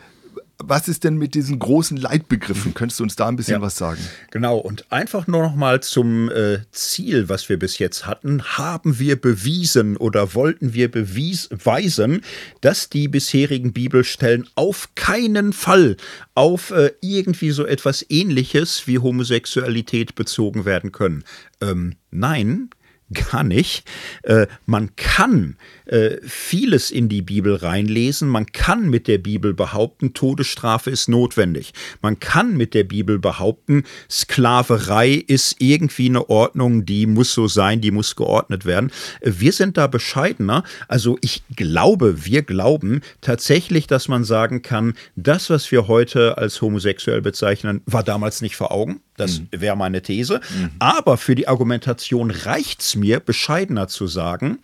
[0.64, 2.74] was ist denn mit diesen großen Leitbegriffen?
[2.74, 3.60] Könntest du uns da ein bisschen Ja.
[3.62, 4.00] was sagen?
[4.30, 8.42] Genau, und einfach nur noch mal zum äh, Ziel, was wir bis jetzt hatten.
[8.42, 12.22] Haben wir bewiesen oder wollten wir beweisen,
[12.60, 15.96] dass die bisherigen Bibelstellen auf keinen Fall
[16.34, 21.24] auf äh, irgendwie so etwas Ähnliches wie Homosexualität bezogen werden können?
[21.60, 22.70] Ähm, nein,
[23.12, 23.84] gar nicht.
[24.22, 25.56] Äh, man kann
[25.86, 28.28] äh, vieles in die Bibel reinlesen.
[28.28, 31.72] Man kann mit der Bibel behaupten, Todesstrafe ist notwendig.
[32.00, 37.80] Man kann mit der Bibel behaupten, Sklaverei ist irgendwie eine Ordnung, die muss so sein,
[37.80, 38.90] die muss geordnet werden.
[39.20, 40.64] Äh, Wir sind da bescheidener.
[40.88, 46.60] Also ich glaube, wir glauben tatsächlich, dass man sagen kann, das, was wir heute als
[46.60, 49.00] homosexuell bezeichnen, war damals nicht vor Augen.
[49.22, 50.40] Das wäre meine These.
[50.78, 54.58] Aber für die Argumentation reicht es mir, bescheidener zu sagen,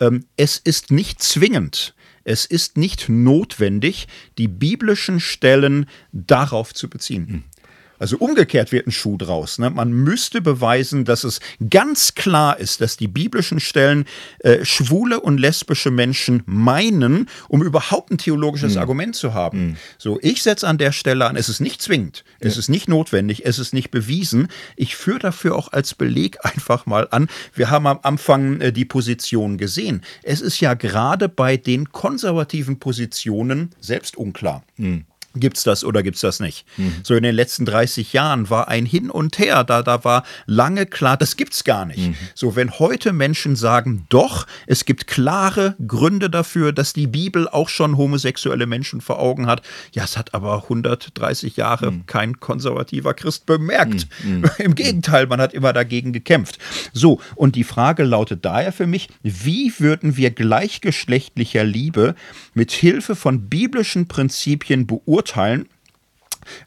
[0.00, 1.94] ähm, es ist nicht zwingend,
[2.24, 4.08] es ist nicht notwendig,
[4.38, 7.44] die biblischen Stellen darauf zu beziehen.
[8.00, 9.58] Also umgekehrt wird ein Schuh draus.
[9.58, 9.70] Ne?
[9.70, 11.38] Man müsste beweisen, dass es
[11.68, 14.06] ganz klar ist, dass die biblischen Stellen
[14.38, 19.76] äh, schwule und lesbische Menschen meinen, um überhaupt ein theologisches Argument zu haben.
[19.98, 23.44] So, ich setze an der Stelle an, es ist nicht zwingend, es ist nicht notwendig,
[23.44, 24.48] es ist nicht bewiesen.
[24.76, 28.86] Ich führe dafür auch als Beleg einfach mal an, wir haben am Anfang äh, die
[28.86, 30.02] Position gesehen.
[30.22, 34.64] Es ist ja gerade bei den konservativen Positionen selbst unklar.
[35.36, 36.66] Gibt's das oder gibt's das nicht?
[36.76, 36.96] Mhm.
[37.04, 40.86] So in den letzten 30 Jahren war ein Hin und Her, da, da war lange
[40.86, 42.08] klar, das gibt's gar nicht.
[42.08, 42.16] Mhm.
[42.34, 47.68] So, wenn heute Menschen sagen, doch, es gibt klare Gründe dafür, dass die Bibel auch
[47.68, 49.62] schon homosexuelle Menschen vor Augen hat,
[49.92, 52.06] ja, es hat aber 130 Jahre mhm.
[52.06, 54.08] kein konservativer Christ bemerkt.
[54.24, 54.38] Mhm.
[54.38, 54.50] Mhm.
[54.58, 56.58] Im Gegenteil, man hat immer dagegen gekämpft.
[56.92, 62.16] So, und die Frage lautet daher für mich, wie würden wir gleichgeschlechtlicher Liebe
[62.52, 65.19] mit Hilfe von biblischen Prinzipien beurteilen?
[65.20, 65.68] Beurteilen,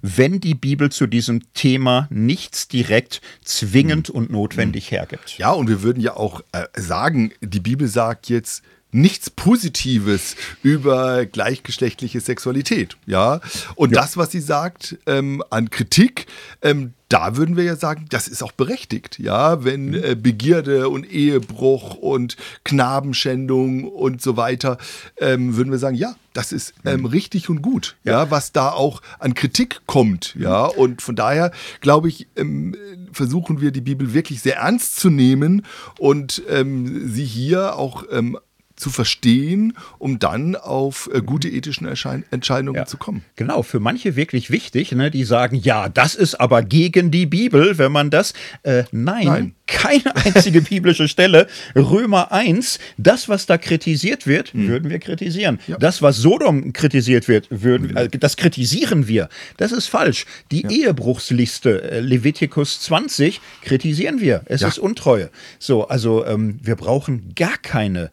[0.01, 5.37] wenn die Bibel zu diesem Thema nichts direkt zwingend und notwendig hergibt.
[5.39, 8.61] Ja, und wir würden ja auch äh, sagen, die Bibel sagt jetzt,
[8.93, 12.95] nichts Positives über gleichgeschlechtliche Sexualität.
[13.05, 13.41] Ja,
[13.75, 14.01] und ja.
[14.01, 16.27] das, was sie sagt ähm, an Kritik,
[16.61, 20.03] ähm, da würden wir ja sagen, das ist auch berechtigt, ja, wenn mhm.
[20.03, 24.79] äh, Begierde und Ehebruch und Knabenschändung und so weiter,
[25.17, 27.05] ähm, würden wir sagen, ja, das ist ähm, mhm.
[27.05, 28.23] richtig und gut, ja.
[28.23, 28.31] ja.
[28.31, 30.79] was da auch an Kritik kommt, ja, mhm.
[30.79, 32.75] und von daher glaube ich, ähm,
[33.11, 35.67] versuchen wir die Bibel wirklich sehr ernst zu nehmen
[35.99, 38.39] und ähm, sie hier auch ähm,
[38.83, 42.85] zu verstehen, um dann auf äh, gute ethische Erschein Entscheidungen ja.
[42.85, 43.23] zu kommen.
[43.37, 47.77] Genau, für manche wirklich wichtig, ne, die sagen, ja, das ist aber gegen die Bibel,
[47.77, 48.33] wenn man das.
[48.63, 51.47] Äh, nein, nein, keine einzige biblische Stelle.
[51.75, 54.67] Römer 1, das, was da kritisiert wird, mhm.
[54.67, 55.59] würden wir kritisieren.
[55.67, 55.77] Ja.
[55.77, 57.97] Das, was Sodom kritisiert wird, würden, mhm.
[57.97, 59.29] äh, das kritisieren wir.
[59.55, 60.25] Das ist falsch.
[60.51, 60.69] Die ja.
[60.69, 64.41] Ehebruchsliste, äh, Levitikus 20, kritisieren wir.
[64.45, 65.29] Es ist Untreue.
[65.57, 68.11] So, also ähm, wir brauchen gar keine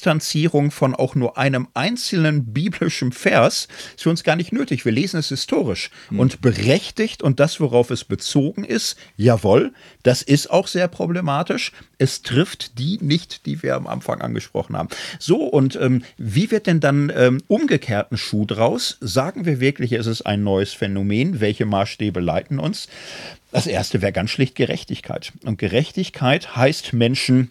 [0.00, 3.68] Distanzierung von auch nur einem einzelnen biblischen Vers.
[3.94, 4.86] Ist für uns gar nicht nötig.
[4.86, 6.20] Wir lesen es historisch mhm.
[6.20, 11.72] und berechtigt und das, worauf es bezogen ist, jawohl, das ist auch sehr problematisch.
[11.98, 14.88] Es trifft die nicht, die wir am Anfang angesprochen haben.
[15.18, 18.96] So, und ähm, wie wird denn dann ähm, umgekehrten Schuh draus?
[19.02, 21.40] Sagen wir wirklich, es ist ein neues Phänomen?
[21.40, 22.88] Welche Maßstäbe leiten uns?
[23.52, 25.34] Das erste wäre ganz schlicht Gerechtigkeit.
[25.44, 27.50] Und Gerechtigkeit heißt Menschen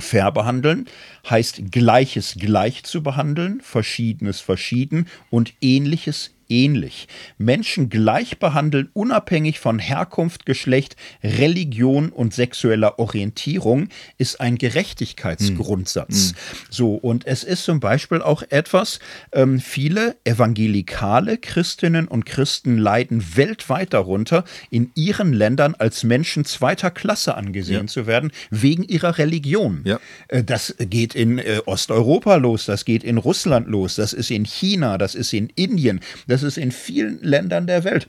[0.00, 0.86] fair behandeln,
[1.28, 7.08] heißt Gleiches gleich zu behandeln, Verschiedenes verschieden und Ähnliches ähnlich.
[7.38, 13.88] Menschen gleich behandeln, unabhängig von Herkunft, Geschlecht, Religion und sexueller Orientierung,
[14.18, 16.30] ist ein Gerechtigkeitsgrundsatz.
[16.30, 16.36] Hm.
[16.70, 18.98] So, und es ist zum Beispiel auch etwas,
[19.32, 26.90] ähm, viele evangelikale Christinnen und Christen leiden weltweit darunter, in ihren Ländern als Menschen zweiter
[26.90, 27.86] Klasse angesehen ja.
[27.86, 29.82] zu werden, wegen ihrer Religion.
[29.84, 30.00] Ja.
[30.28, 34.44] Äh, das geht in äh, Osteuropa los, das geht in Russland los, das ist in
[34.44, 38.08] China, das ist in Indien, das das ist in vielen Ländern der Welt.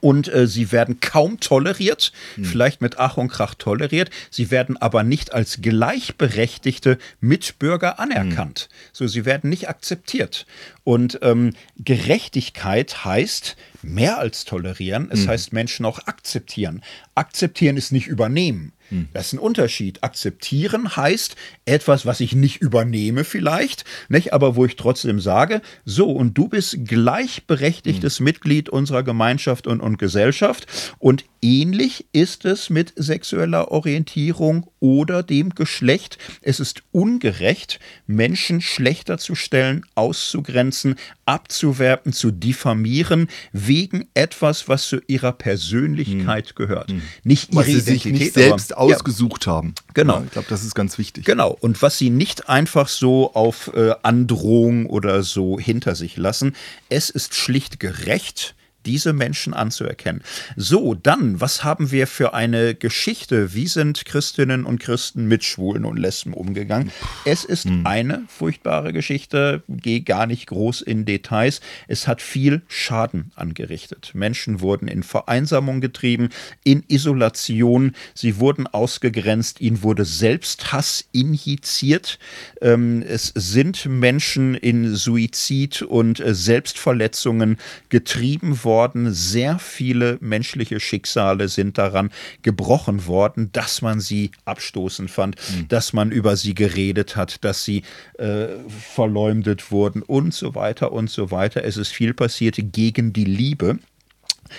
[0.00, 2.44] Und äh, sie werden kaum toleriert, hm.
[2.44, 4.10] vielleicht mit Ach und Krach toleriert.
[4.30, 8.68] Sie werden aber nicht als gleichberechtigte Mitbürger anerkannt.
[8.70, 8.90] Hm.
[8.92, 10.46] So, sie werden nicht akzeptiert.
[10.84, 15.08] Und ähm, Gerechtigkeit heißt mehr als tolerieren.
[15.10, 15.28] Es hm.
[15.28, 16.82] heißt Menschen auch akzeptieren.
[17.14, 18.72] Akzeptieren ist nicht übernehmen.
[18.90, 19.08] Hm.
[19.12, 20.02] Das ist ein Unterschied.
[20.02, 26.10] Akzeptieren heißt etwas, was ich nicht übernehme vielleicht, nicht, aber wo ich trotzdem sage, so,
[26.10, 28.24] und du bist gleichberechtigtes hm.
[28.24, 30.66] Mitglied unserer Gemeinschaft und, und Gesellschaft.
[30.98, 36.18] Und ähnlich ist es mit sexueller Orientierung oder dem Geschlecht.
[36.42, 45.00] Es ist ungerecht, Menschen schlechter zu stellen, auszugrenzen, abzuwerten, zu diffamieren, wegen etwas, was zu
[45.06, 46.54] ihrer Persönlichkeit hm.
[46.54, 46.90] gehört.
[46.90, 47.02] Hm.
[47.24, 49.52] Nicht ihre was sie sich nicht selbst aber, ausgesucht ja.
[49.52, 49.74] haben.
[49.94, 50.18] Genau.
[50.18, 51.24] Ja, ich glaube, das ist ganz wichtig.
[51.24, 51.56] Genau.
[51.60, 56.54] Und was sie nicht einfach so auf äh, Androhung oder so hinter sich lassen.
[56.88, 58.54] Es ist schlicht gerecht
[58.88, 60.22] diese Menschen anzuerkennen.
[60.56, 63.52] So, dann, was haben wir für eine Geschichte?
[63.52, 66.90] Wie sind Christinnen und Christen mit Schwulen und Lesben umgegangen?
[67.26, 67.86] Es ist hm.
[67.86, 71.60] eine furchtbare Geschichte, gehe gar nicht groß in Details.
[71.86, 74.12] Es hat viel Schaden angerichtet.
[74.14, 76.30] Menschen wurden in Vereinsamung getrieben,
[76.64, 82.18] in Isolation, sie wurden ausgegrenzt, ihnen wurde Selbsthass injiziert.
[82.62, 87.58] Ähm, es sind Menschen in Suizid und äh, Selbstverletzungen
[87.90, 89.12] getrieben worden worden.
[89.12, 92.10] Sehr viele menschliche Schicksale sind daran
[92.42, 95.66] gebrochen worden, dass man sie abstoßend fand, mhm.
[95.66, 97.82] dass man über sie geredet hat, dass sie
[98.18, 101.64] äh, verleumdet wurden und so weiter und so weiter.
[101.64, 103.80] Es ist viel passiert gegen die Liebe.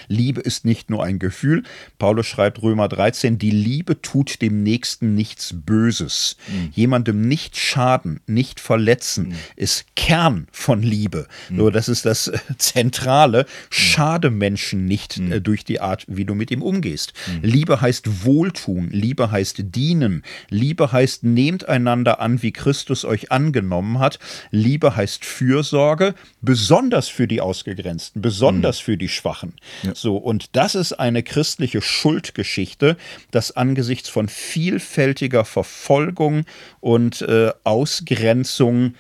[0.07, 1.63] Liebe ist nicht nur ein Gefühl.
[1.97, 6.37] Paulus schreibt Römer 13, die Liebe tut dem Nächsten nichts Böses.
[6.47, 6.69] Mhm.
[6.73, 9.35] Jemandem nicht schaden, nicht verletzen, mhm.
[9.55, 11.27] ist Kern von Liebe.
[11.49, 11.57] Mhm.
[11.57, 13.45] So, das ist das äh, Zentrale.
[13.69, 15.31] Schade Menschen nicht mhm.
[15.31, 17.13] äh, durch die Art, wie du mit ihm umgehst.
[17.27, 17.39] Mhm.
[17.49, 20.23] Liebe heißt Wohltun, Liebe heißt dienen.
[20.49, 24.19] Liebe heißt nehmt einander an, wie Christus euch angenommen hat.
[24.51, 28.83] Liebe heißt Fürsorge, besonders für die Ausgegrenzten, besonders mhm.
[28.83, 29.53] für die Schwachen.
[29.93, 32.97] So, und das ist eine christliche Schuldgeschichte,
[33.31, 36.45] dass angesichts von vielfältiger Verfolgung
[36.79, 38.95] und äh, Ausgrenzung,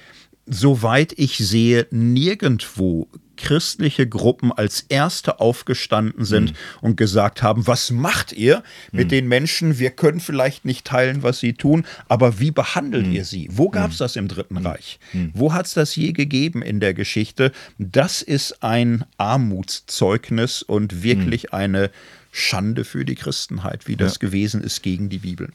[0.45, 3.07] soweit ich sehe, nirgendwo
[3.39, 6.55] christliche Gruppen als erste aufgestanden sind mhm.
[6.81, 9.09] und gesagt haben, was macht ihr mit mhm.
[9.09, 9.79] den Menschen?
[9.79, 13.13] Wir können vielleicht nicht teilen, was sie tun, aber wie behandelt mhm.
[13.13, 13.47] ihr sie?
[13.51, 14.65] Wo gab es das im Dritten mhm.
[14.65, 14.99] Reich?
[15.33, 17.51] Wo hat es das je gegeben in der Geschichte?
[17.77, 21.91] Das ist ein Armutszeugnis und wirklich eine
[22.31, 24.19] Schande für die Christenheit, wie das ja.
[24.19, 25.49] gewesen ist gegen die Bibel,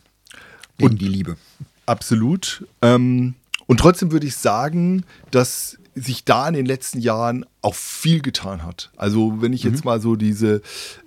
[0.78, 1.36] gegen und die Liebe.
[1.86, 2.66] Absolut.
[2.82, 3.34] Ähm,
[3.66, 8.64] und trotzdem würde ich sagen, dass sich da in den letzten Jahren auch viel getan
[8.64, 8.90] hat.
[8.96, 9.90] Also wenn ich jetzt mhm.
[9.90, 10.62] mal so diese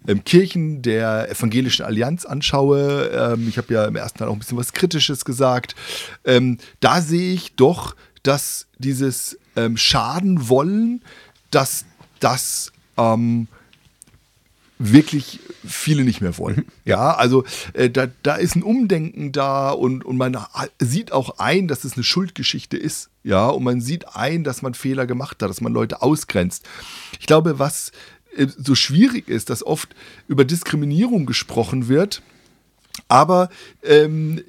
[0.08, 4.40] ähm, Kirchen der Evangelischen Allianz anschaue, ähm, ich habe ja im ersten Teil auch ein
[4.40, 5.76] bisschen was Kritisches gesagt,
[6.26, 11.02] ähm, da sehe ich doch, dass dieses ähm, Schaden wollen,
[11.52, 11.86] dass
[12.20, 13.48] das ähm,
[14.80, 16.58] wirklich viele nicht mehr wollen.
[16.58, 16.66] Mhm.
[16.86, 17.44] Ja, also
[17.74, 20.38] äh, da, da ist ein Umdenken da und, und man
[20.80, 23.10] sieht auch ein, dass es eine Schuldgeschichte ist.
[23.28, 26.64] Ja, und man sieht ein, dass man Fehler gemacht hat, dass man Leute ausgrenzt.
[27.20, 27.92] Ich glaube, was
[28.38, 29.94] äh, so schwierig ist, dass oft
[30.30, 32.22] über Diskriminierung gesprochen wird,
[33.10, 33.50] aber
[33.84, 34.42] ähm,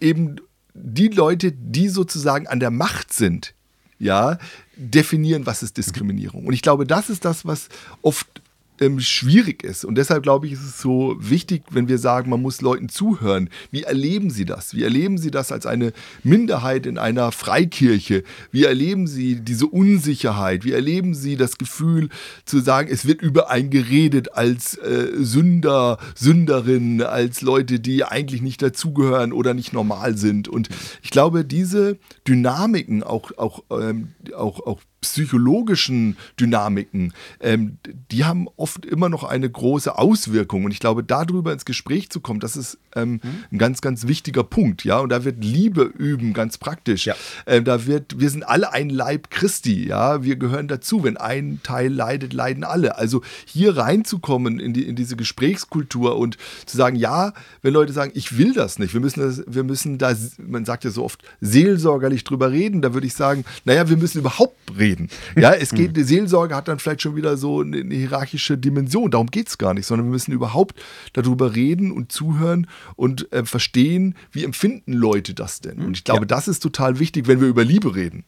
[0.00, 0.36] eben
[0.72, 3.54] die Leute, die sozusagen an der Macht sind,
[3.98, 4.38] ja,
[4.76, 6.46] definieren, was ist Diskriminierung.
[6.46, 7.68] Und ich glaube, das ist das, was
[8.02, 8.40] oft
[8.80, 9.84] ähm, schwierig ist.
[9.84, 13.50] Und deshalb glaube ich, ist es so wichtig, wenn wir sagen, man muss Leuten zuhören.
[13.70, 14.74] Wie erleben sie das?
[14.74, 15.92] Wie erleben sie das als eine
[16.22, 18.22] Minderheit in einer Freikirche?
[18.50, 20.64] Wie erleben sie diese Unsicherheit?
[20.64, 22.08] Wie erleben sie das Gefühl
[22.44, 28.42] zu sagen, es wird über einen geredet als äh, Sünder, Sünderin, als Leute, die eigentlich
[28.42, 30.48] nicht dazugehören oder nicht normal sind?
[30.48, 30.68] Und
[31.02, 37.78] ich glaube, diese Dynamiken, auch, auch, ähm, auch, auch psychologischen Dynamiken, ähm,
[38.10, 40.64] die haben oft immer noch eine große Auswirkung.
[40.64, 43.20] Und ich glaube, darüber ins Gespräch zu kommen, das ist ähm, mhm.
[43.52, 44.84] ein ganz, ganz wichtiger Punkt.
[44.84, 47.06] Ja, und da wird Liebe üben, ganz praktisch.
[47.06, 47.14] Ja.
[47.46, 49.86] Ähm, da wird, wir sind alle ein Leib Christi.
[49.86, 51.04] Ja, wir gehören dazu.
[51.04, 52.96] Wenn ein Teil leidet, leiden alle.
[52.96, 57.32] Also hier reinzukommen in, die, in diese Gesprächskultur und zu sagen, ja,
[57.62, 60.84] wenn Leute sagen, ich will das nicht, wir müssen, das, wir müssen da, man sagt
[60.84, 64.85] ja so oft, seelsorgerlich drüber reden, da würde ich sagen, naja, wir müssen überhaupt reden
[64.86, 65.08] reden.
[65.36, 69.10] Ja, es geht, die Seelsorge hat dann vielleicht schon wieder so eine, hierarchische Dimension.
[69.10, 70.80] Darum geht es gar nicht, sondern wir müssen überhaupt
[71.12, 75.78] darüber reden und zuhören und äh, verstehen, wie empfinden Leute das denn.
[75.80, 76.26] Und ich glaube, ja.
[76.26, 78.24] das ist total wichtig, wenn wir über Liebe reden.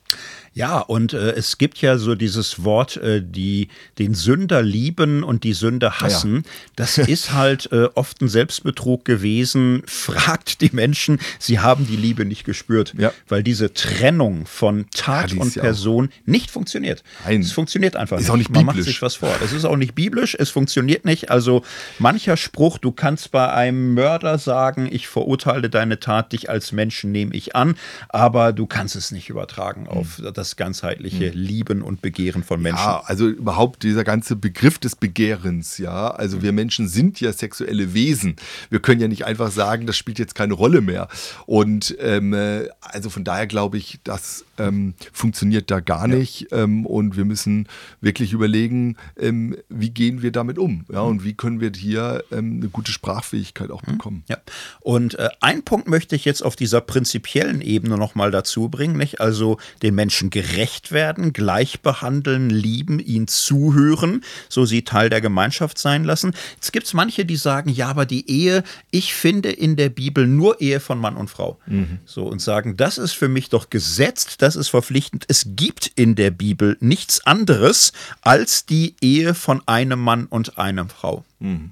[0.55, 3.69] Ja, und äh, es gibt ja so dieses Wort, äh, die
[3.99, 6.37] den Sünder lieben und die Sünder hassen.
[6.37, 6.43] Ja.
[6.77, 9.83] Das ist halt äh, oft ein Selbstbetrug gewesen.
[9.87, 13.13] Fragt die Menschen, sie haben die Liebe nicht gespürt, ja.
[13.29, 17.03] weil diese Trennung von Tat und Person nicht funktioniert.
[17.25, 17.41] Nein.
[17.41, 18.31] Es funktioniert einfach ist nicht.
[18.31, 19.35] Auch nicht Man macht sich was vor.
[19.43, 21.31] Es ist auch nicht biblisch, es funktioniert nicht.
[21.31, 21.63] Also
[21.99, 27.13] mancher Spruch, du kannst bei einem Mörder sagen, ich verurteile deine Tat, dich als Menschen
[27.13, 27.77] nehme ich an,
[28.09, 30.33] aber du kannst es nicht übertragen auf mhm.
[30.35, 31.39] das ganzheitliche mhm.
[31.39, 32.85] Lieben und Begehren von Menschen.
[32.85, 36.11] Ja, also überhaupt dieser ganze Begriff des Begehrens, ja.
[36.11, 38.37] Also wir Menschen sind ja sexuelle Wesen.
[38.71, 41.09] Wir können ja nicht einfach sagen, das spielt jetzt keine Rolle mehr.
[41.47, 46.38] Und ähm, äh, also von daher glaube ich, das ähm, funktioniert da gar nicht.
[46.53, 47.69] Ähm, und wir müssen
[48.01, 50.85] wirklich überlegen, ähm, wie gehen wir damit um?
[50.93, 53.93] Ja, und wie können wir hier ähm, eine gute Sprachfähigkeit auch mhm.
[53.93, 54.25] bekommen?
[54.29, 54.39] Ja.
[54.81, 59.21] Und äh, einen Punkt möchte ich jetzt auf dieser prinzipiellen Ebene nochmal dazu bringen, nicht?
[59.21, 65.79] Also den Menschen gerecht werden, gleich behandeln, lieben, ihn zuhören, so sie Teil der Gemeinschaft
[65.79, 66.33] sein lassen.
[66.55, 70.27] Jetzt gibt es manche, die sagen, ja, aber die Ehe, ich finde in der Bibel
[70.27, 71.59] nur Ehe von Mann und Frau.
[71.67, 71.99] Mhm.
[72.05, 75.25] So und sagen, das ist für mich doch gesetzt, das ist verpflichtend.
[75.29, 77.93] Es gibt in der Bibel nichts anderes
[78.23, 81.25] als die Ehe von einem Mann und einer Frau.
[81.41, 81.71] Mhm.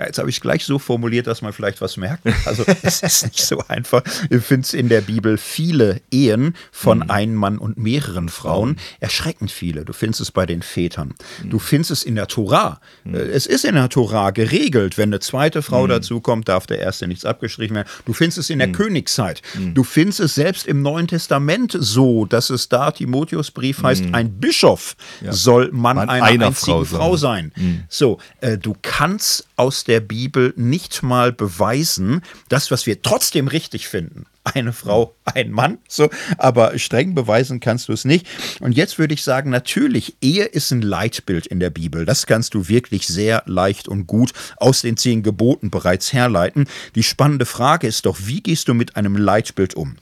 [0.00, 2.26] Ja, jetzt habe ich es gleich so formuliert, dass man vielleicht was merkt.
[2.46, 4.02] Also es ist nicht so einfach.
[4.30, 7.10] Du findest in der Bibel viele Ehen von mhm.
[7.10, 8.78] einem Mann und mehreren Frauen.
[9.00, 9.84] Erschreckend viele.
[9.84, 11.14] Du findest es bei den Vätern.
[11.44, 12.80] Du findest es in der Tora.
[13.04, 13.14] Mhm.
[13.14, 15.90] Es ist in der Tora geregelt, wenn eine zweite Frau mhm.
[15.90, 17.88] dazukommt, darf der erste nichts abgestrichen werden.
[18.06, 18.72] Du findest es in der mhm.
[18.72, 19.42] Königszeit.
[19.52, 19.74] Mhm.
[19.74, 24.14] Du findest es selbst im Neuen Testament so, dass es da Timotheusbrief heißt, mhm.
[24.14, 25.30] ein Bischof ja.
[25.34, 27.52] soll Mann, Mann einer, einer einzigen Frau, sein.
[27.54, 27.82] Mhm.
[27.90, 33.88] So, äh, du kannst aus der Bibel nicht mal beweisen, das, was wir trotzdem richtig
[33.88, 36.08] finden, eine Frau, ein Mann, so,
[36.38, 38.26] aber streng beweisen kannst du es nicht.
[38.60, 42.06] Und jetzt würde ich sagen, natürlich, Ehe ist ein Leitbild in der Bibel.
[42.06, 46.66] Das kannst du wirklich sehr leicht und gut aus den zehn Geboten bereits herleiten.
[46.94, 49.96] Die spannende Frage ist doch, wie gehst du mit einem Leitbild um?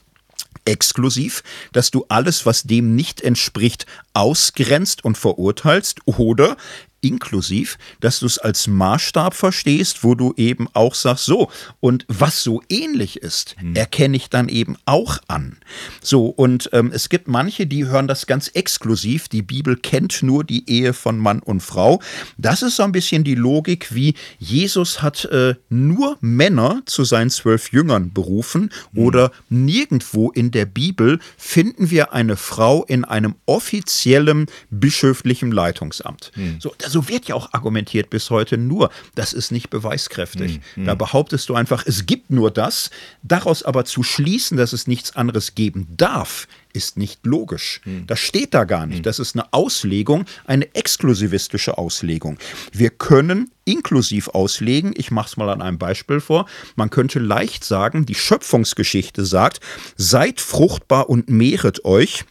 [0.65, 6.57] exklusiv, dass du alles, was dem nicht entspricht, ausgrenzt und verurteilst oder
[7.01, 11.49] inklusiv, dass du es als Maßstab verstehst, wo du eben auch sagst, so,
[11.79, 13.75] und was so ähnlich ist, hm.
[13.75, 15.57] erkenne ich dann eben auch an.
[16.01, 20.43] So, und ähm, es gibt manche, die hören das ganz exklusiv, die Bibel kennt nur
[20.43, 22.01] die Ehe von Mann und Frau.
[22.37, 27.29] Das ist so ein bisschen die Logik, wie Jesus hat äh, nur Männer zu seinen
[27.29, 29.03] zwölf Jüngern berufen hm.
[29.03, 36.31] oder nirgendwo in der Bibel finden wir eine Frau in einem offiziellen bischöflichen Leitungsamt.
[36.33, 36.57] Hm.
[36.59, 40.59] So, so wird ja auch argumentiert bis heute, nur das ist nicht beweiskräftig.
[40.75, 40.85] Mhm.
[40.85, 42.89] Da behauptest du einfach, es gibt nur das.
[43.23, 47.81] Daraus aber zu schließen, dass es nichts anderes geben darf, ist nicht logisch.
[47.85, 48.05] Mhm.
[48.07, 49.05] Das steht da gar nicht.
[49.05, 52.37] Das ist eine Auslegung, eine exklusivistische Auslegung.
[52.71, 54.93] Wir können inklusiv auslegen.
[54.95, 56.47] Ich mache es mal an einem Beispiel vor.
[56.75, 59.59] Man könnte leicht sagen, die Schöpfungsgeschichte sagt,
[59.95, 62.25] seid fruchtbar und mehret euch.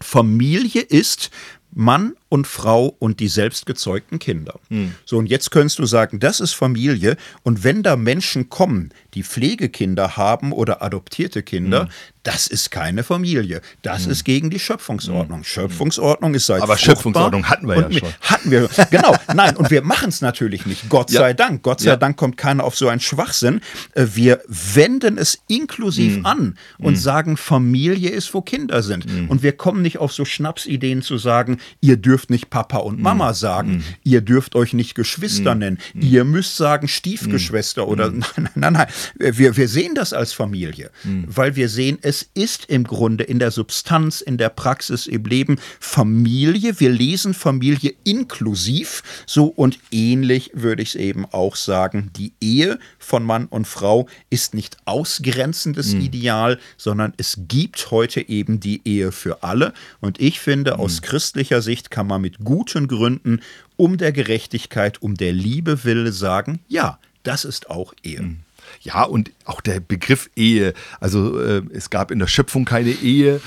[0.00, 1.30] Familie ist
[1.72, 4.58] Mann und Frau und die selbstgezeugten Kinder.
[4.68, 4.94] Hm.
[5.04, 7.16] So, und jetzt könntest du sagen, das ist Familie.
[7.44, 11.88] Und wenn da Menschen kommen, die Pflegekinder haben oder adoptierte Kinder, hm.
[12.24, 13.60] das ist keine Familie.
[13.82, 14.12] Das hm.
[14.12, 15.38] ist gegen die Schöpfungsordnung.
[15.38, 15.44] Hm.
[15.44, 18.08] Schöpfungsordnung ist seit Aber Schöpfungsordnung hatten wir ja schon.
[18.20, 19.14] Hatten wir, genau.
[19.32, 20.88] Nein, und wir machen es natürlich nicht.
[20.88, 21.20] Gott ja.
[21.20, 21.62] sei Dank.
[21.62, 21.96] Gott sei ja.
[21.96, 23.60] Dank kommt keiner auf so einen Schwachsinn.
[23.94, 26.26] Äh, wir wenden es inklusiv hm.
[26.26, 27.00] an und hm.
[27.00, 29.06] sagen, Familie ist, wo Kinder sind.
[29.28, 32.98] Und wir kommen nicht auf so Schnapsideen zu sagen, ihr dürft dürft nicht Papa und
[32.98, 33.34] Mama mm.
[33.34, 33.76] sagen.
[33.76, 33.84] Mm.
[34.04, 35.58] Ihr dürft euch nicht Geschwister mm.
[35.58, 35.78] nennen.
[35.92, 38.86] Ihr müsst sagen Stiefgeschwister oder nein, nein, nein.
[39.18, 43.50] Wir, wir sehen das als Familie, weil wir sehen, es ist im Grunde in der
[43.50, 46.80] Substanz, in der Praxis im Leben Familie.
[46.80, 49.02] Wir lesen Familie inklusiv.
[49.26, 52.10] So und ähnlich würde ich es eben auch sagen.
[52.16, 58.58] Die Ehe von Mann und Frau ist nicht ausgrenzendes Ideal, sondern es gibt heute eben
[58.58, 59.74] die Ehe für alle.
[60.00, 63.40] Und ich finde, aus christlicher Sicht kann man mit guten Gründen
[63.76, 68.22] um der Gerechtigkeit, um der Liebe Wille sagen, ja, das ist auch Ehe.
[68.22, 68.38] Mhm.
[68.80, 70.74] Ja, und auch der Begriff Ehe.
[71.00, 73.40] Also äh, es gab in der Schöpfung keine Ehe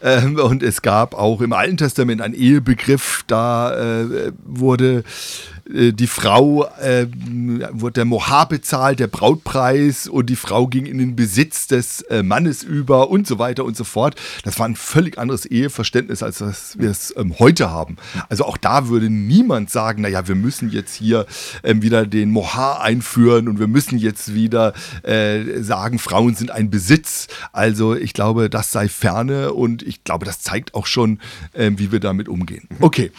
[0.00, 3.24] äh, und es gab auch im Alten Testament einen Ehebegriff.
[3.26, 5.04] Da äh, wurde
[5.72, 7.06] äh, die Frau, äh,
[7.72, 12.22] wurde der Mohar bezahlt, der Brautpreis und die Frau ging in den Besitz des äh,
[12.22, 14.16] Mannes über und so weiter und so fort.
[14.44, 17.96] Das war ein völlig anderes Eheverständnis, als das wir es ähm, heute haben.
[18.28, 21.26] Also auch da würde niemand sagen, naja, wir müssen jetzt hier
[21.62, 24.72] ähm, wieder den Mohar einführen und wir müssen jetzt wieder
[25.02, 27.28] äh, sagen, Frauen sind ein Besitz.
[27.52, 31.20] Also ich glaube, das sei ferne und ich glaube, das zeigt auch schon,
[31.54, 32.68] ähm, wie wir damit umgehen.
[32.80, 33.10] Okay,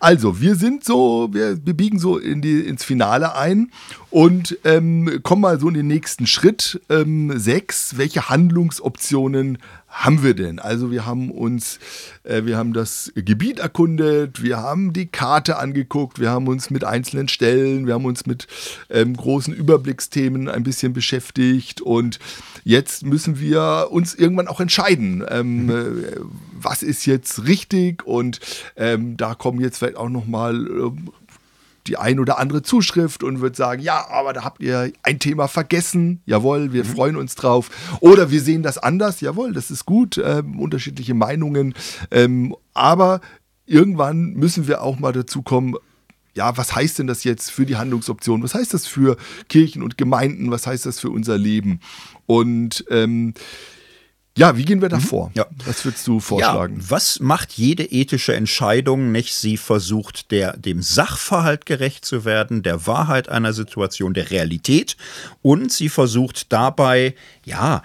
[0.00, 3.70] also wir sind so, wir, wir biegen so in die, ins Finale ein
[4.10, 6.80] und ähm, kommen mal so in den nächsten Schritt.
[6.88, 9.58] Ähm, sechs, welche Handlungsoptionen
[9.88, 10.58] haben wir denn?
[10.58, 11.78] Also wir haben uns,
[12.24, 16.84] äh, wir haben das Gebiet erkundet, wir haben die Karte angeguckt, wir haben uns mit
[16.84, 18.48] einzelnen Stellen, wir haben uns mit
[18.90, 22.18] ähm, großen Überblicksthemen ein bisschen beschäftigt und
[22.64, 25.70] jetzt müssen wir uns irgendwann auch entscheiden, ähm, mhm.
[25.70, 26.16] äh,
[26.60, 28.40] was ist jetzt richtig und
[28.76, 30.90] ähm, da kommen jetzt vielleicht auch noch mal äh,
[31.86, 35.48] die ein oder andere Zuschrift und wird sagen, ja, aber da habt ihr ein Thema
[35.48, 36.22] vergessen.
[36.26, 36.88] Jawohl, wir mhm.
[36.88, 37.70] freuen uns drauf.
[38.00, 39.20] Oder wir sehen das anders.
[39.20, 40.20] Jawohl, das ist gut.
[40.22, 41.74] Ähm, unterschiedliche Meinungen.
[42.10, 43.20] Ähm, aber
[43.66, 45.74] irgendwann müssen wir auch mal dazu kommen,
[46.34, 48.42] ja, was heißt denn das jetzt für die Handlungsoption?
[48.42, 49.16] Was heißt das für
[49.48, 50.50] Kirchen und Gemeinden?
[50.50, 51.80] Was heißt das für unser Leben?
[52.26, 53.34] Und ähm,
[54.36, 55.02] ja, wie gehen wir da mhm.
[55.02, 55.30] vor?
[55.34, 55.46] Ja.
[55.64, 56.76] Was würdest du vorschlagen?
[56.80, 59.34] Ja, was macht jede ethische Entscheidung nicht?
[59.34, 64.96] Sie versucht, der, dem Sachverhalt gerecht zu werden, der Wahrheit einer Situation, der Realität
[65.42, 67.82] und sie versucht dabei, ja,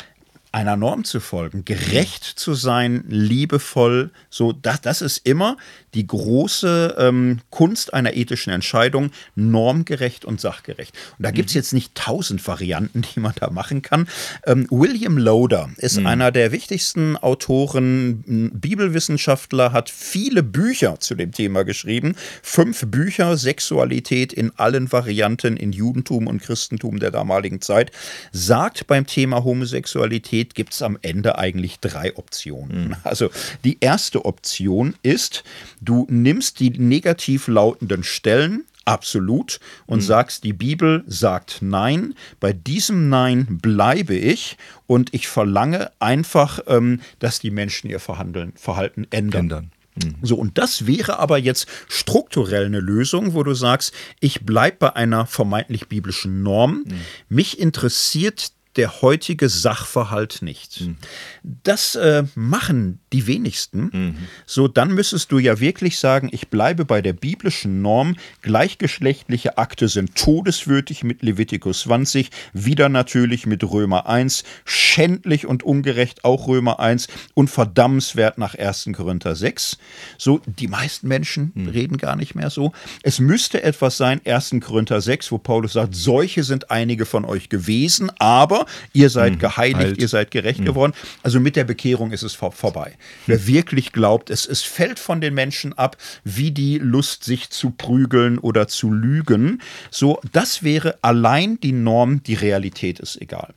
[0.51, 5.57] einer Norm zu folgen, gerecht zu sein, liebevoll, so das, das ist immer
[5.93, 10.95] die große ähm, Kunst einer ethischen Entscheidung, normgerecht und sachgerecht.
[11.17, 11.59] Und da gibt es mhm.
[11.59, 14.07] jetzt nicht tausend Varianten, die man da machen kann.
[14.45, 16.07] Ähm, William Loader ist mhm.
[16.07, 22.15] einer der wichtigsten Autoren, Bibelwissenschaftler, hat viele Bücher zu dem Thema geschrieben.
[22.41, 27.91] Fünf Bücher, Sexualität in allen Varianten in Judentum und Christentum der damaligen Zeit,
[28.31, 32.89] sagt beim Thema Homosexualität gibt es am Ende eigentlich drei Optionen.
[32.89, 32.95] Mhm.
[33.03, 33.29] Also
[33.63, 35.43] die erste Option ist,
[35.81, 40.03] Du nimmst die negativ lautenden Stellen absolut und mhm.
[40.03, 42.15] sagst, die Bibel sagt Nein.
[42.39, 44.57] Bei diesem Nein bleibe ich
[44.87, 49.41] und ich verlange einfach, ähm, dass die Menschen ihr Verhandeln, Verhalten ändern.
[49.41, 49.71] ändern.
[50.03, 50.15] Mhm.
[50.21, 54.95] So, und das wäre aber jetzt strukturell eine Lösung, wo du sagst, ich bleibe bei
[54.95, 56.85] einer vermeintlich biblischen Norm.
[56.85, 57.01] Mhm.
[57.29, 60.79] Mich interessiert der heutige Sachverhalt nicht.
[60.79, 60.95] Mhm.
[61.43, 63.89] Das äh, machen die wenigsten.
[63.91, 64.15] Mhm.
[64.45, 68.15] So, dann müsstest du ja wirklich sagen, ich bleibe bei der biblischen Norm.
[68.41, 76.23] Gleichgeschlechtliche Akte sind todeswürdig mit Levitikus 20, wieder natürlich mit Römer 1, schändlich und ungerecht
[76.23, 78.91] auch Römer 1 und verdammenswert nach 1.
[78.93, 79.77] Korinther 6.
[80.17, 81.67] So, die meisten Menschen mhm.
[81.67, 82.71] reden gar nicht mehr so.
[83.03, 84.55] Es müsste etwas sein, 1.
[84.61, 89.39] Korinther 6, wo Paulus sagt, solche sind einige von euch gewesen, aber ihr seid mhm.
[89.39, 89.97] geheiligt, halt.
[90.01, 90.65] ihr seid gerecht mhm.
[90.65, 90.93] geworden.
[91.23, 92.93] Also mit der Bekehrung ist es vor, vorbei.
[93.27, 97.71] Wer wirklich glaubt, es, es fällt von den Menschen ab, wie die Lust, sich zu
[97.71, 99.61] prügeln oder zu lügen.
[99.91, 103.53] So, das wäre allein die Norm, die Realität ist egal.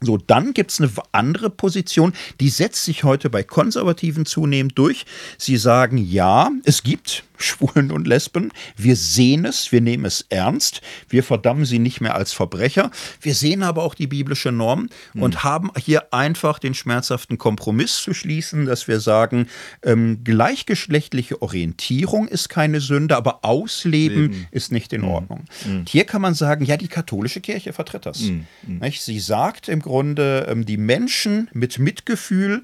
[0.00, 5.06] So, dann gibt es eine andere Position, die setzt sich heute bei Konservativen zunehmend durch.
[5.38, 8.52] Sie sagen, ja, es gibt Schwulen und Lesben.
[8.76, 12.90] Wir sehen es, wir nehmen es ernst, wir verdammen sie nicht mehr als Verbrecher.
[13.20, 15.22] Wir sehen aber auch die biblische Norm mhm.
[15.22, 19.48] und haben hier einfach den schmerzhaften Kompromiss zu schließen, dass wir sagen,
[19.82, 24.46] ähm, gleichgeschlechtliche Orientierung ist keine Sünde, aber Ausleben Leben.
[24.50, 25.08] ist nicht in mhm.
[25.08, 25.44] Ordnung.
[25.64, 25.84] Mhm.
[25.88, 28.20] hier kann man sagen, ja, die katholische Kirche vertritt das.
[28.20, 28.46] Mhm.
[28.66, 28.80] Mhm.
[28.92, 32.62] Sie sagt im Grunde, ähm, die Menschen mit Mitgefühl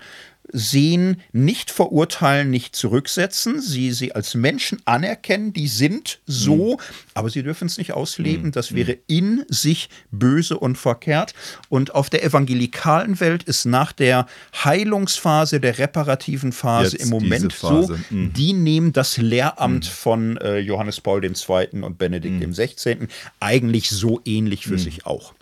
[0.52, 6.80] sehen, nicht verurteilen, nicht zurücksetzen, sie sie als Menschen anerkennen, die sind so, mhm.
[7.14, 8.46] aber sie dürfen es nicht ausleben.
[8.46, 8.52] Mhm.
[8.52, 11.34] Das wäre in sich böse und verkehrt.
[11.68, 14.26] Und auf der evangelikalen Welt ist nach der
[14.64, 18.32] Heilungsphase, der reparativen Phase Jetzt im Moment so, mhm.
[18.34, 19.90] die nehmen das Lehramt mhm.
[19.90, 21.82] von äh, Johannes Paul II.
[21.82, 22.52] und Benedikt mhm.
[22.52, 23.08] XVI.
[23.40, 25.34] eigentlich so ähnlich für sich auch.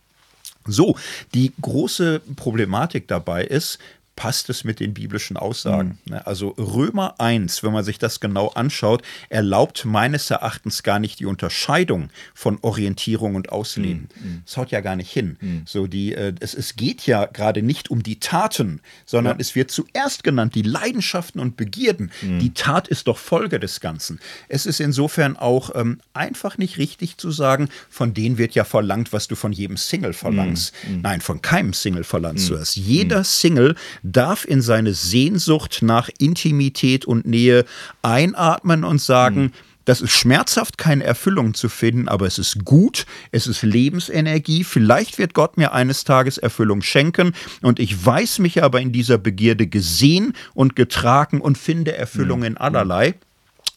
[0.67, 0.97] So,
[1.35, 3.79] die große Problematik dabei ist,
[4.21, 5.99] passt es mit den biblischen Aussagen.
[6.05, 6.17] Mhm.
[6.27, 11.25] Also Römer 1, wenn man sich das genau anschaut, erlaubt meines Erachtens gar nicht die
[11.25, 14.11] Unterscheidung von Orientierung und Ausleben.
[14.23, 14.43] Mhm.
[14.45, 15.39] Das haut ja gar nicht hin.
[15.41, 15.63] Mhm.
[15.65, 19.41] So die, äh, es, es geht ja gerade nicht um die Taten, sondern ja.
[19.41, 22.11] es wird zuerst genannt, die Leidenschaften und Begierden.
[22.21, 22.41] Mhm.
[22.41, 24.21] Die Tat ist doch Folge des Ganzen.
[24.49, 29.15] Es ist insofern auch ähm, einfach nicht richtig zu sagen, von denen wird ja verlangt,
[29.15, 30.75] was du von jedem Single verlangst.
[30.87, 30.97] Mhm.
[30.97, 31.01] Mhm.
[31.01, 32.75] Nein, von keinem Single verlangst du das.
[32.75, 33.77] Jeder Single
[34.13, 37.65] darf in seine Sehnsucht nach Intimität und Nähe
[38.03, 39.53] einatmen und sagen, mhm.
[39.87, 44.63] Das ist schmerzhaft, keine Erfüllung zu finden, aber es ist gut, es ist Lebensenergie.
[44.63, 47.33] Vielleicht wird Gott mir eines Tages Erfüllung schenken
[47.63, 52.45] und ich weiß mich aber in dieser Begierde gesehen und getragen und finde Erfüllung mhm.
[52.47, 53.15] in allerlei.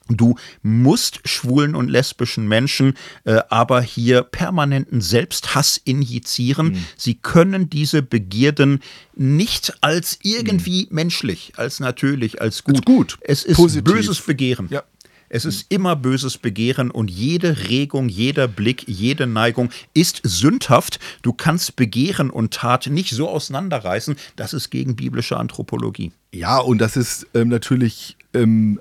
[0.10, 6.74] Du musst schwulen und lesbischen Menschen äh, aber hier permanenten Selbsthass injizieren.
[6.74, 6.86] Mhm.
[6.98, 8.82] Sie können diese Begierden
[9.16, 10.96] nicht als irgendwie mhm.
[10.96, 12.86] menschlich, als natürlich, als gut.
[12.86, 13.18] gut.
[13.22, 13.94] Es ist Positiv.
[13.94, 14.68] böses Begehren.
[14.70, 14.84] Ja.
[15.30, 21.00] Es ist immer böses Begehren und jede Regung, jeder Blick, jede Neigung ist sündhaft.
[21.24, 24.16] Du kannst Begehren und Tat nicht so auseinanderreißen.
[24.36, 26.12] Das ist gegen biblische Anthropologie.
[26.32, 28.80] Ja, und das ist ähm, natürlich ähm,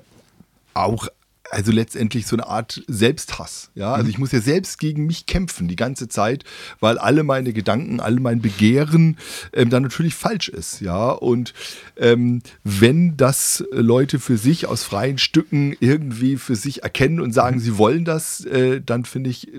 [0.73, 1.07] auch
[1.53, 3.69] also letztendlich so eine Art Selbsthass.
[3.75, 4.09] Ja, also mhm.
[4.09, 6.43] ich muss ja selbst gegen mich kämpfen die ganze Zeit,
[6.79, 9.17] weil alle meine Gedanken, alle mein Begehren
[9.53, 10.81] ähm, dann natürlich falsch ist.
[10.81, 11.53] Ja, und
[11.97, 17.57] ähm, wenn das Leute für sich aus freien Stücken irgendwie für sich erkennen und sagen,
[17.57, 17.61] mhm.
[17.61, 19.51] sie wollen das, äh, dann finde ich,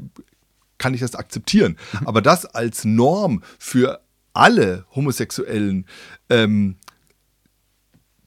[0.78, 1.76] kann ich das akzeptieren.
[2.00, 2.06] Mhm.
[2.06, 4.00] Aber das als Norm für
[4.32, 5.86] alle Homosexuellen
[6.28, 6.76] ähm,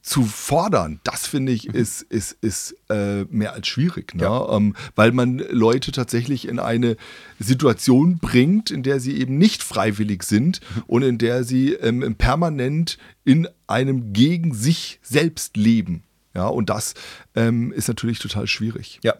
[0.08, 4.22] zu fordern, das finde ich, ist, ist, ist äh, mehr als schwierig, ne?
[4.22, 4.56] Ja.
[4.56, 6.96] Ähm, weil man Leute tatsächlich in eine
[7.38, 10.82] Situation bringt, in der sie eben nicht freiwillig sind mhm.
[10.86, 16.04] und in der sie ähm, permanent in einem gegen sich selbst leben.
[16.38, 16.94] Ja, und das
[17.34, 19.00] ähm, ist natürlich total schwierig.
[19.02, 19.14] Ja.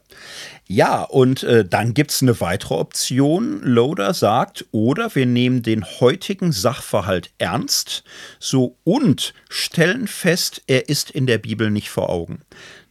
[0.69, 3.61] Ja, und äh, dann gibt es eine weitere Option.
[3.65, 8.05] Loader sagt, oder wir nehmen den heutigen Sachverhalt ernst,
[8.39, 12.43] so und stellen fest, er ist in der Bibel nicht vor Augen.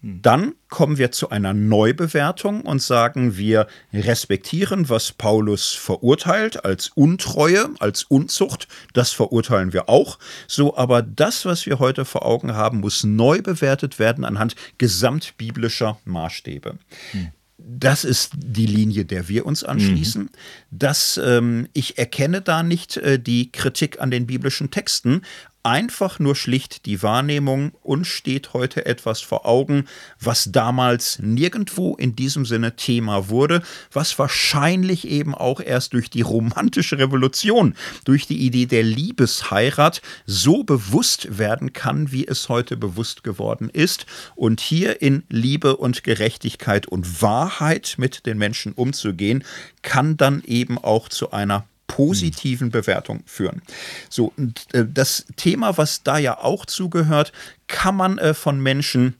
[0.02, 7.70] Dann kommen wir zu einer Neubewertung und sagen, wir respektieren, was Paulus verurteilt als Untreue,
[7.80, 8.68] als Unzucht.
[8.94, 10.20] Das verurteilen wir auch.
[10.48, 15.98] So, aber das, was wir heute vor Augen haben, muss neu bewertet werden anhand gesamtbiblischer
[16.06, 16.78] Maßstäbe.
[17.12, 20.24] Hm das ist die Linie, der wir uns anschließen.
[20.24, 20.30] Mhm.
[20.72, 25.22] Das, ähm, ich erkenne da nicht äh, die Kritik an den biblischen Texten,
[25.68, 29.84] einfach nur schlicht die Wahrnehmung, uns steht heute etwas vor Augen,
[30.18, 33.62] was damals nirgendwo in diesem Sinne Thema wurde,
[33.92, 37.76] was wahrscheinlich eben auch erst durch die romantische Revolution,
[38.06, 44.06] durch die Idee der Liebesheirat so bewusst werden kann, wie es heute bewusst geworden ist.
[44.36, 49.44] Und hier in Liebe und Gerechtigkeit und Wahrheit mit den Menschen umzugehen,
[49.82, 53.62] kann dann eben auch zu einer positiven Bewertung führen.
[54.10, 57.32] So, und äh, das Thema, was da ja auch zugehört,
[57.68, 59.16] kann man äh, von Menschen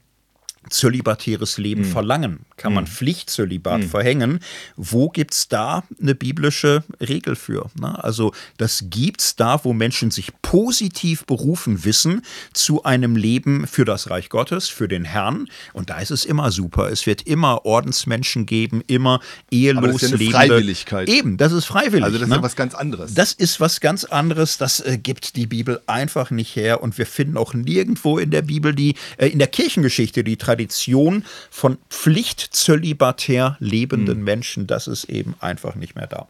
[0.70, 1.92] zölibatäres Leben mhm.
[1.92, 2.40] verlangen?
[2.56, 2.88] Kann man mhm.
[2.88, 3.88] Pflichtzölibat mhm.
[3.88, 4.40] verhängen?
[4.76, 7.70] Wo gibt es da eine biblische Regel für?
[7.80, 8.02] Ne?
[8.02, 12.22] Also das gibt es da, wo Menschen sich positiv berufen wissen
[12.52, 15.48] zu einem Leben für das Reich Gottes, für den Herrn.
[15.72, 16.90] Und da ist es immer super.
[16.90, 19.20] Es wird immer Ordensmenschen geben, immer
[19.50, 21.08] ehelos Aber das ist ja Freiwilligkeit.
[21.08, 22.04] Eben, das ist freiwillig.
[22.04, 22.36] Also das ist ne?
[22.36, 23.14] ja was ganz anderes.
[23.14, 24.58] Das ist was ganz anderes.
[24.58, 26.82] Das äh, gibt die Bibel einfach nicht her.
[26.82, 31.24] Und wir finden auch nirgendwo in der Bibel die, äh, in der Kirchengeschichte die Tradition,
[31.50, 34.24] von pflichtzölibatär lebenden mhm.
[34.24, 36.26] Menschen, das ist eben einfach nicht mehr da.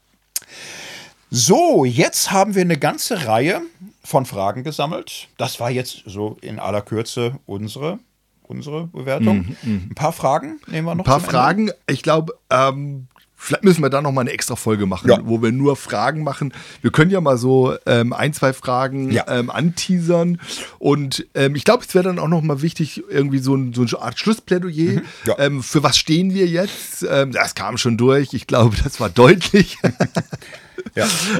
[1.30, 3.60] So, jetzt haben wir eine ganze Reihe
[4.02, 5.28] von Fragen gesammelt.
[5.36, 8.00] Das war jetzt so in aller Kürze unsere,
[8.42, 9.56] unsere Bewertung.
[9.62, 9.80] Mhm, mh.
[9.90, 11.04] Ein paar Fragen nehmen wir noch.
[11.04, 11.70] Ein paar Fragen.
[11.86, 13.06] Ich glaube, ähm,
[13.40, 15.20] Vielleicht müssen wir da noch mal eine extra Folge machen, ja.
[15.22, 16.52] wo wir nur Fragen machen.
[16.82, 19.26] Wir können ja mal so ähm, ein, zwei Fragen ja.
[19.28, 20.40] ähm, anteasern.
[20.80, 23.82] Und ähm, ich glaube, es wäre dann auch noch mal wichtig, irgendwie so, ein, so
[23.82, 25.00] eine Art Schlussplädoyer.
[25.00, 25.02] Mhm.
[25.24, 25.38] Ja.
[25.38, 27.06] Ähm, für was stehen wir jetzt?
[27.08, 28.34] Ähm, das kam schon durch.
[28.34, 29.78] Ich glaube, das war deutlich.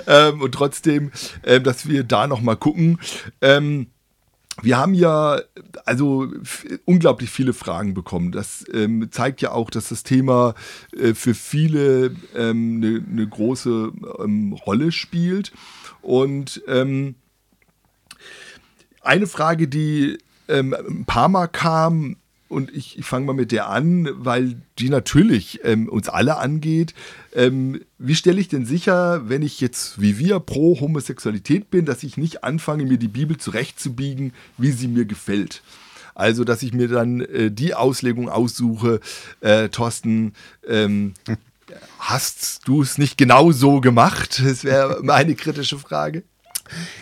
[0.06, 1.10] Ähm, und trotzdem,
[1.42, 2.98] dass wir da noch mal gucken.
[3.40, 3.88] Ähm,
[4.62, 5.40] wir haben ja
[5.84, 6.28] also
[6.84, 8.32] unglaublich viele Fragen bekommen.
[8.32, 10.54] Das ähm, zeigt ja auch, dass das Thema
[10.96, 15.52] äh, für viele eine ähm, ne, ne große ähm, Rolle spielt.
[16.02, 17.14] Und ähm,
[19.02, 20.18] eine Frage, die
[20.48, 22.16] ähm, ein paar Mal kam,
[22.48, 26.94] und ich, ich fange mal mit der an, weil die natürlich ähm, uns alle angeht.
[27.34, 32.02] Ähm, wie stelle ich denn sicher, wenn ich jetzt wie wir pro Homosexualität bin, dass
[32.02, 35.62] ich nicht anfange, mir die Bibel zurechtzubiegen, wie sie mir gefällt?
[36.14, 39.00] Also, dass ich mir dann äh, die Auslegung aussuche,
[39.40, 40.32] äh, Thorsten,
[40.66, 41.14] ähm,
[41.98, 44.42] hast du es nicht genau so gemacht?
[44.44, 46.24] Das wäre meine kritische Frage.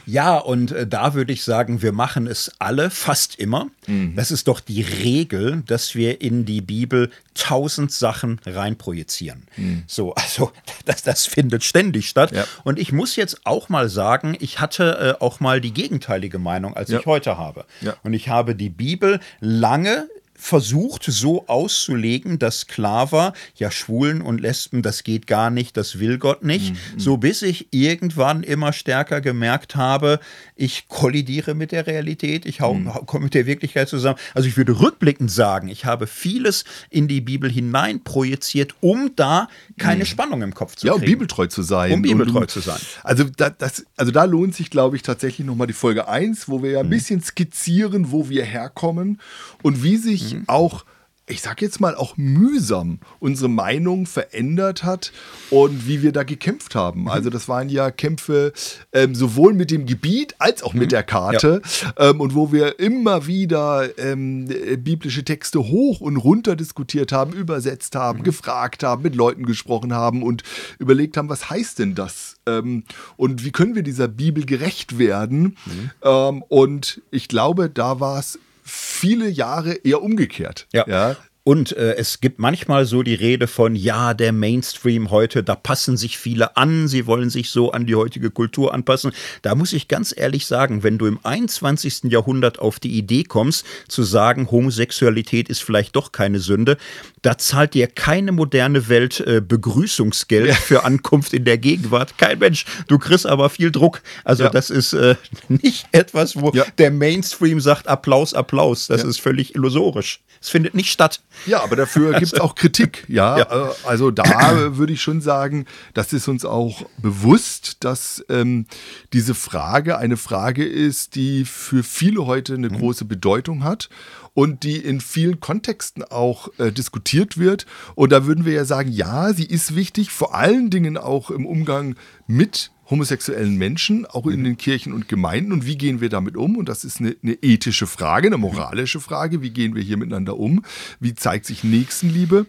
[0.06, 3.68] Ja, und äh, da würde ich sagen, wir machen es alle fast immer.
[3.86, 4.14] Mhm.
[4.16, 9.46] Das ist doch die Regel, dass wir in die Bibel tausend Sachen reinprojizieren.
[9.56, 9.84] Mhm.
[9.86, 10.52] So, also
[10.84, 12.32] das, das findet ständig statt.
[12.32, 12.44] Ja.
[12.64, 16.74] Und ich muss jetzt auch mal sagen, ich hatte äh, auch mal die gegenteilige Meinung,
[16.74, 16.98] als ja.
[16.98, 17.64] ich heute habe.
[17.80, 17.96] Ja.
[18.02, 24.40] Und ich habe die Bibel lange versucht so auszulegen, dass klar war, ja, Schwulen und
[24.40, 26.74] Lesben, das geht gar nicht, das will Gott nicht.
[26.74, 26.98] Mhm.
[26.98, 30.20] So bis ich irgendwann immer stärker gemerkt habe,
[30.56, 32.90] ich kollidiere mit der Realität, ich mhm.
[33.06, 34.18] komme mit der Wirklichkeit zusammen.
[34.34, 39.48] Also ich würde rückblickend sagen, ich habe vieles in die Bibel hinein projiziert, um da
[39.78, 40.06] keine mhm.
[40.06, 41.04] Spannung im Kopf zu ja, kriegen.
[41.04, 41.92] Ja, um bibeltreu zu sein.
[41.92, 42.80] Um bibeltreu und, zu sein.
[43.04, 46.62] Also da, das, also da lohnt sich, glaube ich, tatsächlich nochmal die Folge 1, wo
[46.62, 46.90] wir ja ein mhm.
[46.90, 49.20] bisschen skizzieren, wo wir herkommen
[49.62, 50.44] und wie sich mhm.
[50.46, 50.84] auch
[51.28, 55.12] ich sag jetzt mal, auch mühsam unsere Meinung verändert hat
[55.50, 57.02] und wie wir da gekämpft haben.
[57.02, 57.08] Mhm.
[57.08, 58.52] Also das waren ja Kämpfe
[58.92, 60.80] ähm, sowohl mit dem Gebiet als auch mhm.
[60.80, 61.62] mit der Karte
[61.98, 62.10] ja.
[62.10, 64.46] ähm, und wo wir immer wieder ähm,
[64.78, 68.24] biblische Texte hoch und runter diskutiert haben, übersetzt haben, mhm.
[68.24, 70.44] gefragt haben, mit Leuten gesprochen haben und
[70.78, 72.36] überlegt haben, was heißt denn das?
[72.46, 72.84] Ähm,
[73.16, 75.56] und wie können wir dieser Bibel gerecht werden?
[75.66, 75.90] Mhm.
[76.02, 80.66] Ähm, und ich glaube, da war es viele Jahre eher umgekehrt.
[80.72, 80.84] Ja.
[80.88, 81.16] ja?
[81.48, 85.96] Und äh, es gibt manchmal so die Rede von, ja, der Mainstream heute, da passen
[85.96, 89.12] sich viele an, sie wollen sich so an die heutige Kultur anpassen.
[89.42, 92.10] Da muss ich ganz ehrlich sagen, wenn du im 21.
[92.10, 96.78] Jahrhundert auf die Idee kommst, zu sagen, Homosexualität ist vielleicht doch keine Sünde,
[97.22, 100.54] da zahlt dir keine moderne Welt äh, Begrüßungsgeld ja.
[100.54, 102.18] für Ankunft in der Gegenwart.
[102.18, 102.64] Kein Mensch.
[102.88, 104.02] Du kriegst aber viel Druck.
[104.24, 104.50] Also ja.
[104.50, 105.14] das ist äh,
[105.48, 106.64] nicht etwas, wo ja.
[106.78, 108.88] der Mainstream sagt Applaus, Applaus.
[108.88, 110.22] Das ist völlig illusorisch.
[110.40, 111.20] Es findet nicht statt.
[111.44, 113.04] Ja, aber dafür gibt es auch Kritik.
[113.08, 113.68] Ja, ja.
[113.68, 114.24] Äh, also da
[114.76, 118.66] würde ich schon sagen, das ist uns auch bewusst, dass ähm,
[119.12, 122.78] diese Frage eine Frage ist, die für viele heute eine mhm.
[122.78, 123.88] große Bedeutung hat
[124.34, 127.66] und die in vielen Kontexten auch äh, diskutiert wird.
[127.94, 131.46] Und da würden wir ja sagen, ja, sie ist wichtig, vor allen Dingen auch im
[131.46, 131.96] Umgang
[132.26, 134.44] mit homosexuellen Menschen, auch in mhm.
[134.44, 135.52] den Kirchen und Gemeinden.
[135.52, 136.56] Und wie gehen wir damit um?
[136.56, 139.42] Und das ist eine, eine, ethische Frage, eine moralische Frage.
[139.42, 140.64] Wie gehen wir hier miteinander um?
[141.00, 142.46] Wie zeigt sich Nächstenliebe?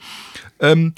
[0.60, 0.94] Ähm,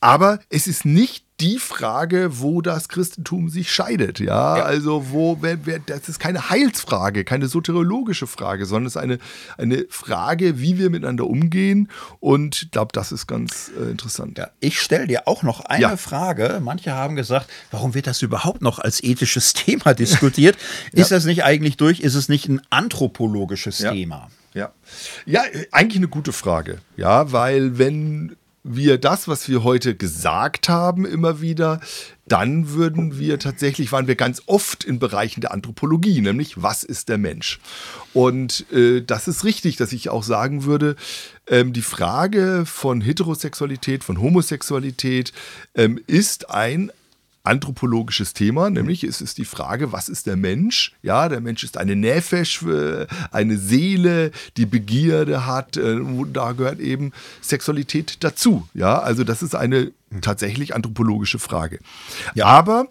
[0.00, 4.18] aber es ist nicht die Frage, wo das Christentum sich scheidet.
[4.18, 4.64] Ja, ja.
[4.64, 9.18] also wo, wer, wer, das ist keine Heilsfrage, keine soteriologische Frage, sondern es ist eine,
[9.56, 11.88] eine Frage, wie wir miteinander umgehen.
[12.18, 14.38] Und ich glaube, das ist ganz äh, interessant.
[14.38, 15.96] Ja, ich stelle dir auch noch eine ja.
[15.96, 16.60] Frage.
[16.62, 20.56] Manche haben gesagt, warum wird das überhaupt noch als ethisches Thema diskutiert?
[20.92, 22.00] ist das nicht eigentlich durch?
[22.00, 24.28] Ist es nicht ein anthropologisches Thema?
[24.54, 24.72] Ja.
[25.26, 26.78] ja, eigentlich eine gute Frage.
[26.96, 28.34] Ja, weil wenn
[28.74, 31.80] wir das, was wir heute gesagt haben, immer wieder,
[32.26, 37.08] dann würden wir tatsächlich, waren wir ganz oft in Bereichen der Anthropologie, nämlich was ist
[37.08, 37.58] der Mensch?
[38.12, 40.96] Und äh, das ist richtig, dass ich auch sagen würde,
[41.46, 45.32] ähm, die Frage von Heterosexualität, von Homosexualität
[45.74, 46.90] ähm, ist ein
[47.44, 50.92] anthropologisches Thema, nämlich es ist die Frage, was ist der Mensch?
[51.02, 52.64] Ja, der Mensch ist eine Nefesh,
[53.30, 55.98] eine Seele, die Begierde hat, äh,
[56.32, 58.68] da gehört eben Sexualität dazu.
[58.74, 61.80] Ja, also das ist eine tatsächlich anthropologische Frage.
[62.34, 62.46] Ja.
[62.46, 62.88] Aber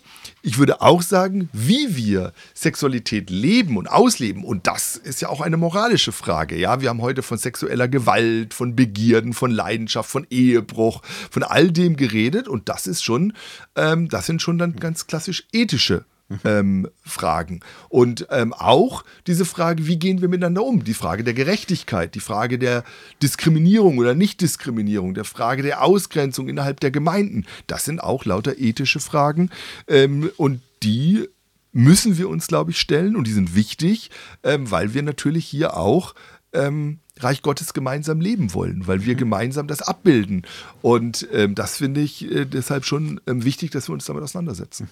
[0.47, 5.41] ich würde auch sagen, wie wir Sexualität leben und ausleben, und das ist ja auch
[5.41, 6.55] eine moralische Frage.
[6.55, 11.69] Ja, wir haben heute von sexueller Gewalt, von Begierden, von Leidenschaft, von Ehebruch, von all
[11.69, 13.33] dem geredet, und das ist schon,
[13.75, 16.05] ähm, das sind schon dann ganz klassisch ethische
[16.43, 17.61] ähm, Fragen.
[17.89, 20.83] Und ähm, auch diese Frage, wie gehen wir miteinander um?
[20.83, 22.83] Die Frage der Gerechtigkeit, die Frage der
[23.21, 27.45] Diskriminierung oder Nichtdiskriminierung, der Frage der Ausgrenzung innerhalb der Gemeinden.
[27.67, 29.49] Das sind auch lauter ethische Fragen.
[29.87, 31.27] Ähm, und die
[31.71, 34.09] müssen wir uns, glaube ich, stellen und die sind wichtig,
[34.43, 36.15] ähm, weil wir natürlich hier auch
[36.53, 39.19] ähm, Reich Gottes gemeinsam leben wollen, weil wir mhm.
[39.19, 40.43] gemeinsam das abbilden.
[40.81, 44.89] Und ähm, das finde ich äh, deshalb schon wichtig, dass wir uns damit auseinandersetzen.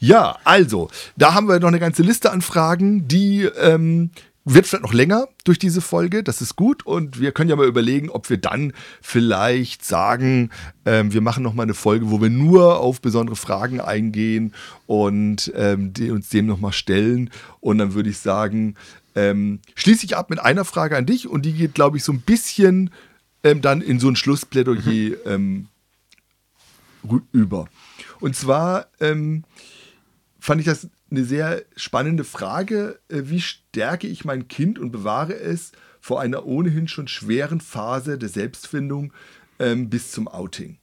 [0.00, 4.10] Ja, also, da haben wir noch eine ganze Liste an Fragen, die ähm,
[4.46, 6.86] wird vielleicht noch länger durch diese Folge, das ist gut.
[6.86, 8.72] Und wir können ja mal überlegen, ob wir dann
[9.02, 10.50] vielleicht sagen,
[10.86, 14.54] ähm, wir machen nochmal eine Folge, wo wir nur auf besondere Fragen eingehen
[14.86, 17.28] und ähm, die uns dem nochmal stellen.
[17.60, 18.76] Und dann würde ich sagen,
[19.14, 22.12] ähm, schließe ich ab mit einer Frage an dich und die geht, glaube ich, so
[22.12, 22.90] ein bisschen
[23.44, 25.16] ähm, dann in so ein Schlussplädoyer mhm.
[25.26, 25.68] ähm,
[27.32, 27.68] über.
[28.20, 29.44] Und zwar, ähm,
[30.40, 32.98] fand ich das eine sehr spannende Frage.
[33.08, 38.18] Äh, wie stärke ich mein Kind und bewahre es vor einer ohnehin schon schweren Phase
[38.18, 39.12] der Selbstfindung
[39.58, 40.78] ähm, bis zum Outing?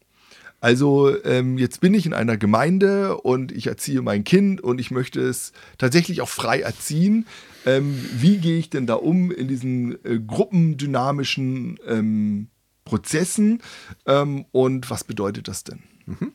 [0.59, 4.89] Also ähm, jetzt bin ich in einer Gemeinde und ich erziehe mein Kind und ich
[4.89, 7.27] möchte es tatsächlich auch frei erziehen.
[7.65, 12.47] Ähm, wie gehe ich denn da um in diesen äh, gruppendynamischen ähm,
[12.85, 13.61] Prozessen
[14.07, 15.83] ähm, und was bedeutet das denn?
[16.05, 16.31] Mhm.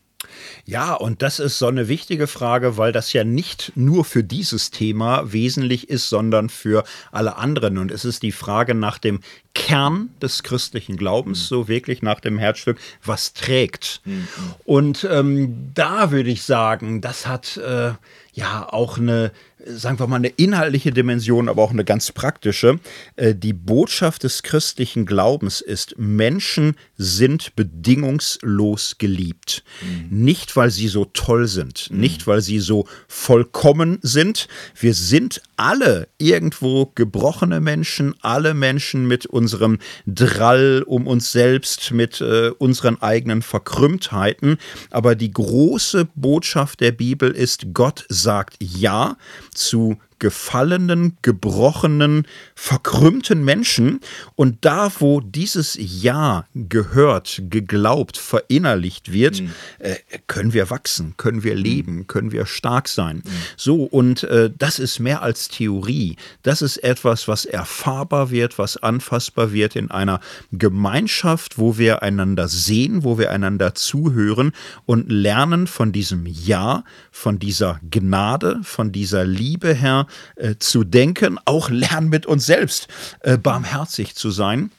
[0.64, 4.70] Ja, und das ist so eine wichtige Frage, weil das ja nicht nur für dieses
[4.70, 7.78] Thema wesentlich ist, sondern für alle anderen.
[7.78, 9.20] Und es ist die Frage nach dem
[9.54, 11.44] Kern des christlichen Glaubens, mhm.
[11.44, 14.00] so wirklich nach dem Herzstück, was trägt.
[14.04, 14.28] Mhm.
[14.64, 17.92] Und ähm, da würde ich sagen, das hat äh,
[18.32, 19.32] ja auch eine
[19.66, 22.78] sagen wir mal, eine inhaltliche Dimension, aber auch eine ganz praktische.
[23.16, 29.64] Äh, die Botschaft des christlichen Glaubens ist, Menschen sind bedingungslos geliebt.
[29.80, 30.24] Mhm.
[30.24, 32.00] Nicht, weil sie so toll sind, mhm.
[32.00, 34.48] nicht, weil sie so vollkommen sind.
[34.78, 42.20] Wir sind alle irgendwo gebrochene Menschen, alle Menschen mit unserem Drall um uns selbst, mit
[42.20, 44.58] äh, unseren eigenen Verkrümmtheiten.
[44.90, 49.16] Aber die große Botschaft der Bibel ist, Gott sagt Ja
[49.54, 53.98] zu gefallenen, gebrochenen, verkrümmten Menschen.
[54.36, 59.50] Und da, wo dieses Ja gehört, geglaubt, verinnerlicht wird, mhm.
[59.80, 59.96] äh,
[60.28, 62.06] können wir wachsen, können wir leben, mhm.
[62.06, 63.16] können wir stark sein.
[63.16, 63.30] Mhm.
[63.56, 66.14] So, und äh, das ist mehr als Theorie.
[66.44, 70.20] Das ist etwas, was erfahrbar wird, was anfassbar wird in einer
[70.52, 74.52] Gemeinschaft, wo wir einander sehen, wo wir einander zuhören
[74.86, 80.06] und lernen von diesem Ja, von dieser Gnade, von dieser Liebe, Herr,
[80.36, 82.88] äh, zu denken, auch lernen mit uns selbst
[83.20, 84.70] äh, barmherzig zu sein.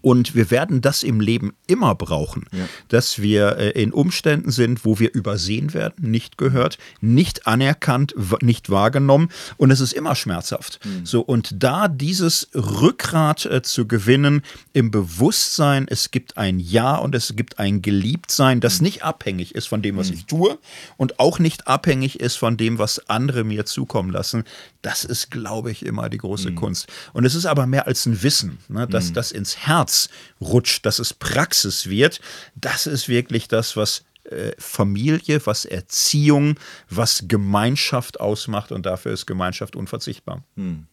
[0.00, 2.68] Und wir werden das im Leben immer brauchen, ja.
[2.88, 8.70] dass wir äh, in Umständen sind, wo wir übersehen werden, nicht gehört, nicht anerkannt, nicht
[8.70, 10.80] wahrgenommen und es ist immer schmerzhaft.
[10.84, 11.04] Mhm.
[11.04, 14.42] So und da dieses Rückgrat äh, zu gewinnen
[14.72, 18.84] im Bewusstsein, es gibt ein Ja und es gibt ein Geliebtsein, das mhm.
[18.84, 20.14] nicht abhängig ist von dem, was mhm.
[20.14, 20.58] ich tue
[20.96, 24.44] und auch nicht abhängig ist von dem, was andere mir zukommen lassen.
[24.82, 26.54] Das ist, glaube ich, immer die große mhm.
[26.54, 26.86] Kunst.
[27.12, 29.14] Und es ist aber mehr als ein Wissen, ne, dass mhm.
[29.14, 30.08] das ins Herz
[30.40, 32.20] rutscht, dass es Praxis wird,
[32.54, 36.58] das ist wirklich das, was äh, Familie, was Erziehung,
[36.90, 40.44] was Gemeinschaft ausmacht und dafür ist Gemeinschaft unverzichtbar.
[40.56, 40.86] Hm.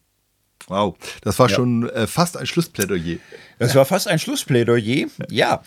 [0.67, 1.55] Wow, das war ja.
[1.55, 3.17] schon äh, fast ein Schlussplädoyer.
[3.59, 5.61] Das war fast ein Schlussplädoyer, ja.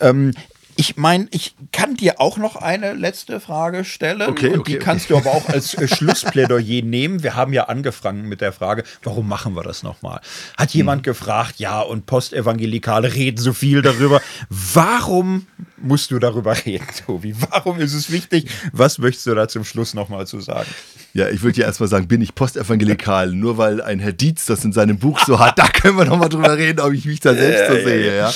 [0.00, 0.32] Ähm,
[0.78, 4.22] ich meine, ich kann dir auch noch eine letzte Frage stellen.
[4.22, 5.20] Okay, und okay, die kannst okay.
[5.20, 7.24] du aber auch als äh, Schlussplädoyer nehmen.
[7.24, 10.20] Wir haben ja angefangen mit der Frage, warum machen wir das nochmal?
[10.56, 11.02] Hat jemand hm.
[11.02, 14.22] gefragt, ja, und Postevangelikale reden so viel darüber.
[14.50, 15.48] Warum
[15.78, 17.34] musst du darüber reden, Tobi?
[17.50, 18.48] Warum ist es wichtig?
[18.72, 20.70] Was möchtest du da zum Schluss nochmal zu sagen?
[21.12, 23.32] Ja, ich würde dir erstmal sagen, bin ich postevangelikal?
[23.32, 26.28] Nur weil ein Herr Dietz das in seinem Buch so hat, da können wir nochmal
[26.28, 28.16] drüber reden, ob ich mich da selbst so sehe.
[28.16, 28.32] Ja.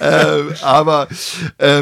[0.00, 1.08] ähm, aber
[1.58, 1.81] ähm,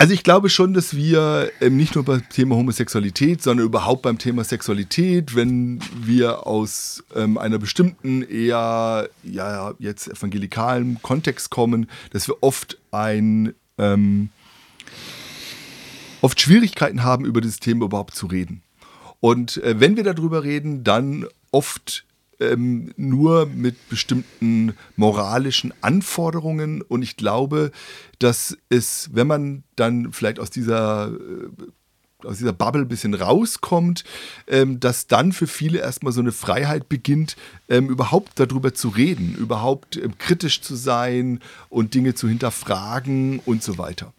[0.00, 4.16] also ich glaube schon, dass wir ähm, nicht nur beim Thema Homosexualität, sondern überhaupt beim
[4.16, 12.28] Thema Sexualität, wenn wir aus ähm, einer bestimmten eher ja jetzt evangelikalen Kontext kommen, dass
[12.28, 14.30] wir oft ein ähm,
[16.22, 18.62] oft Schwierigkeiten haben, über dieses Thema überhaupt zu reden.
[19.20, 22.06] Und äh, wenn wir darüber reden, dann oft
[22.40, 26.82] ähm, nur mit bestimmten moralischen Anforderungen.
[26.82, 27.70] Und ich glaube,
[28.18, 31.66] dass es, wenn man dann vielleicht aus dieser äh,
[32.24, 34.04] aus dieser Bubble ein bisschen rauskommt,
[34.46, 37.36] ähm, dass dann für viele erstmal so eine Freiheit beginnt,
[37.68, 43.62] ähm, überhaupt darüber zu reden, überhaupt ähm, kritisch zu sein und Dinge zu hinterfragen und
[43.62, 44.12] so weiter.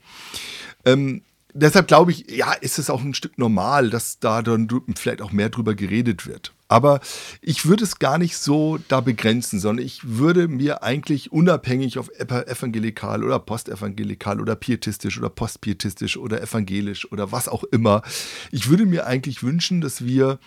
[0.86, 1.22] Ähm,
[1.54, 5.32] deshalb glaube ich, ja, ist es auch ein Stück normal, dass da dann vielleicht auch
[5.32, 6.54] mehr drüber geredet wird.
[6.72, 7.02] Aber
[7.42, 12.10] ich würde es gar nicht so da begrenzen, sondern ich würde mir eigentlich unabhängig auf
[12.18, 18.04] evangelikal oder postevangelikal oder pietistisch oder postpietistisch oder evangelisch oder was auch immer,
[18.52, 20.40] ich würde mir eigentlich wünschen, dass wir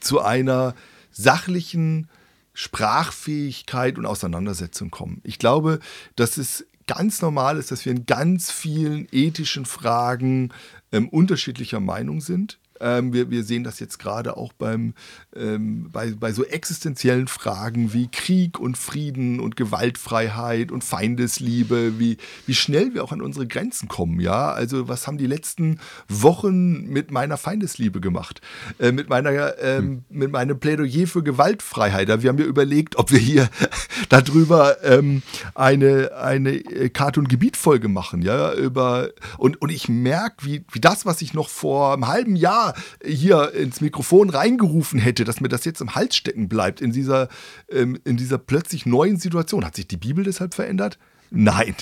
[0.00, 0.74] zu einer
[1.12, 2.08] sachlichen
[2.52, 5.20] Sprachfähigkeit und Auseinandersetzung kommen.
[5.22, 5.78] Ich glaube,
[6.16, 10.52] dass es ganz normal ist, dass wir in ganz vielen ethischen Fragen
[10.90, 12.58] ähm, unterschiedlicher Meinung sind.
[12.80, 14.94] Ähm, wir, wir sehen das jetzt gerade auch beim,
[15.34, 22.16] ähm, bei, bei so existenziellen Fragen wie Krieg und Frieden und Gewaltfreiheit und Feindesliebe, wie,
[22.46, 24.20] wie schnell wir auch an unsere Grenzen kommen.
[24.20, 25.78] Ja, also was haben die letzten
[26.08, 28.40] Wochen mit meiner Feindesliebe gemacht?
[28.78, 30.04] Äh, mit, meiner, ähm, hm.
[30.08, 32.08] mit meinem Plädoyer für Gewaltfreiheit.
[32.22, 33.48] Wir haben ja überlegt, ob wir hier
[34.08, 35.22] darüber ähm,
[35.54, 38.22] eine, eine äh, Cartoon-Gebiet-Folge machen.
[38.22, 42.36] Ja, über, und, und ich merke, wie, wie das, was ich noch vor einem halben
[42.36, 42.65] Jahr
[43.04, 47.28] hier ins Mikrofon reingerufen hätte, dass mir das jetzt im Hals stecken bleibt in dieser,
[47.70, 49.64] ähm, in dieser plötzlich neuen Situation.
[49.64, 50.98] Hat sich die Bibel deshalb verändert?
[51.30, 51.74] Nein,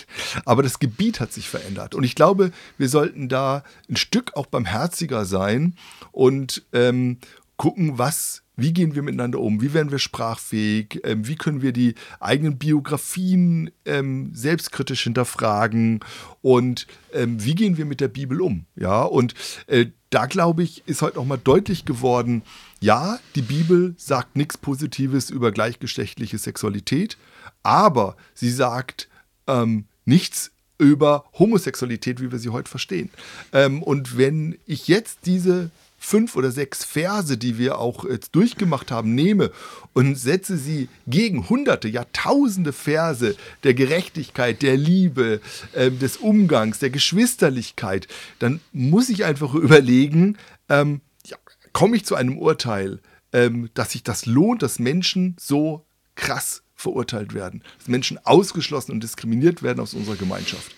[0.47, 1.95] aber das Gebiet hat sich verändert.
[1.95, 5.75] Und ich glaube, wir sollten da ein Stück auch barmherziger sein
[6.13, 7.19] und ähm,
[7.57, 9.61] gucken, was wie gehen wir miteinander um?
[9.61, 11.01] Wie werden wir sprachfähig?
[11.05, 16.01] Ähm, wie können wir die eigenen Biografien ähm, selbstkritisch hinterfragen?
[16.43, 18.67] Und ähm, wie gehen wir mit der Bibel um?
[18.77, 19.35] Ja, und
[19.67, 22.43] äh, da glaube ich, ist heute nochmal deutlich geworden,
[22.81, 27.17] ja, die Bibel sagt nichts Positives über gleichgeschlechtliche Sexualität,
[27.63, 29.09] aber sie sagt
[29.49, 33.11] ähm, nichts über Homosexualität, wie wir sie heute verstehen.
[33.53, 35.71] Ähm, und wenn ich jetzt diese
[36.05, 39.51] fünf oder sechs Verse, die wir auch jetzt durchgemacht haben, nehme
[39.95, 45.41] und setze sie gegen hunderte, ja tausende Verse der Gerechtigkeit, der Liebe,
[45.73, 48.07] äh, des Umgangs, der Geschwisterlichkeit,
[48.39, 50.37] dann muss ich einfach überlegen,
[50.69, 51.39] ähm, ja,
[51.73, 53.01] komme ich zu einem Urteil,
[53.33, 55.87] ähm, dass sich das lohnt, dass Menschen so
[56.17, 60.75] krass verurteilt werden, dass Menschen ausgeschlossen und diskriminiert werden aus unserer Gemeinschaft.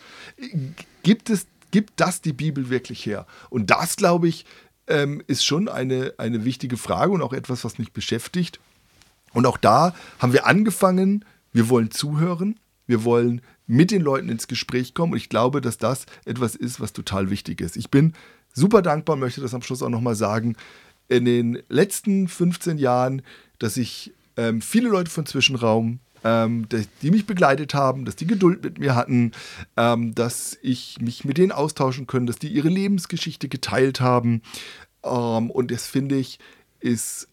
[1.03, 3.27] Gibt es gibt das die Bibel wirklich her?
[3.51, 4.47] Und das, glaube ich,
[4.87, 8.61] ähm, ist schon eine, eine wichtige Frage und auch etwas, was mich beschäftigt.
[9.33, 14.49] Und auch da haben wir angefangen, wir wollen zuhören, wir wollen mit den Leuten ins
[14.49, 15.13] Gespräch kommen.
[15.13, 17.77] Und ich glaube, dass das etwas ist, was total wichtig ist.
[17.77, 18.15] Ich bin
[18.53, 20.57] super dankbar, möchte das am Schluss auch nochmal sagen,
[21.09, 23.23] in den letzten 15 Jahren,
[23.59, 26.67] dass ich ähm, viele Leute von Zwischenraum, ähm,
[27.03, 29.33] die mich begleitet haben, dass die Geduld mit mir hatten,
[29.77, 34.43] ähm, dass ich mich mit denen austauschen können, dass die ihre Lebensgeschichte geteilt haben.
[35.05, 36.39] Ähm, und das finde ich,
[36.81, 37.29] ist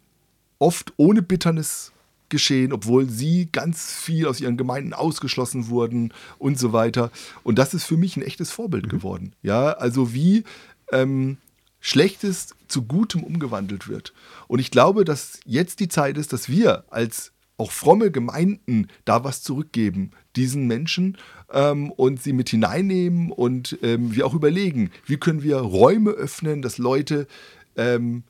[0.60, 1.92] oft ohne Bitternis
[2.30, 7.12] geschehen, obwohl sie ganz viel aus ihren Gemeinden ausgeschlossen wurden und so weiter.
[7.44, 8.90] Und das ist für mich ein echtes Vorbild mhm.
[8.90, 9.36] geworden.
[9.44, 10.44] Ja, also wie
[10.92, 11.38] ähm,
[11.80, 14.14] Schlechtes zu Gutem umgewandelt wird.
[14.48, 19.24] Und ich glaube, dass jetzt die Zeit ist, dass wir als auch fromme Gemeinden da
[19.24, 21.18] was zurückgeben, diesen Menschen
[21.52, 26.62] ähm, und sie mit hineinnehmen und ähm, wir auch überlegen, wie können wir Räume öffnen,
[26.62, 27.28] dass Leute
[27.76, 28.24] ähm,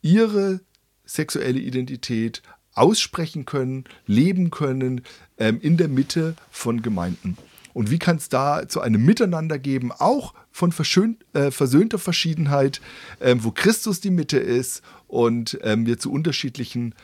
[0.00, 0.60] ihre
[1.04, 2.42] sexuelle Identität
[2.72, 5.02] aussprechen können, leben können
[5.38, 7.36] ähm, in der Mitte von Gemeinden.
[7.72, 12.80] Und wie kann es da zu einem Miteinander geben, auch von äh, versöhnter Verschiedenheit,
[13.20, 16.94] ähm, wo Christus die Mitte ist und ähm, wir zu unterschiedlichen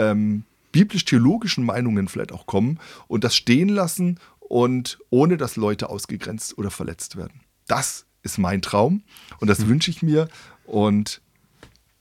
[0.00, 2.78] ähm, biblisch-theologischen Meinungen vielleicht auch kommen
[3.08, 7.40] und das stehen lassen und ohne dass Leute ausgegrenzt oder verletzt werden.
[7.66, 9.02] Das ist mein Traum
[9.38, 9.68] und das mhm.
[9.68, 10.28] wünsche ich mir
[10.64, 11.20] und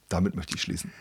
[0.08, 0.92] damit möchte ich schließen.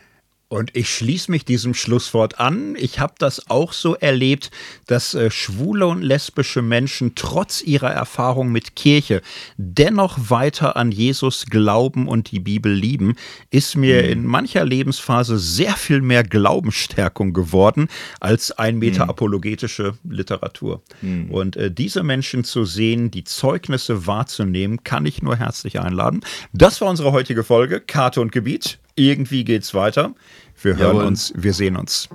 [0.49, 2.75] Und ich schließe mich diesem Schlusswort an.
[2.75, 4.49] Ich habe das auch so erlebt,
[4.87, 9.21] dass äh, schwule und lesbische Menschen trotz ihrer Erfahrung mit Kirche
[9.57, 13.15] dennoch weiter an Jesus glauben und die Bibel lieben,
[13.51, 14.09] ist mir mhm.
[14.09, 17.87] in mancher Lebensphase sehr viel mehr Glaubensstärkung geworden
[18.19, 19.11] als ein Meter mhm.
[19.11, 20.81] apologetische Literatur.
[21.03, 21.29] Mhm.
[21.29, 26.21] Und äh, diese Menschen zu sehen, die Zeugnisse wahrzunehmen, kann ich nur herzlich einladen.
[26.53, 30.13] Das war unsere heutige Folge, Karte und Gebiet irgendwie geht's weiter.
[30.61, 31.05] Wir hören Jawohl.
[31.05, 32.09] uns, wir sehen uns.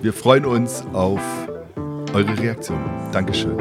[0.00, 1.20] Wir freuen uns auf
[2.14, 2.80] eure Reaktion.
[3.12, 3.56] Dankeschön.